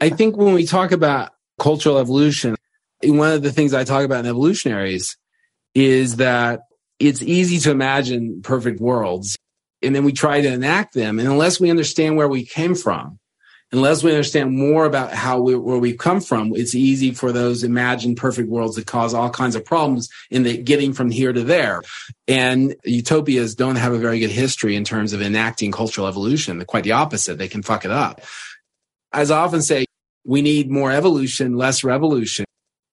[0.00, 2.56] I think when we talk about cultural evolution,
[3.02, 5.16] one of the things I talk about in evolutionaries
[5.74, 6.62] is that
[6.98, 9.38] it's easy to imagine perfect worlds.
[9.82, 11.18] And then we try to enact them.
[11.18, 13.19] And unless we understand where we came from,
[13.72, 17.62] unless we understand more about how we, where we've come from, it's easy for those
[17.62, 21.42] imagined perfect worlds to cause all kinds of problems in the getting from here to
[21.42, 21.82] there.
[22.26, 26.58] And utopias don't have a very good history in terms of enacting cultural evolution.
[26.58, 27.38] They're quite the opposite.
[27.38, 28.20] They can fuck it up.
[29.12, 29.86] As I often say,
[30.24, 32.44] we need more evolution, less revolution.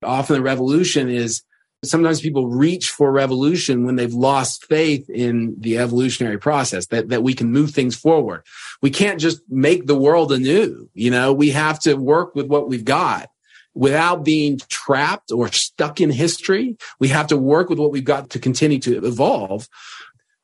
[0.03, 1.41] Often the revolution is
[1.83, 7.23] sometimes people reach for revolution when they've lost faith in the evolutionary process that, that
[7.23, 8.43] we can move things forward.
[8.81, 10.89] We can't just make the world anew.
[10.93, 13.29] You know, we have to work with what we've got
[13.73, 16.77] without being trapped or stuck in history.
[16.99, 19.67] We have to work with what we've got to continue to evolve.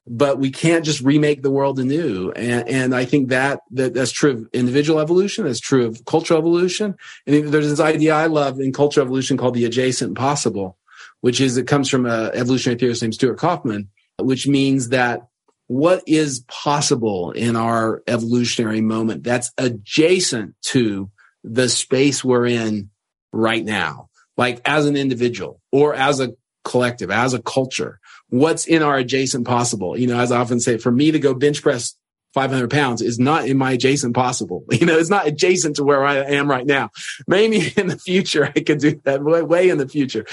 [0.05, 2.31] But we can't just remake the world anew.
[2.35, 5.45] And, and I think that, that that's true of individual evolution.
[5.45, 6.95] That's true of cultural evolution.
[7.25, 10.77] And there's this idea I love in cultural evolution called the adjacent possible
[11.23, 13.87] which is it comes from a evolutionary theorist named Stuart Kauffman,
[14.19, 15.29] which means that
[15.67, 21.09] what is possible in our evolutionary moment that's adjacent to
[21.43, 22.89] the space we're in
[23.31, 26.33] right now, like as an individual or as a
[26.63, 27.99] collective, as a culture,
[28.29, 29.97] what's in our adjacent possible?
[29.97, 31.95] You know, as I often say, for me to go bench press
[32.33, 34.63] 500 pounds is not in my adjacent possible.
[34.71, 36.89] You know, it's not adjacent to where I am right now.
[37.27, 40.25] Maybe in the future I could do that way, way in the future.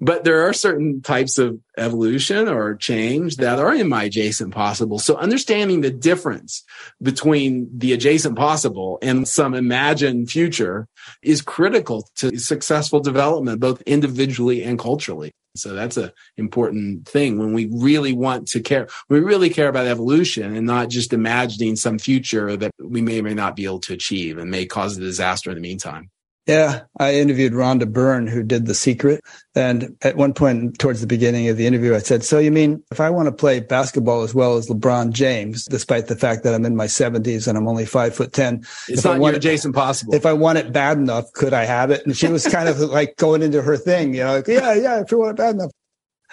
[0.00, 4.98] But there are certain types of evolution or change that are in my adjacent possible.
[4.98, 6.62] So understanding the difference
[7.02, 10.86] between the adjacent possible and some imagined future
[11.22, 15.32] is critical to successful development, both individually and culturally.
[15.56, 18.86] So that's an important thing when we really want to care.
[19.08, 23.24] We really care about evolution and not just imagining some future that we may or
[23.24, 26.10] may not be able to achieve and may cause a disaster in the meantime.
[26.48, 29.20] Yeah, I interviewed Rhonda Byrne, who did The Secret.
[29.54, 32.82] And at one point towards the beginning of the interview, I said, So you mean
[32.90, 36.54] if I want to play basketball as well as LeBron James, despite the fact that
[36.54, 40.14] I'm in my 70s and I'm only five foot 10, it's not an adjacent possible.
[40.14, 42.06] If I want it bad enough, could I have it?
[42.06, 45.00] And she was kind of like going into her thing, you know, like, yeah, yeah,
[45.02, 45.70] if you want it bad enough.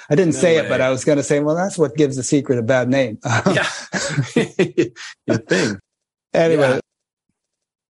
[0.10, 0.66] I didn't no say way.
[0.66, 2.88] it, but I was going to say, well, that's what gives the secret a bad
[2.88, 3.20] name.
[3.26, 3.68] yeah.
[5.28, 5.78] Your thing.
[6.34, 6.80] Anyway, yeah.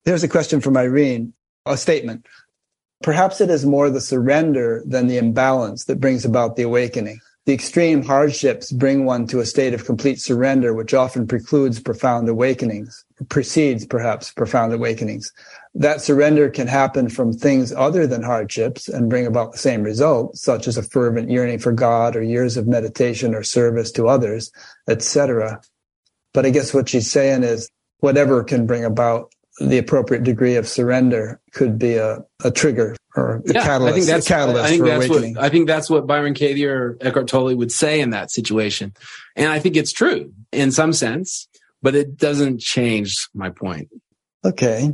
[0.05, 1.34] here's a question from Irene
[1.65, 2.25] a statement.
[3.03, 7.19] Perhaps it is more the surrender than the imbalance that brings about the awakening.
[7.45, 12.27] The extreme hardships bring one to a state of complete surrender, which often precludes profound
[12.27, 15.31] awakenings, precedes perhaps profound awakenings.
[15.75, 20.37] That surrender can happen from things other than hardships and bring about the same result,
[20.37, 24.51] such as a fervent yearning for God or years of meditation or service to others,
[24.87, 25.61] etc.
[26.33, 27.69] But I guess what she's saying is
[27.99, 33.37] whatever can bring about the appropriate degree of surrender could be a, a trigger or
[33.37, 33.93] a yeah, catalyst.
[33.93, 35.35] I think that's, catalyst I think that's awakening.
[35.35, 38.93] What, I think that's what Byron Katie or Eckhart Tolle would say in that situation.
[39.35, 41.47] And I think it's true in some sense,
[41.81, 43.89] but it doesn't change my point.
[44.43, 44.91] Okay.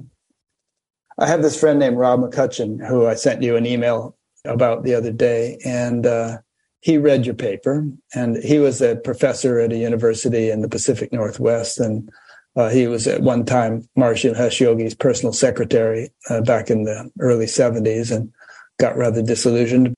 [1.17, 4.15] I have this friend named Rob McCutcheon who I sent you an email
[4.45, 5.59] about the other day.
[5.65, 6.37] And, uh,
[6.81, 11.13] he read your paper and he was a professor at a university in the Pacific
[11.13, 11.79] Northwest.
[11.79, 12.09] And
[12.55, 17.09] uh, he was at one time Maharishi Mahesh Yogi's personal secretary uh, back in the
[17.19, 18.31] early 70s and
[18.79, 19.93] got rather disillusioned.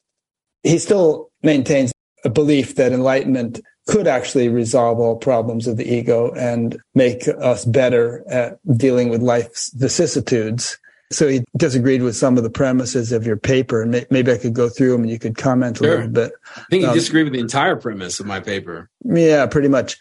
[0.61, 1.91] He still maintains
[2.23, 7.65] a belief that enlightenment could actually resolve all problems of the ego and make us
[7.65, 10.77] better at dealing with life's vicissitudes.
[11.11, 14.53] So he disagreed with some of the premises of your paper, and maybe I could
[14.53, 16.31] go through them and you could comment a little bit.
[16.55, 18.89] I think he um, disagreed with the entire premise of my paper.
[19.03, 19.99] Yeah, pretty much.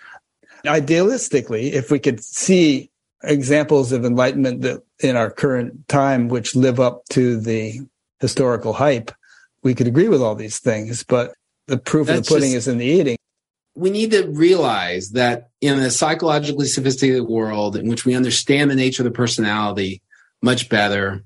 [0.64, 2.90] Idealistically, if we could see
[3.24, 7.80] examples of enlightenment that in our current time which live up to the
[8.20, 9.10] historical hype,
[9.62, 11.04] we could agree with all these things.
[11.04, 11.34] But
[11.66, 13.16] the proof That's of the pudding just, is in the eating.
[13.74, 18.76] We need to realize that in a psychologically sophisticated world in which we understand the
[18.76, 20.02] nature of the personality
[20.42, 21.24] much better,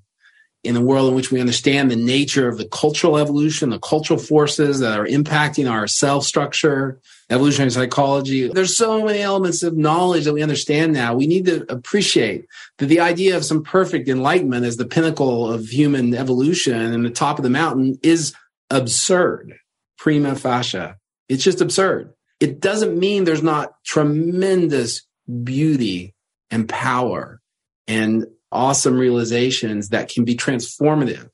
[0.67, 4.19] in the world in which we understand the nature of the cultural evolution, the cultural
[4.19, 8.49] forces that are impacting our self structure, evolutionary psychology.
[8.49, 11.15] There's so many elements of knowledge that we understand now.
[11.15, 12.47] We need to appreciate
[12.79, 17.11] that the idea of some perfect enlightenment as the pinnacle of human evolution and the
[17.11, 18.35] top of the mountain is
[18.71, 19.55] absurd,
[19.99, 20.95] prima facie.
[21.29, 22.13] It's just absurd.
[22.41, 25.03] It doesn't mean there's not tremendous
[25.43, 26.15] beauty
[26.51, 27.41] and power
[27.89, 28.27] and
[28.57, 31.31] awesome realizations that can be transformative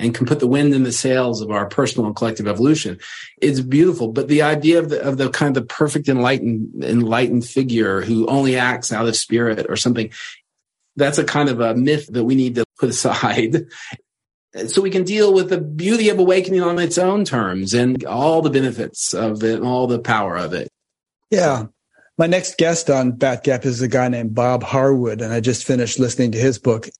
[0.00, 2.98] and can put the wind in the sails of our personal and collective evolution.
[3.40, 4.08] It's beautiful.
[4.08, 8.26] But the idea of the, of the kind of the perfect enlightened, enlightened figure who
[8.26, 10.10] only acts out of spirit or something,
[10.96, 13.66] that's a kind of a myth that we need to put aside.
[14.66, 18.42] so we can deal with the beauty of awakening on its own terms and all
[18.42, 20.68] the benefits of it, and all the power of it.
[21.30, 21.66] Yeah.
[22.20, 25.64] My next guest on Bat Gap is a guy named Bob Harwood, and I just
[25.64, 26.90] finished listening to his book.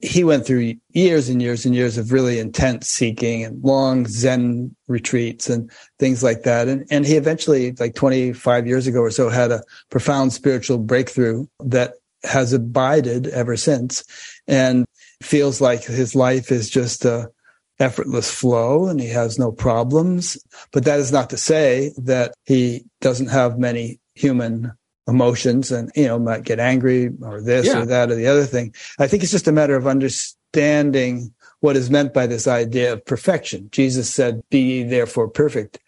[0.00, 4.74] He went through years and years and years of really intense seeking and long Zen
[4.88, 5.70] retreats and
[6.00, 6.66] things like that.
[6.66, 11.46] And, and he eventually, like 25 years ago or so, had a profound spiritual breakthrough
[11.60, 11.92] that
[12.24, 14.02] has abided ever since
[14.48, 14.84] and
[15.22, 17.30] feels like his life is just a
[17.78, 20.36] effortless flow and he has no problems.
[20.72, 24.72] But that is not to say that he doesn't have many human
[25.08, 27.80] emotions and you know might get angry or this yeah.
[27.80, 28.74] or that or the other thing.
[28.98, 33.04] I think it's just a matter of understanding what is meant by this idea of
[33.04, 33.68] perfection.
[33.70, 35.78] Jesus said be therefore perfect.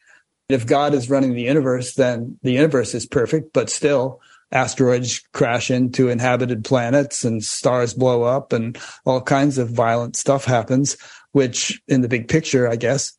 [0.48, 5.70] If god is running the universe then the universe is perfect but still asteroids crash
[5.70, 10.96] into inhabited planets and stars blow up and all kinds of violent stuff happens
[11.32, 13.12] which in the big picture i guess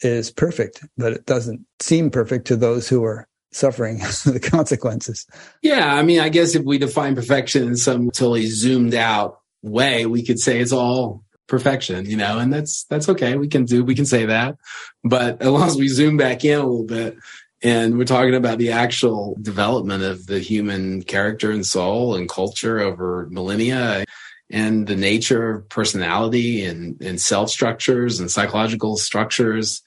[0.00, 5.26] is perfect but it doesn't seem perfect to those who are suffering the consequences.
[5.62, 10.06] Yeah, I mean, I guess if we define perfection in some totally zoomed out way,
[10.06, 13.36] we could say it's all perfection, you know, and that's that's okay.
[13.36, 14.56] We can do we can say that.
[15.04, 17.16] But as long as we zoom back in a little bit
[17.62, 22.80] and we're talking about the actual development of the human character and soul and culture
[22.80, 24.04] over millennia
[24.50, 29.82] and the nature of personality and, and self structures and psychological structures.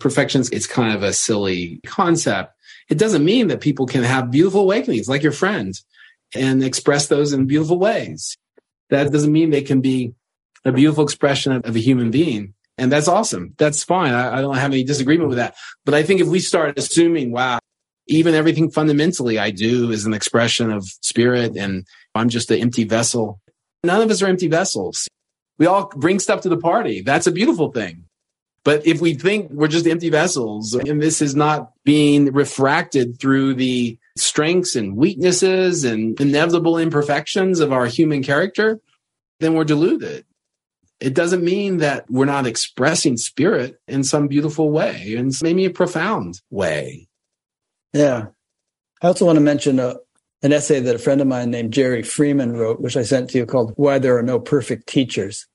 [0.00, 2.54] Perfections, it's kind of a silly concept.
[2.88, 5.74] It doesn't mean that people can have beautiful awakenings like your friend
[6.34, 8.36] and express those in beautiful ways.
[8.90, 10.14] That doesn't mean they can be
[10.64, 12.54] a beautiful expression of, of a human being.
[12.78, 13.54] And that's awesome.
[13.58, 14.14] That's fine.
[14.14, 15.56] I, I don't have any disagreement with that.
[15.84, 17.58] But I think if we start assuming, wow,
[18.06, 22.84] even everything fundamentally I do is an expression of spirit and I'm just an empty
[22.84, 23.40] vessel.
[23.84, 25.08] None of us are empty vessels.
[25.58, 27.02] We all bring stuff to the party.
[27.02, 28.04] That's a beautiful thing.
[28.68, 33.54] But if we think we're just empty vessels and this is not being refracted through
[33.54, 38.78] the strengths and weaknesses and inevitable imperfections of our human character,
[39.40, 40.26] then we're deluded.
[41.00, 45.70] It doesn't mean that we're not expressing spirit in some beautiful way and maybe a
[45.70, 47.08] profound way.
[47.94, 48.26] Yeah.
[49.00, 49.94] I also want to mention a,
[50.42, 53.38] an essay that a friend of mine named Jerry Freeman wrote, which I sent to
[53.38, 55.46] you called Why There Are No Perfect Teachers.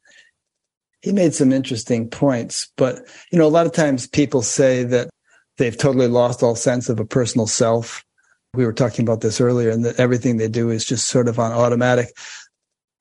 [1.04, 5.10] He made some interesting points, but you know, a lot of times people say that
[5.58, 8.06] they've totally lost all sense of a personal self.
[8.54, 11.40] We were talking about this earlier, and that everything they do is just sort of
[11.40, 12.16] on automatic.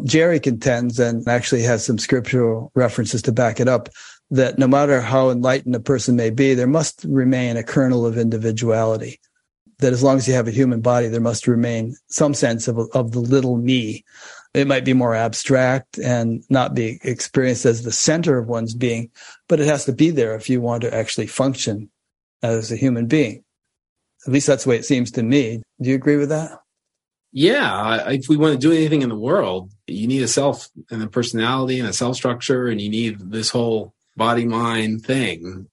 [0.02, 3.88] Jerry contends, and actually has some scriptural references to back it up,
[4.32, 8.18] that no matter how enlightened a person may be, there must remain a kernel of
[8.18, 9.20] individuality.
[9.78, 12.78] That as long as you have a human body, there must remain some sense of,
[12.94, 14.04] of the little me.
[14.54, 19.10] It might be more abstract and not be experienced as the center of one's being,
[19.48, 21.90] but it has to be there if you want to actually function
[22.42, 23.44] as a human being.
[24.26, 25.62] At least that's the way it seems to me.
[25.80, 26.58] Do you agree with that?
[27.32, 28.10] Yeah.
[28.10, 31.08] If we want to do anything in the world, you need a self and a
[31.08, 35.66] personality and a self structure, and you need this whole body mind thing.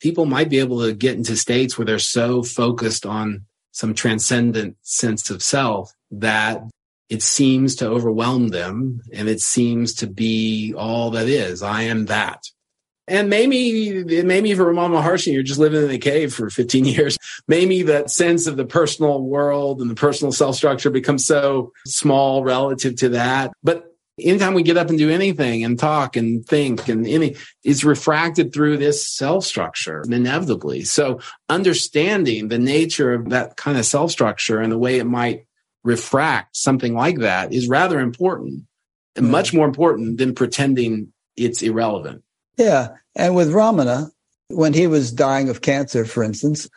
[0.00, 4.76] People might be able to get into states where they're so focused on some transcendent
[4.82, 6.62] sense of self that
[7.08, 11.62] it seems to overwhelm them and it seems to be all that is.
[11.62, 12.42] I am that.
[13.08, 17.16] And maybe, maybe for Ramana Maharshi, you're just living in a cave for 15 years.
[17.46, 22.42] Maybe that sense of the personal world and the personal self structure becomes so small
[22.42, 23.52] relative to that.
[23.62, 23.84] But
[24.18, 28.52] anytime we get up and do anything and talk and think and any it's refracted
[28.52, 31.20] through this self structure inevitably so
[31.50, 35.46] understanding the nature of that kind of self structure and the way it might
[35.86, 38.64] refract something like that is rather important
[39.14, 42.22] and much more important than pretending it's irrelevant
[42.58, 44.10] yeah and with ramana
[44.48, 46.68] when he was dying of cancer for instance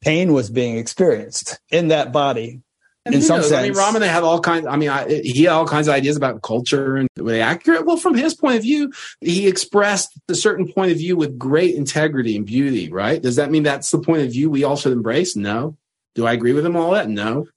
[0.00, 2.62] pain was being experienced in that body
[3.04, 3.48] in some knows?
[3.48, 3.58] sense.
[3.58, 4.66] I mean, Ramana had all kinds.
[4.66, 7.84] I mean, I, he had all kinds of ideas about culture and were they accurate?
[7.84, 11.74] Well, from his point of view, he expressed a certain point of view with great
[11.74, 12.90] integrity and beauty.
[12.90, 13.20] Right?
[13.20, 15.34] Does that mean that's the point of view we all should embrace?
[15.34, 15.76] No.
[16.14, 17.08] Do I agree with him all that?
[17.08, 17.48] No.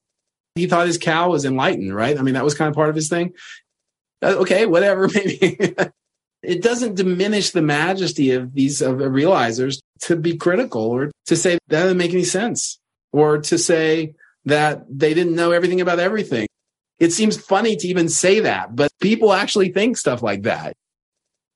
[0.55, 2.17] He thought his cow was enlightened, right?
[2.17, 3.33] I mean, that was kind of part of his thing.
[4.21, 5.57] Uh, okay, whatever, maybe.
[6.41, 11.53] it doesn't diminish the majesty of these of realizers to be critical or to say
[11.67, 12.79] that doesn't make any sense
[13.11, 14.13] or to say
[14.45, 16.47] that they didn't know everything about everything.
[16.99, 20.73] It seems funny to even say that, but people actually think stuff like that.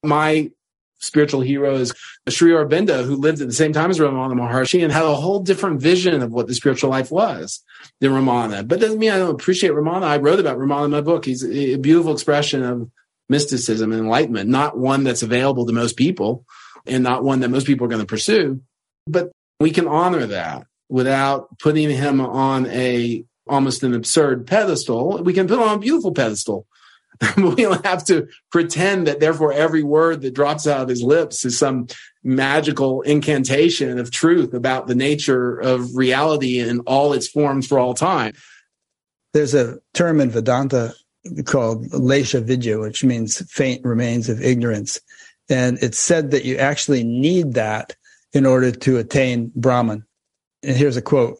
[0.03, 0.51] My
[0.99, 1.93] spiritual hero is
[2.27, 5.39] Sri Aurobindo, who lived at the same time as Ramana Maharshi and had a whole
[5.39, 7.63] different vision of what the spiritual life was
[7.99, 8.67] than Ramana.
[8.67, 10.03] But doesn't mean I don't appreciate Ramana.
[10.03, 11.25] I wrote about Ramana in my book.
[11.25, 12.89] He's a beautiful expression of
[13.29, 16.45] mysticism and enlightenment, not one that's available to most people
[16.85, 18.61] and not one that most people are going to pursue.
[19.07, 25.23] But we can honor that without putting him on a almost an absurd pedestal.
[25.23, 26.67] We can put on a beautiful pedestal.
[27.37, 31.43] we don't have to pretend that therefore every word that drops out of his lips
[31.43, 31.87] is some
[32.23, 37.93] magical incantation of truth about the nature of reality in all its forms for all
[37.93, 38.33] time.
[39.33, 40.93] There's a term in Vedanta
[41.45, 44.99] called Lesha Avidya, which means faint remains of ignorance.
[45.49, 47.95] And it's said that you actually need that
[48.33, 50.05] in order to attain Brahman
[50.63, 51.39] and here's a quote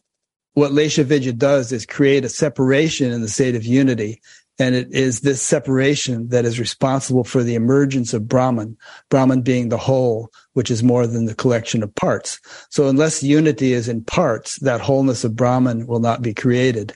[0.54, 4.20] what Lesha Avidya does is create a separation in the state of unity.
[4.60, 8.76] And it is this separation that is responsible for the emergence of Brahman,
[9.08, 12.38] Brahman being the whole, which is more than the collection of parts.
[12.68, 16.94] So unless unity is in parts, that wholeness of Brahman will not be created.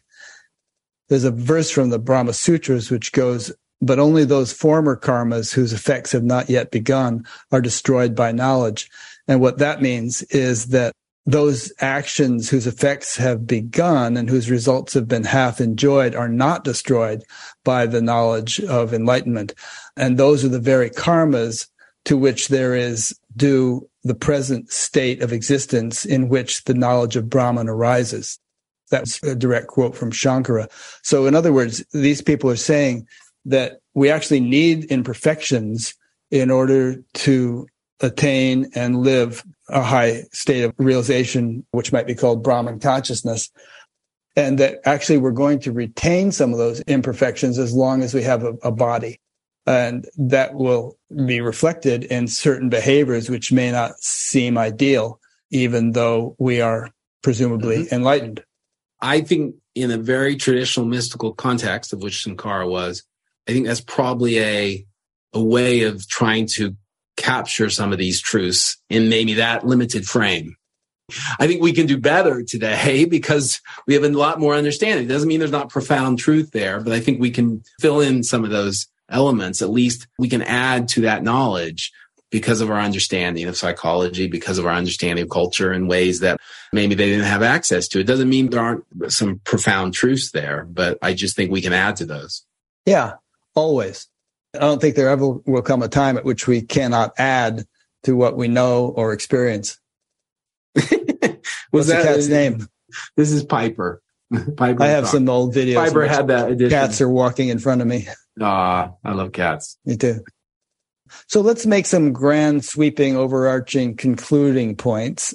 [1.09, 3.51] There's a verse from the Brahma Sutras which goes,
[3.81, 8.91] but only those former karmas whose effects have not yet begun are destroyed by knowledge.
[9.27, 10.93] And what that means is that
[11.27, 16.65] those actions whose effects have begun and whose results have been half enjoyed are not
[16.65, 17.25] destroyed
[17.65, 19.55] by the knowledge of enlightenment.
[19.97, 21.69] And those are the very karmas
[22.05, 27.31] to which there is due the present state of existence in which the knowledge of
[27.31, 28.39] Brahman arises.
[28.91, 30.69] That's a direct quote from Shankara.
[31.03, 33.09] So in other words, these people are saying
[33.47, 35.95] that we actually need imperfections
[36.31, 37.67] in order to
[38.01, 43.51] attain and live a high state of realization, which might be called Brahman consciousness.
[44.37, 48.23] And that actually we're going to retain some of those imperfections as long as we
[48.23, 49.21] have a, a body.
[49.67, 55.21] And that will be reflected in certain behaviors which may not seem ideal,
[55.51, 56.91] even though we are
[57.23, 57.95] presumably mm-hmm.
[57.95, 58.45] enlightened.
[59.01, 63.05] I think in a very traditional mystical context of which Sankara was,
[63.49, 64.87] I think that's probably a
[65.35, 66.77] a way of trying to
[67.17, 70.57] capture some of these truths in maybe that limited frame.
[71.39, 75.05] I think we can do better today because we have a lot more understanding.
[75.05, 78.23] It doesn't mean there's not profound truth there, but I think we can fill in
[78.23, 79.63] some of those elements.
[79.63, 81.93] At least we can add to that knowledge
[82.31, 86.41] because of our understanding of psychology, because of our understanding of culture in ways that
[86.73, 88.01] maybe they didn't have access to.
[88.01, 91.73] It doesn't mean there aren't some profound truths there, but I just think we can
[91.73, 92.45] add to those.
[92.87, 93.15] Yeah,
[93.55, 94.09] always.
[94.55, 97.67] I don't think there ever will come a time at which we cannot add
[98.05, 99.79] to what we know or experience.
[100.75, 102.69] What's that, the cat's name?
[103.17, 104.01] This is Piper.
[104.57, 105.75] Piper I have some old videos.
[105.75, 106.71] Piper had that edition.
[106.71, 108.07] Cats are walking in front of me.
[108.41, 109.79] Ah, I love cats.
[109.85, 110.25] Me too.
[111.29, 115.35] So let's make some grand, sweeping, overarching, concluding points.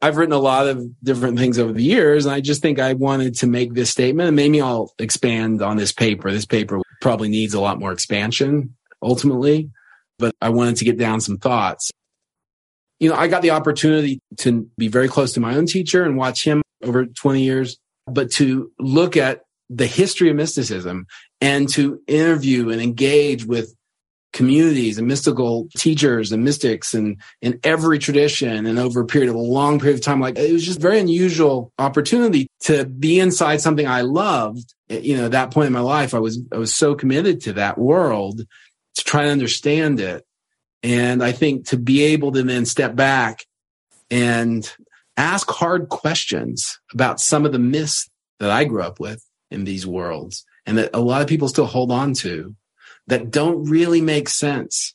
[0.00, 2.92] I've written a lot of different things over the years, and I just think I
[2.92, 6.30] wanted to make this statement, and maybe I'll expand on this paper.
[6.30, 9.70] This paper probably needs a lot more expansion ultimately,
[10.18, 11.90] but I wanted to get down some thoughts.
[13.00, 16.16] You know, I got the opportunity to be very close to my own teacher and
[16.16, 21.06] watch him over 20 years, but to look at the history of mysticism
[21.40, 23.74] and to interview and engage with
[24.32, 29.34] communities and mystical teachers and mystics and in every tradition and over a period of
[29.34, 33.60] a long period of time like it was just very unusual opportunity to be inside
[33.60, 34.74] something i loved.
[34.88, 37.54] You know at that point in my life i was i was so committed to
[37.54, 38.40] that world
[38.96, 40.24] to try to understand it.
[40.82, 43.44] And i think to be able to then step back
[44.10, 44.70] and
[45.16, 48.08] ask hard questions about some of the myths
[48.40, 51.66] that i grew up with in these worlds and that a lot of people still
[51.66, 52.54] hold on to
[53.08, 54.94] that don't really make sense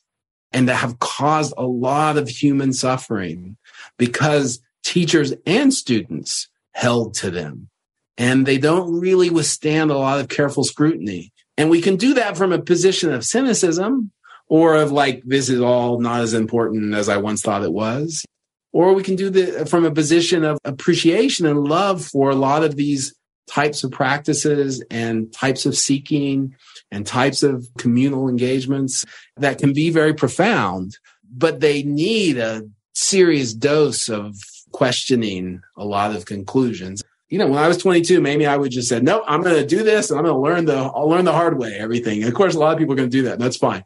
[0.52, 3.56] and that have caused a lot of human suffering
[3.98, 7.68] because teachers and students held to them
[8.16, 11.32] and they don't really withstand a lot of careful scrutiny.
[11.56, 14.12] And we can do that from a position of cynicism
[14.48, 18.24] or of like, this is all not as important as I once thought it was.
[18.72, 22.64] Or we can do that from a position of appreciation and love for a lot
[22.64, 23.14] of these
[23.48, 26.56] types of practices and types of seeking
[26.94, 29.04] and types of communal engagements
[29.36, 30.96] that can be very profound,
[31.28, 32.62] but they need a
[32.94, 34.36] serious dose of
[34.72, 37.02] questioning a lot of conclusions.
[37.28, 39.66] You know, when I was 22, maybe I would just say, no, I'm going to
[39.66, 42.22] do this and I'm going to learn the, I'll learn the hard way, everything.
[42.22, 43.40] And of course, a lot of people are going to do that.
[43.40, 43.84] that's fine.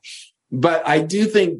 [0.50, 1.58] But I do think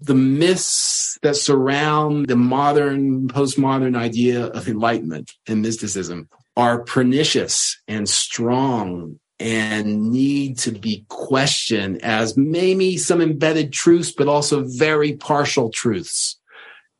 [0.00, 8.08] the myths that surround the modern, postmodern idea of enlightenment and mysticism are pernicious and
[8.08, 15.70] strong and need to be questioned as maybe some embedded truths, but also very partial
[15.70, 16.38] truths.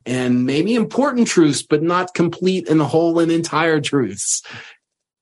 [0.07, 4.41] And maybe important truths, but not complete and whole and entire truths.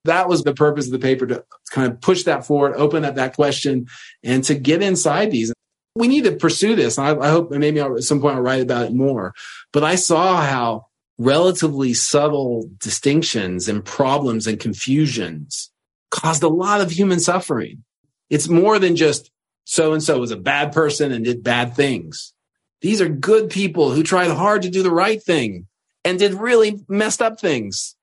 [0.06, 3.16] That was the purpose of the paper to kind of push that forward, open up
[3.16, 3.88] that question,
[4.24, 5.52] and to get inside these.
[5.96, 6.98] We need to pursue this.
[6.98, 9.34] I, I hope maybe I'll, at some point I'll write about it more.
[9.74, 10.86] But I saw how
[11.18, 15.70] relatively subtle distinctions and problems and confusions
[16.11, 17.84] caused a lot of human suffering.
[18.30, 19.31] It's more than just
[19.64, 22.34] so and so was a bad person and did bad things.
[22.81, 25.68] These are good people who tried hard to do the right thing
[26.06, 27.95] and did really messed up things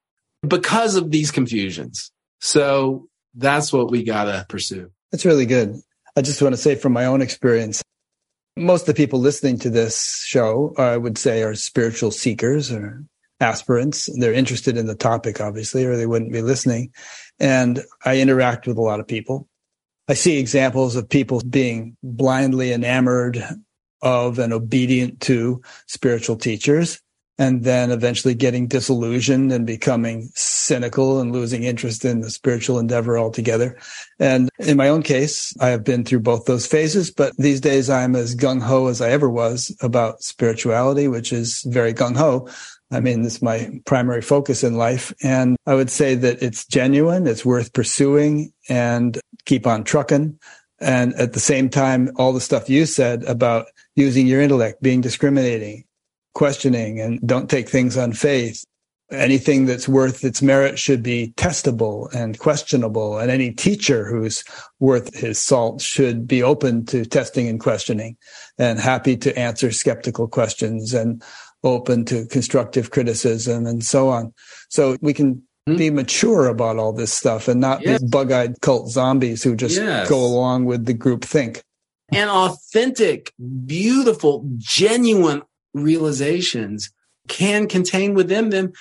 [0.46, 2.12] because of these confusions.
[2.40, 4.90] So that's what we got to pursue.
[5.10, 5.80] That's really good.
[6.16, 7.82] I just want to say from my own experience,
[8.56, 13.04] most of the people listening to this show, I would say, are spiritual seekers or
[13.40, 14.08] aspirants.
[14.18, 16.92] They're interested in the topic, obviously, or they wouldn't be listening.
[17.38, 19.48] And I interact with a lot of people.
[20.08, 23.42] I see examples of people being blindly enamored
[24.02, 27.00] of and obedient to spiritual teachers
[27.38, 33.18] and then eventually getting disillusioned and becoming cynical and losing interest in the spiritual endeavor
[33.18, 33.76] altogether.
[34.18, 37.90] And in my own case, I have been through both those phases, but these days
[37.90, 42.48] I'm as gung ho as I ever was about spirituality, which is very gung ho.
[42.90, 45.12] I mean, this is my primary focus in life.
[45.22, 50.38] And I would say that it's genuine, it's worth pursuing and keep on trucking.
[50.78, 55.00] And at the same time, all the stuff you said about using your intellect, being
[55.00, 55.84] discriminating,
[56.34, 58.64] questioning, and don't take things on faith.
[59.10, 63.18] anything that's worth its merit should be testable and questionable.
[63.18, 64.42] And any teacher who's
[64.80, 68.16] worth his salt should be open to testing and questioning
[68.58, 71.22] and happy to answer skeptical questions and
[71.64, 74.32] open to constructive criticism and so on.
[74.68, 75.36] So we can
[75.68, 75.76] mm-hmm.
[75.76, 78.00] be mature about all this stuff and not yes.
[78.00, 80.08] be bug-eyed cult zombies who just yes.
[80.08, 81.62] go along with the group think.
[82.12, 83.32] And authentic,
[83.64, 85.42] beautiful, genuine
[85.74, 86.92] realizations
[87.28, 88.72] can contain within them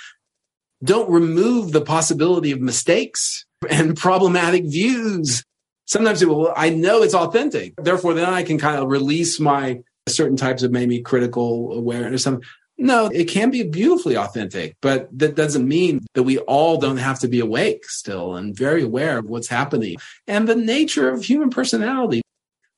[0.84, 5.44] don't remove the possibility of mistakes and problematic views.
[5.88, 7.74] Sometimes it will, I know it's authentic.
[7.78, 12.24] Therefore, then I can kind of release my certain types of maybe critical awareness.
[12.24, 12.42] Some,
[12.78, 17.20] no, it can be beautifully authentic, but that doesn't mean that we all don't have
[17.20, 19.96] to be awake still and very aware of what's happening
[20.28, 22.22] and the nature of human personality.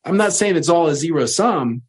[0.05, 1.81] I'm not saying it's all a zero sum,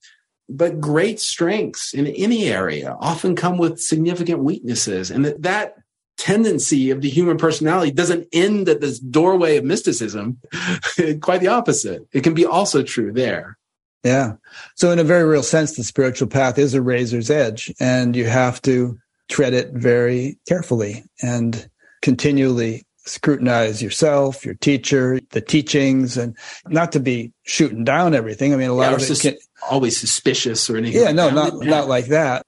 [0.49, 5.11] but great strengths in any area often come with significant weaknesses.
[5.11, 5.75] And that, that
[6.17, 10.39] tendency of the human personality doesn't end at this doorway of mysticism.
[11.21, 12.09] Quite the opposite.
[12.13, 13.58] It can be also true there.
[14.05, 14.35] Yeah.
[14.77, 18.27] So, in a very real sense, the spiritual path is a razor's edge, and you
[18.27, 18.97] have to
[19.29, 21.69] tread it very carefully and
[22.03, 28.53] continually scrutinize yourself, your teacher, the teachings, and not to be shooting down everything.
[28.53, 29.37] I mean, a lot yeah, of it can,
[29.71, 31.01] always suspicious or anything.
[31.01, 31.35] Yeah, like no, that.
[31.35, 32.45] not not like that.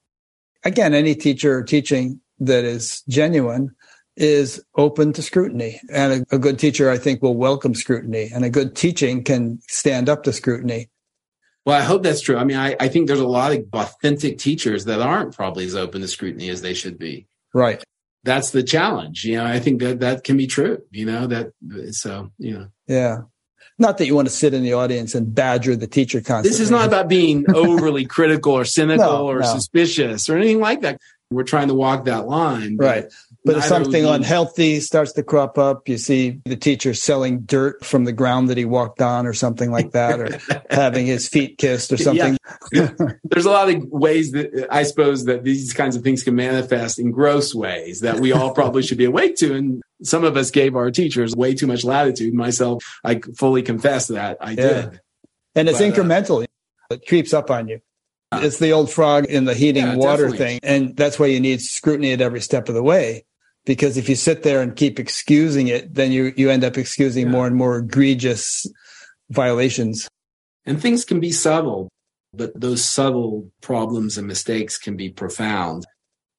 [0.65, 3.75] Again, any teacher or teaching that is genuine
[4.17, 5.81] is open to scrutiny.
[5.91, 9.61] And a, a, good teacher, I think, will welcome scrutiny, and a good teaching can
[9.69, 10.89] stand up to scrutiny.
[11.67, 12.37] Well, I hope that's true.
[12.37, 15.75] I mean, I, I think there's a lot of authentic teachers that aren't probably as
[15.75, 17.27] open to scrutiny as they should be.
[17.53, 17.83] Right.
[18.25, 19.25] That's the challenge.
[19.25, 21.53] You know, I think that that can be true, you know, that
[21.93, 22.69] so, you know.
[22.87, 23.23] Yeah.
[23.79, 26.51] Not that you want to sit in the audience and badger the teacher constantly.
[26.51, 29.47] This is not about being overly critical or cynical no, or no.
[29.47, 30.99] suspicious or anything like that.
[31.31, 32.77] We're trying to walk that line.
[32.77, 33.07] Right.
[33.45, 38.05] But if something unhealthy starts to crop up, you see the teacher selling dirt from
[38.05, 40.39] the ground that he walked on or something like that, or
[40.71, 42.37] having his feet kissed or something.
[42.71, 42.91] Yeah.
[43.25, 46.99] There's a lot of ways that I suppose that these kinds of things can manifest
[46.99, 49.55] in gross ways that we all probably should be awake to.
[49.55, 52.35] And some of us gave our teachers way too much latitude.
[52.35, 54.57] Myself, I fully confess that I yeah.
[54.57, 55.01] did.
[55.55, 56.43] And it's but, uh, incremental.
[56.43, 56.47] Uh,
[56.95, 57.81] it creeps up on you.
[58.33, 60.39] It's the old frog in the heating yeah, water definitely.
[60.39, 60.61] thing.
[60.63, 63.25] And that's why you need scrutiny at every step of the way.
[63.67, 67.27] Because if you sit there and keep excusing it, then you, you end up excusing
[67.27, 67.33] yeah.
[67.33, 68.67] more and more egregious
[69.29, 70.09] violations.
[70.65, 71.89] And things can be subtle,
[72.33, 75.87] but those subtle problems and mistakes can be profound.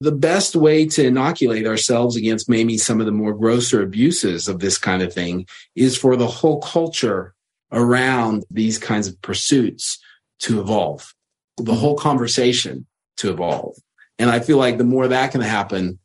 [0.00, 4.58] The best way to inoculate ourselves against maybe some of the more grosser abuses of
[4.58, 5.46] this kind of thing
[5.76, 7.34] is for the whole culture
[7.70, 9.98] around these kinds of pursuits
[10.40, 11.14] to evolve
[11.56, 11.80] the mm-hmm.
[11.80, 12.86] whole conversation
[13.18, 13.76] to evolve.
[14.18, 15.98] And I feel like the more that can happen,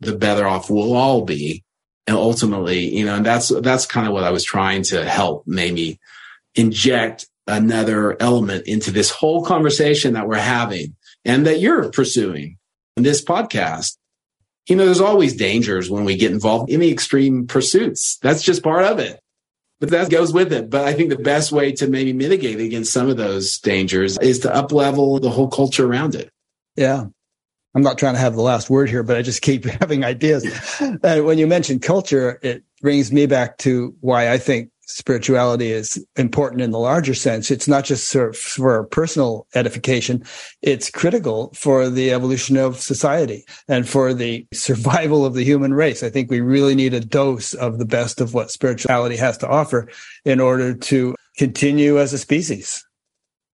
[0.00, 1.64] the better off we'll all be.
[2.06, 5.44] And ultimately, you know, and that's, that's kind of what I was trying to help
[5.46, 6.00] maybe
[6.54, 12.58] inject another element into this whole conversation that we're having and that you're pursuing
[12.96, 13.96] in this podcast.
[14.66, 18.18] You know, there's always dangers when we get involved in the extreme pursuits.
[18.22, 19.20] That's just part of it
[19.80, 20.70] but that goes with it.
[20.70, 24.40] But I think the best way to maybe mitigate against some of those dangers is
[24.40, 26.30] to up level the whole culture around it.
[26.76, 27.06] Yeah.
[27.74, 30.44] I'm not trying to have the last word here, but I just keep having ideas.
[30.80, 36.04] Uh, when you mention culture, it brings me back to why I think spirituality is
[36.16, 37.50] important in the larger sense.
[37.50, 40.24] It's not just for personal edification.
[40.62, 46.02] It's critical for the evolution of society and for the survival of the human race.
[46.02, 49.48] I think we really need a dose of the best of what spirituality has to
[49.48, 49.88] offer
[50.24, 52.84] in order to continue as a species.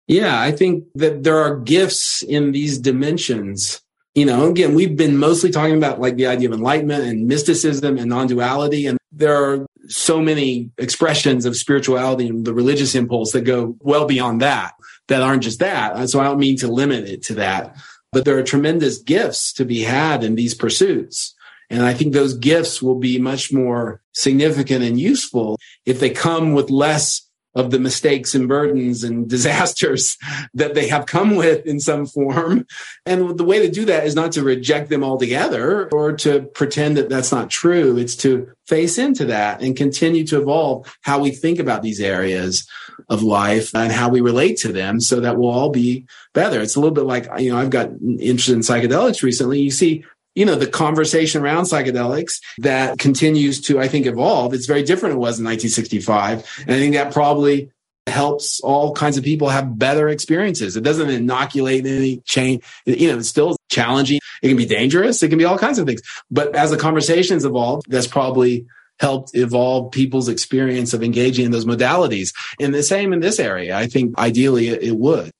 [0.09, 3.82] Yeah, I think that there are gifts in these dimensions
[4.15, 7.97] you know, again, we've been mostly talking about like the idea of enlightenment and mysticism
[7.97, 8.87] and non-duality.
[8.87, 14.07] And there are so many expressions of spirituality and the religious impulse that go well
[14.07, 14.75] beyond that,
[15.09, 15.93] that aren't just that.
[15.93, 17.77] Uh, so I don't mean to limit it to that,
[18.13, 21.35] but there are tremendous gifts to be had in these pursuits.
[21.71, 26.53] And I think those gifts will be much more significant and useful if they come
[26.53, 27.23] with less
[27.55, 30.17] of the mistakes and burdens and disasters
[30.55, 32.67] that they have come with in some form.
[33.07, 36.97] And the way to do that is not to reject them altogether or to pretend
[36.97, 37.97] that that's not true.
[37.97, 42.67] It's to face into that and continue to evolve how we think about these areas
[43.09, 46.61] of life and how we relate to them so that we'll all be better.
[46.61, 49.61] It's a little bit like, you know, I've got interested in psychedelics recently.
[49.61, 50.05] You see
[50.35, 54.55] you know, the conversation around psychedelics that continues to, I think, evolve.
[54.55, 56.65] It's very different it was in 1965.
[56.67, 57.71] And I think that probably
[58.07, 60.77] helps all kinds of people have better experiences.
[60.77, 62.65] It doesn't inoculate any change.
[62.85, 64.21] You know, it's still challenging.
[64.43, 65.23] It can be dangerous.
[65.23, 66.03] It can be all kinds of things.
[66.31, 68.67] But as the conversations evolve, that's probably
[68.99, 72.33] helped evolve people's experience of engaging in those modalities.
[72.61, 73.77] And the same in this area.
[73.77, 75.31] I think ideally it would.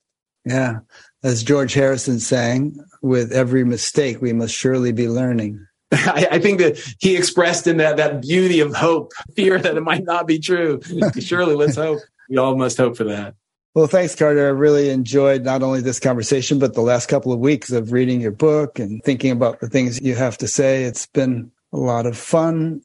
[0.45, 0.81] Yeah.
[1.23, 5.67] As George Harrison sang, with every mistake, we must surely be learning.
[5.93, 9.83] I, I, think that he expressed in that that beauty of hope, fear that it
[9.83, 10.81] might not be true.
[11.21, 12.01] surely, let's hope.
[12.31, 13.35] We all must hope for that.
[13.75, 14.47] Well, thanks, Carter.
[14.47, 18.21] I really enjoyed not only this conversation, but the last couple of weeks of reading
[18.21, 20.85] your book and thinking about the things you have to say.
[20.85, 22.83] It's been a lot of fun.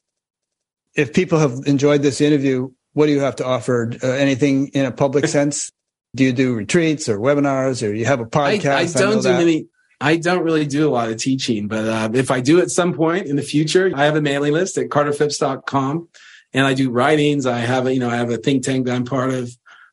[0.95, 3.91] If people have enjoyed this interview, what do you have to offer?
[4.01, 5.71] Uh, anything in a public sense?
[6.15, 8.65] Do you do retreats or webinars or you have a podcast?
[8.65, 9.67] I, I don't I do many.
[9.99, 12.93] I don't really do a lot of teaching, but uh, if I do at some
[12.93, 16.07] point in the future, I have a mailing list at carterphipps.com
[16.53, 17.45] and I do writings.
[17.45, 19.49] I have a, you know, I have a think tank that I'm part of.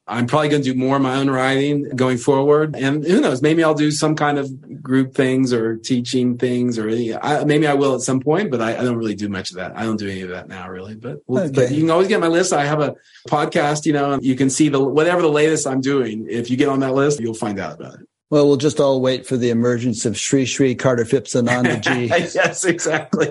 [0.06, 2.76] I'm probably going to do more of my own writing going forward.
[2.76, 6.90] And who knows, maybe I'll do some kind of group things or teaching things or
[7.22, 9.56] I, maybe I will at some point, but I, I, don't really do much of
[9.56, 9.74] that.
[9.74, 11.51] I don't do any of that now really, but, okay.
[11.55, 12.52] but you can always get my list.
[12.52, 12.97] I have a
[13.31, 16.26] podcast, you know, you can see the, whatever the latest I'm doing.
[16.28, 18.06] If you get on that list, you'll find out about it.
[18.35, 22.09] Well, we'll just all wait for the emergence of Sri Sri Carter Phipps Anandaji.
[22.35, 23.28] yes, exactly.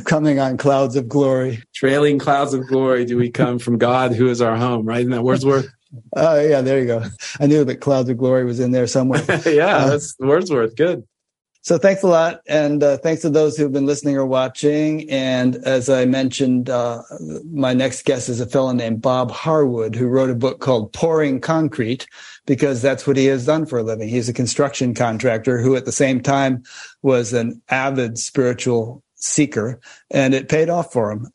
[0.04, 1.62] Coming on clouds of glory.
[1.74, 5.00] Trailing clouds of glory do we come from God who is our home, right?
[5.00, 5.68] Isn't that Wordsworth?
[6.16, 7.04] Oh, uh, yeah, there you go.
[7.40, 9.22] I knew that clouds of glory was in there somewhere.
[9.44, 10.74] yeah, uh, that's Wordsworth.
[10.74, 11.06] Good.
[11.68, 12.40] So thanks a lot.
[12.48, 15.06] And uh, thanks to those who've been listening or watching.
[15.10, 17.02] And as I mentioned, uh,
[17.52, 21.42] my next guest is a fellow named Bob Harwood, who wrote a book called Pouring
[21.42, 22.06] Concrete,
[22.46, 24.08] because that's what he has done for a living.
[24.08, 26.62] He's a construction contractor who at the same time
[27.02, 29.78] was an avid spiritual seeker
[30.10, 31.26] and it paid off for him.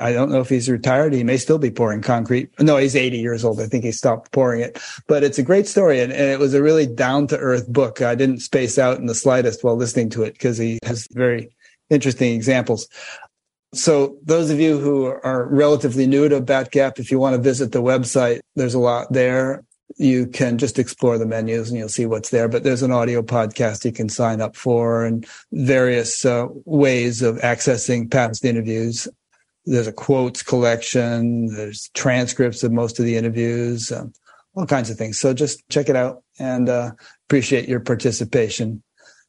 [0.00, 1.12] I don't know if he's retired.
[1.12, 2.50] He may still be pouring concrete.
[2.58, 3.60] No, he's 80 years old.
[3.60, 6.00] I think he stopped pouring it, but it's a great story.
[6.00, 8.02] And, and it was a really down to earth book.
[8.02, 11.50] I didn't space out in the slightest while listening to it because he has very
[11.90, 12.88] interesting examples.
[13.72, 17.72] So those of you who are relatively new to Batgap, if you want to visit
[17.72, 19.64] the website, there's a lot there.
[19.96, 22.48] You can just explore the menus and you'll see what's there.
[22.48, 27.36] But there's an audio podcast you can sign up for and various uh, ways of
[27.38, 29.06] accessing past interviews
[29.70, 31.46] there's a quotes collection.
[31.46, 34.12] There's transcripts of most of the interviews, um,
[34.54, 35.18] all kinds of things.
[35.18, 36.92] So just check it out and uh,
[37.28, 38.82] appreciate your participation.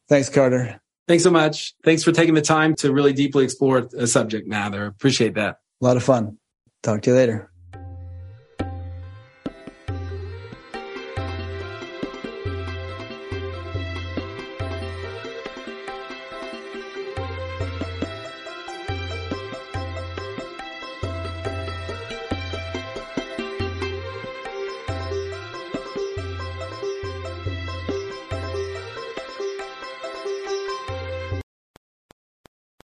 [0.09, 0.81] Thanks, Carter.
[1.07, 1.73] Thanks so much.
[1.83, 4.85] Thanks for taking the time to really deeply explore a subject, Mather.
[4.85, 5.57] Appreciate that.
[5.81, 6.37] A lot of fun.
[6.81, 7.50] Talk to you later.